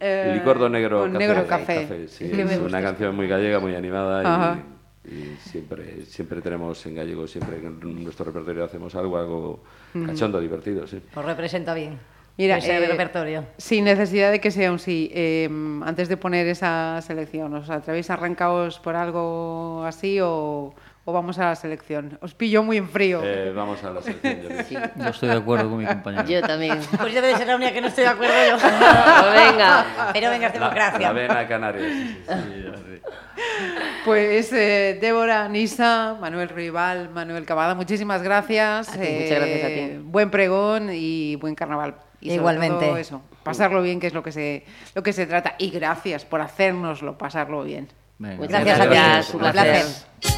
Eh, 0.00 0.32
Licor 0.34 0.58
do 0.58 0.70
Negro 0.70 1.00
con 1.00 1.12
Café. 1.12 1.26
Negro 1.26 1.46
Café. 1.46 2.08
sí, 2.08 2.24
Es 2.32 2.58
una 2.58 2.80
canción 2.80 3.14
muy 3.14 3.28
gallega, 3.28 3.60
muy 3.60 3.74
animada 3.74 4.20
Ajá. 4.20 4.58
y, 4.58 4.77
y 5.10 5.36
siempre, 5.48 6.04
siempre 6.06 6.40
tenemos 6.40 6.84
en 6.86 6.94
gallego, 6.94 7.26
siempre 7.26 7.56
en 7.56 8.04
nuestro 8.04 8.26
repertorio 8.26 8.64
hacemos 8.64 8.94
algo, 8.94 9.18
algo 9.18 9.60
cachondo, 10.06 10.40
divertido, 10.40 10.86
sí. 10.86 11.00
Os 11.14 11.24
representa 11.24 11.74
bien. 11.74 11.98
Mira, 12.36 12.58
ese 12.58 12.76
eh, 12.76 12.86
repertorio. 12.86 13.46
Sin 13.56 13.84
necesidad 13.84 14.30
de 14.30 14.40
que 14.40 14.52
sea 14.52 14.70
un 14.70 14.78
sí. 14.78 15.10
eh, 15.12 15.48
antes 15.82 16.08
de 16.08 16.16
poner 16.16 16.46
esa 16.46 17.00
selección, 17.02 17.52
¿os 17.54 17.68
atrevéis 17.68 18.10
a 18.10 18.14
arrancaros 18.14 18.78
por 18.78 18.94
algo 18.94 19.82
así 19.84 20.20
o, 20.22 20.72
o 21.08 21.12
vamos 21.12 21.38
a 21.38 21.46
la 21.46 21.54
selección? 21.56 22.18
Os 22.20 22.34
pillo 22.34 22.62
muy 22.62 22.76
en 22.76 22.86
frío. 22.86 23.22
Eh, 23.24 23.50
vamos 23.56 23.82
a 23.82 23.90
la 23.92 24.02
selección, 24.02 24.42
yo. 24.42 24.78
Yo 25.04 25.08
estoy 25.08 25.30
de 25.30 25.36
acuerdo 25.36 25.70
con 25.70 25.78
mi 25.78 25.86
compañero. 25.86 26.28
Yo 26.28 26.42
también. 26.42 26.78
Pues 26.98 27.14
yo 27.14 27.22
debe 27.22 27.34
ser 27.38 27.46
la 27.46 27.56
única 27.56 27.72
que 27.72 27.80
no 27.80 27.86
estoy 27.86 28.04
de 28.04 28.10
acuerdo 28.10 28.34
yo. 28.50 28.56
Pues 29.22 29.34
venga. 29.50 29.86
Pero 30.12 30.28
venga, 30.30 30.46
es 30.48 30.52
La, 30.54 30.60
democracia. 30.60 30.98
la 31.00 31.12
vena 31.14 31.48
canaria. 31.48 31.80
sí, 31.88 32.18
sí, 32.28 32.34
sí. 32.34 32.72
Sí. 32.74 33.00
Pues 34.04 34.52
eh, 34.52 34.98
Débora, 35.00 35.48
Nisa, 35.48 36.16
Manuel 36.20 36.50
Rival, 36.50 37.08
Manuel 37.08 37.46
Cavada, 37.46 37.74
muchísimas 37.74 38.22
gracias. 38.22 38.88
Muchas 38.88 39.30
gracias 39.30 39.64
a 39.64 39.68
ti. 39.68 39.98
Buen 40.02 40.30
pregón 40.30 40.90
y 40.92 41.36
buen 41.36 41.54
carnaval. 41.54 41.94
Y 42.20 42.26
sobre 42.26 42.34
Igualmente. 42.36 42.84
todo 42.86 42.96
eso, 42.98 43.22
pasarlo 43.44 43.80
bien, 43.80 43.98
que 43.98 44.08
es 44.08 44.12
lo 44.12 44.22
que 44.22 44.32
se, 44.32 44.66
lo 44.94 45.02
que 45.02 45.14
se 45.14 45.24
trata. 45.26 45.54
Y 45.56 45.70
gracias 45.70 46.26
por 46.26 46.42
hacérnoslo 46.42 47.16
pasarlo 47.16 47.62
bien. 47.62 47.88
Venga, 48.18 48.36
Muchas 48.36 48.64
Gracias 48.64 48.80
a 48.80 48.82
ti. 48.82 48.88
gracias, 48.88 49.34
Un 49.34 49.40
placer. 49.40 50.37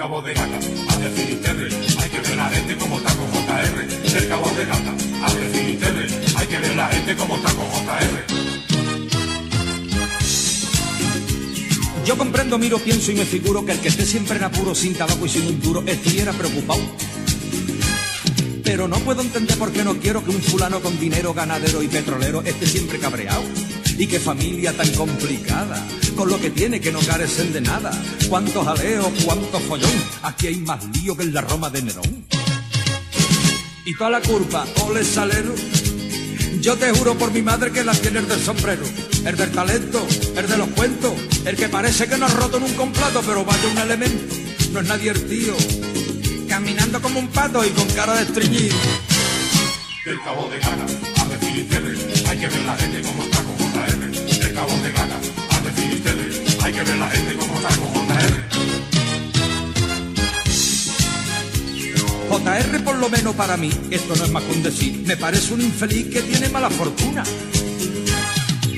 De 0.00 0.06
Gata 0.32 0.56
a 0.56 0.96
de 0.96 1.10
Finisterre, 1.10 1.68
hay 2.02 2.08
que 2.08 2.20
ver 2.20 2.34
la 2.34 2.48
gente 2.48 2.74
como 2.78 2.96
con 2.96 3.04
JR. 3.04 3.86
Del 3.86 4.28
Cabo 4.28 4.50
de 4.56 4.64
Gata 4.64 4.94
a 5.22 5.34
de 5.34 5.48
Finisterre, 5.50 6.06
hay 6.36 6.46
que 6.46 6.58
ver 6.58 6.74
la 6.74 6.88
gente 6.88 7.16
como 7.16 7.34
con 7.34 7.42
JR. 7.42 8.24
Yo 12.06 12.16
comprendo, 12.16 12.58
miro, 12.58 12.78
pienso 12.78 13.12
y 13.12 13.16
me 13.16 13.26
figuro 13.26 13.66
que 13.66 13.72
el 13.72 13.80
que 13.80 13.88
esté 13.88 14.06
siempre 14.06 14.38
en 14.38 14.44
apuro, 14.44 14.74
sin 14.74 14.94
tabaco 14.94 15.26
y 15.26 15.28
sin 15.28 15.46
un 15.46 15.60
duro, 15.60 15.84
estuviera 15.86 16.32
preocupado. 16.32 16.80
Pero 18.64 18.88
no 18.88 18.98
puedo 19.00 19.20
entender 19.20 19.58
por 19.58 19.70
qué 19.70 19.84
no 19.84 19.98
quiero 19.98 20.24
que 20.24 20.30
un 20.30 20.40
fulano 20.40 20.80
con 20.80 20.98
dinero, 20.98 21.34
ganadero 21.34 21.82
y 21.82 21.88
petrolero 21.88 22.42
esté 22.42 22.66
siempre 22.66 22.98
cabreado. 22.98 23.42
Y 23.98 24.06
qué 24.06 24.18
familia 24.18 24.72
tan 24.72 24.90
complicada, 24.94 25.86
lo 26.26 26.40
que 26.40 26.50
tiene 26.50 26.80
que 26.80 26.92
no 26.92 27.00
carecen 27.00 27.52
de 27.52 27.60
nada. 27.60 27.90
Cuántos 28.28 28.64
jaleos, 28.64 29.08
cuánto 29.24 29.60
follón, 29.60 29.90
aquí 30.22 30.48
hay 30.48 30.56
más 30.56 30.84
lío 30.96 31.16
que 31.16 31.22
en 31.22 31.34
la 31.34 31.40
Roma 31.40 31.70
de 31.70 31.82
Nerón. 31.82 32.26
Y 33.84 33.94
toda 33.96 34.10
la 34.10 34.20
culpa, 34.20 34.66
ole 34.82 35.04
salero, 35.04 35.54
yo 36.60 36.76
te 36.76 36.92
juro 36.92 37.16
por 37.16 37.32
mi 37.32 37.42
madre 37.42 37.72
que 37.72 37.82
la 37.82 37.92
tiene 37.92 38.18
el 38.18 38.28
del 38.28 38.40
sombrero, 38.40 38.84
el 39.24 39.36
del 39.36 39.50
talento, 39.50 40.06
el 40.36 40.46
de 40.46 40.56
los 40.58 40.68
cuentos, 40.68 41.12
el 41.44 41.56
que 41.56 41.68
parece 41.68 42.06
que 42.06 42.18
no 42.18 42.26
ha 42.26 42.28
roto 42.28 42.58
en 42.58 42.64
un 42.64 42.74
complato, 42.74 43.22
pero 43.26 43.44
vaya 43.44 43.68
un 43.72 43.78
elemento, 43.78 44.34
no 44.72 44.80
es 44.80 44.88
nadie 44.88 45.10
el 45.10 45.26
tío, 45.26 45.54
caminando 46.48 47.00
como 47.00 47.18
un 47.18 47.28
pato 47.28 47.64
y 47.64 47.70
con 47.70 47.88
cara 47.88 48.14
de 48.14 48.22
estreñido. 48.22 48.76
Del 50.04 50.20
Cabo 50.22 50.48
de 50.48 50.58
Gata 50.58 50.86
a 51.22 51.24
de 51.28 51.38
Finisterre, 51.38 51.96
hay 52.28 52.38
que 52.38 52.46
ver 52.46 52.62
la 52.62 52.76
gente 52.76 53.02
como 53.02 53.22
está 53.22 53.42
con 53.42 53.56
JR. 53.56 54.10
Del 54.38 54.54
Cabo 54.54 54.72
de 54.82 54.92
Gata 54.92 55.04
a 55.14 55.18
de 55.18 55.24
Finisterre, 55.24 55.49
hay 56.70 56.76
que 56.76 56.82
ver 56.84 56.98
la 56.98 57.10
gente 57.10 57.34
como 57.34 57.54
está 57.54 57.68
con 57.68 57.88
JR. 58.06 58.44
JR 62.28 62.84
por 62.84 62.96
lo 62.96 63.08
menos 63.08 63.34
para 63.34 63.56
mí, 63.56 63.70
esto 63.90 64.14
no 64.14 64.24
es 64.24 64.30
más 64.30 64.44
que 64.44 64.52
un 64.52 64.62
decir, 64.62 65.02
me 65.04 65.16
parece 65.16 65.52
un 65.52 65.62
infeliz 65.62 66.08
que 66.10 66.22
tiene 66.22 66.48
mala 66.48 66.70
fortuna. 66.70 67.24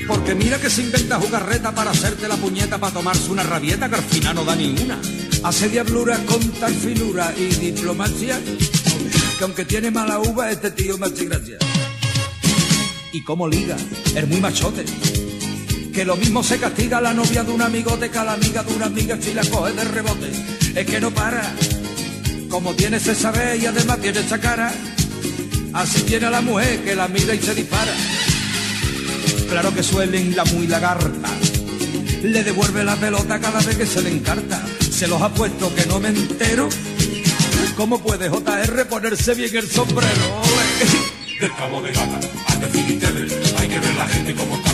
Porque 0.07 0.33
mira 0.33 0.59
que 0.59 0.71
se 0.71 0.81
inventa 0.81 1.19
jugarreta 1.19 1.71
para 1.73 1.91
hacerte 1.91 2.27
la 2.27 2.35
puñeta 2.35 2.79
para 2.79 2.93
tomarse 2.93 3.29
una 3.29 3.43
rabieta 3.43 3.87
que 3.87 3.95
al 3.95 4.03
final 4.03 4.35
no 4.35 4.43
da 4.43 4.55
ni 4.55 4.69
una. 4.69 4.99
Hace 5.43 5.69
diablura 5.69 6.17
con 6.25 6.39
tal 6.53 6.73
finura 6.73 7.31
y 7.37 7.45
diplomacia 7.55 8.39
que 9.37 9.43
aunque 9.43 9.65
tiene 9.65 9.91
mala 9.91 10.19
uva 10.19 10.49
este 10.49 10.71
tío 10.71 10.97
me 10.97 11.05
hace 11.05 11.25
gracia. 11.25 11.57
Y 13.11 13.23
como 13.23 13.47
liga, 13.47 13.77
es 14.15 14.27
muy 14.27 14.41
machote. 14.41 14.83
Que 15.93 16.05
lo 16.05 16.15
mismo 16.15 16.41
se 16.41 16.57
castiga 16.57 16.99
la 16.99 17.13
novia 17.13 17.43
de 17.43 17.51
un 17.51 17.61
amigote 17.61 18.09
que 18.09 18.17
a 18.17 18.23
la 18.23 18.33
amiga 18.33 18.63
de 18.63 18.73
una 18.73 18.87
amiga 18.87 19.15
si 19.21 19.31
la 19.31 19.43
coge 19.43 19.73
de 19.73 19.83
rebote. 19.83 20.31
Es 20.75 20.85
que 20.87 20.99
no 20.99 21.11
para. 21.11 21.53
Como 22.49 22.73
tiene 22.73 22.97
ese 22.97 23.13
saber 23.13 23.61
y 23.61 23.67
además 23.67 23.99
tiene 23.99 24.19
esa 24.19 24.39
cara, 24.39 24.73
así 25.73 26.01
tiene 26.01 26.25
a 26.25 26.31
la 26.31 26.41
mujer 26.41 26.83
que 26.83 26.95
la 26.95 27.07
mira 27.07 27.35
y 27.35 27.39
se 27.39 27.53
dispara. 27.53 27.93
Claro 29.49 29.73
que 29.73 29.83
suelen 29.83 30.35
la 30.35 30.45
muy 30.45 30.65
lagarta, 30.65 31.29
le 32.23 32.43
devuelve 32.43 32.83
la 32.83 32.95
pelota 32.95 33.39
cada 33.39 33.59
vez 33.61 33.77
que 33.77 33.85
se 33.85 34.01
le 34.01 34.09
encarta. 34.09 34.63
Se 34.91 35.07
los 35.07 35.21
ha 35.21 35.29
puesto 35.29 35.73
que 35.75 35.85
no 35.85 35.99
me 35.99 36.09
entero. 36.09 36.69
¿Cómo 37.77 37.99
puede 37.99 38.29
JR 38.29 38.87
ponerse 38.87 39.35
bien 39.35 39.55
el 39.55 39.69
sombrero? 39.69 40.41
Del 41.39 41.53
Cabo 41.55 41.81
de 41.81 41.91
Gata 41.91 42.19
a 42.47 42.55
de 42.55 42.67
Finisterre, 42.67 43.27
hay 43.59 43.67
que 43.67 43.79
ver 43.79 43.95
la 43.95 44.07
gente 44.07 44.33
como 44.33 44.55
está 44.55 44.73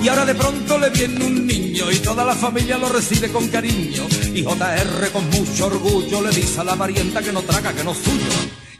Y 0.00 0.08
ahora 0.08 0.24
de 0.24 0.34
pronto 0.34 0.78
le 0.78 0.90
viene 0.90 1.24
un 1.24 1.46
niño 1.46 1.90
y 1.90 1.98
toda 1.98 2.24
la 2.24 2.34
familia 2.34 2.78
lo 2.78 2.88
recibe 2.88 3.28
con 3.30 3.48
cariño. 3.48 4.06
Y 4.32 4.42
JR 4.42 5.10
con 5.12 5.28
mucho 5.28 5.66
orgullo 5.66 6.22
le 6.22 6.30
dice 6.30 6.60
a 6.60 6.64
la 6.64 6.76
varienta 6.76 7.20
que 7.20 7.32
no 7.32 7.42
traga, 7.42 7.74
que 7.74 7.84
no 7.84 7.92
es 7.92 7.98
suyo. 7.98 8.30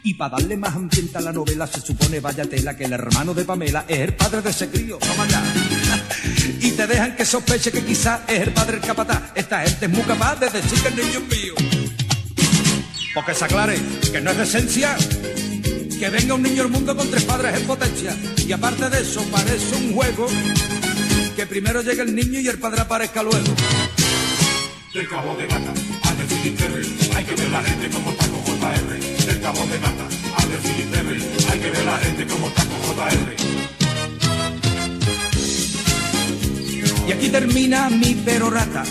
Y 0.05 0.15
para 0.15 0.39
darle 0.39 0.57
más 0.57 0.75
ambiente 0.75 1.19
a 1.19 1.21
la 1.21 1.33
novela 1.33 1.67
se 1.67 1.81
supone, 1.81 2.21
vaya 2.21 2.45
tela, 2.45 2.77
que 2.77 2.85
el 2.85 2.93
hermano 2.93 3.35
de 3.35 3.45
Pamela 3.45 3.85
es 3.89 3.99
el 3.99 4.15
padre 4.15 4.41
de 4.41 4.51
ese 4.51 4.69
crío. 4.69 4.97
Toma 4.99 5.27
ya. 5.29 5.43
Y 6.61 6.71
te 6.71 6.87
dejan 6.87 7.15
que 7.17 7.27
sospeche 7.27 7.71
que 7.73 7.85
quizás 7.85 8.21
es 8.29 8.41
el 8.41 8.53
padre 8.55 8.77
el 8.77 8.83
capataz. 8.83 9.33
Esta 9.35 9.61
gente 9.61 9.87
es 9.87 9.91
muy 9.93 10.03
capaz 10.03 10.37
de 10.37 10.49
decir 10.49 10.81
que 10.81 10.89
el 10.89 10.97
niño 10.97 11.19
es 11.19 11.37
mío. 11.37 11.78
Porque 13.15 13.35
se 13.35 13.45
aclare 13.45 13.79
que 14.13 14.21
no 14.21 14.31
es 14.31 14.37
de 14.37 14.43
esencia 14.45 14.97
que 15.99 16.11
venga 16.11 16.35
un 16.35 16.43
niño 16.43 16.63
al 16.63 16.69
mundo 16.69 16.97
con 16.97 17.11
tres 17.11 17.25
padres 17.25 17.59
en 17.59 17.67
potencia. 17.67 18.17
Y 18.47 18.53
aparte 18.53 18.89
de 18.89 19.01
eso, 19.01 19.21
parece 19.33 19.75
un 19.77 19.93
juego 19.93 20.29
que 21.35 21.47
primero 21.47 21.83
llega 21.83 22.05
el 22.05 22.15
niño 22.15 22.39
y 22.39 22.49
el 22.49 22.59
padre 22.59 22.83
aparezca 22.83 23.23
luego. 23.23 23.47
Del 24.95 25.09
Cabo 25.09 25.37
de 25.37 25.47
Gata 25.47 25.73
a 26.03 26.09
Finisterre, 26.29 26.83
hay 27.17 27.25
que 27.25 27.35
ver 27.35 27.51
la 27.51 27.63
gente 27.63 27.91
como 27.91 28.11
está 28.11 28.27
con 28.29 28.45
JR. 28.45 29.27
Del 29.27 29.41
Cabo 29.41 29.67
de 29.67 29.79
Gata 29.79 30.09
a 30.37 30.41
Finisterre, 30.63 31.21
hay 31.51 31.59
que 31.59 31.71
ver 31.71 31.85
la 31.85 31.99
gente 31.99 32.27
como 32.27 32.49
está 32.49 32.65
con 32.65 32.81
JR. 32.83 33.37
Y 37.09 37.13
aquí 37.13 37.29
termina 37.29 37.91
mi 37.91 38.15
perorata. 38.15 38.85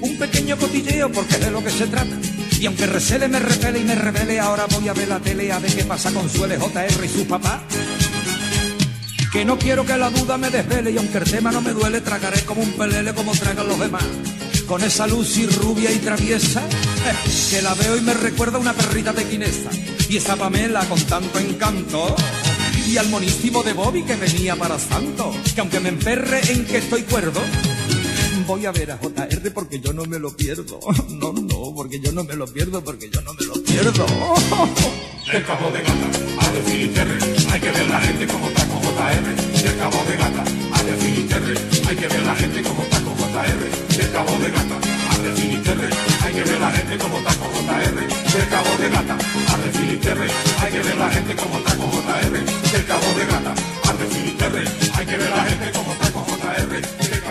Un 0.00 0.18
pequeño 0.18 0.56
cotilleo 0.56 1.12
porque 1.12 1.34
es 1.34 1.40
de 1.40 1.50
lo 1.50 1.62
que 1.62 1.70
se 1.70 1.86
trata. 1.86 2.16
Y 2.60 2.66
aunque 2.66 2.86
recele, 2.86 3.26
me 3.26 3.38
repele 3.38 3.78
y 3.78 3.84
me 3.84 3.94
revele, 3.94 4.38
ahora 4.38 4.66
voy 4.66 4.86
a 4.86 4.92
ver 4.92 5.08
la 5.08 5.18
tele 5.18 5.50
a 5.50 5.58
ver 5.58 5.74
qué 5.74 5.82
pasa 5.84 6.12
con 6.12 6.28
Suele 6.28 6.58
JR 6.58 7.04
y 7.04 7.08
su 7.08 7.26
papá. 7.26 7.62
Que 9.32 9.46
no 9.46 9.58
quiero 9.58 9.86
que 9.86 9.96
la 9.96 10.10
duda 10.10 10.36
me 10.36 10.50
desvele 10.50 10.90
y 10.90 10.98
aunque 10.98 11.18
el 11.18 11.24
tema 11.24 11.50
no 11.52 11.62
me 11.62 11.70
duele, 11.70 12.02
tragaré 12.02 12.42
como 12.42 12.60
un 12.60 12.72
pelele 12.72 13.14
como 13.14 13.32
tragan 13.32 13.66
los 13.66 13.78
demás. 13.78 14.04
Con 14.66 14.82
esa 14.82 15.06
luz 15.06 15.38
y 15.38 15.46
rubia 15.46 15.90
y 15.90 15.98
traviesa, 16.00 16.60
eh, 16.60 17.30
que 17.48 17.62
la 17.62 17.72
veo 17.72 17.96
y 17.96 18.02
me 18.02 18.12
recuerda 18.12 18.58
a 18.58 18.60
una 18.60 18.74
perrita 18.74 19.14
de 19.14 19.24
quinesa. 19.24 19.70
Y 20.10 20.18
esa 20.18 20.36
Pamela 20.36 20.80
con 20.80 21.00
tanto 21.04 21.38
encanto. 21.38 22.14
Y 22.86 22.98
al 22.98 23.08
monísimo 23.08 23.62
de 23.62 23.72
Bobby 23.72 24.02
que 24.02 24.16
venía 24.16 24.54
para 24.54 24.78
santo. 24.78 25.32
Que 25.54 25.62
aunque 25.62 25.80
me 25.80 25.88
emperre 25.88 26.42
en 26.52 26.66
que 26.66 26.76
estoy 26.76 27.04
cuerdo, 27.04 27.40
voy 28.50 28.66
a 28.66 28.72
ver 28.72 28.90
a 28.90 28.98
JR 28.98 29.52
porque 29.54 29.78
yo 29.78 29.92
no 29.92 30.04
me 30.06 30.18
lo 30.18 30.36
pierdo. 30.36 30.80
No, 31.20 31.32
no, 31.32 31.72
porque 31.74 32.00
yo 32.00 32.10
no 32.10 32.24
me 32.24 32.34
lo 32.34 32.46
pierdo, 32.46 32.82
porque 32.82 33.08
yo 33.08 33.20
no 33.22 33.32
me 33.34 33.46
lo 33.46 33.54
pierdo. 33.62 34.04
Del 35.30 35.44
Cabo 35.44 35.70
de 35.70 35.80
Gata 35.80 36.08
a 36.40 36.52
de 36.52 36.60
Finisterre, 36.62 37.18
hay 37.52 37.60
que 37.60 37.70
ver 37.70 37.88
la 37.88 38.00
gente 38.00 38.26
como 38.26 38.46
con 38.46 38.66
JR. 38.82 39.62
Del 39.62 39.76
Cabo 39.78 40.02
de 40.08 40.16
Gata 40.16 40.42
a 40.74 40.82
de 40.82 40.92
Finisterre, 40.96 41.54
hay 41.88 41.96
que 41.96 42.08
ver 42.08 42.22
la 42.22 42.34
gente 42.34 42.62
como 42.62 42.82
con 42.90 43.04
JR. 43.04 43.62
Del 43.96 44.10
Cabo 44.10 44.32
de 44.42 44.50
Gata 44.50 44.76
a 45.10 45.18
de 45.18 45.32
Finisterre, 45.38 45.88
hay 46.24 46.32
que 46.34 46.42
ver 46.42 46.58
la 46.58 46.70
gente 46.72 46.98
como 46.98 47.22
con 47.22 47.34
JR. 47.54 47.98
Del 48.34 48.48
Cabo 48.48 48.72
de 48.80 48.88
Gata 48.88 49.16
a 49.46 49.56
de 49.58 49.70
Finisterre, 49.78 50.28
hay 50.58 50.72
que 50.72 50.80
ver 50.80 50.96
la 50.96 51.10
gente 51.10 51.36
como 51.36 51.62
con 51.62 51.78
JR. 51.78 52.34
Del 52.72 52.86
Cabo 52.86 53.08
de 53.14 53.26
Gata 53.30 53.54
a 53.86 53.92
de 53.92 54.06
Finisterre, 54.06 54.64
hay 54.94 55.06
que 55.06 55.16
ver 55.16 55.30
la 55.30 55.44
gente 55.44 55.70
como 55.70 55.94
con 55.94 56.24
JR. 56.26 57.29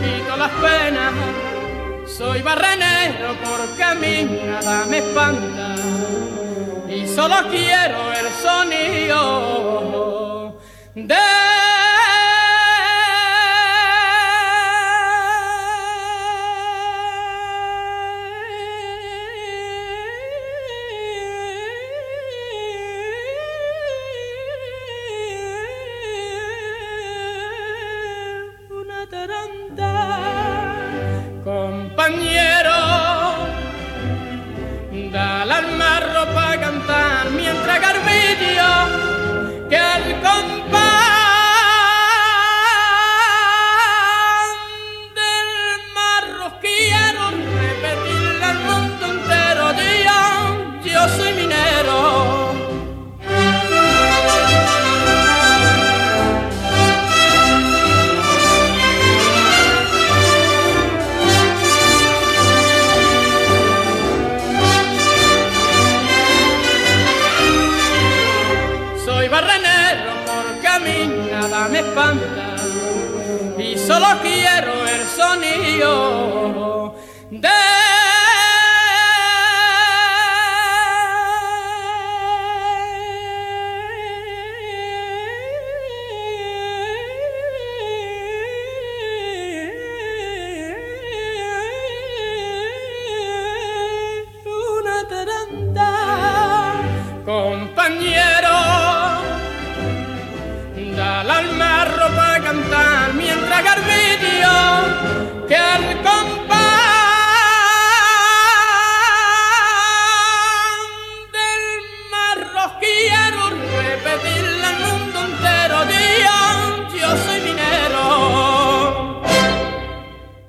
me 0.00 0.36
las 0.36 0.50
penas. 0.50 1.12
Soy 2.06 2.42
barrenero 2.42 3.34
porque 3.42 3.82
a 3.82 3.94
mí 3.94 4.24
nada 4.46 4.84
me 4.86 4.98
espanta 4.98 5.74
y 6.88 7.06
solo 7.08 7.34
quiero 7.50 8.12
el 8.12 8.30
sonido 8.32 9.22
de. 10.94 11.63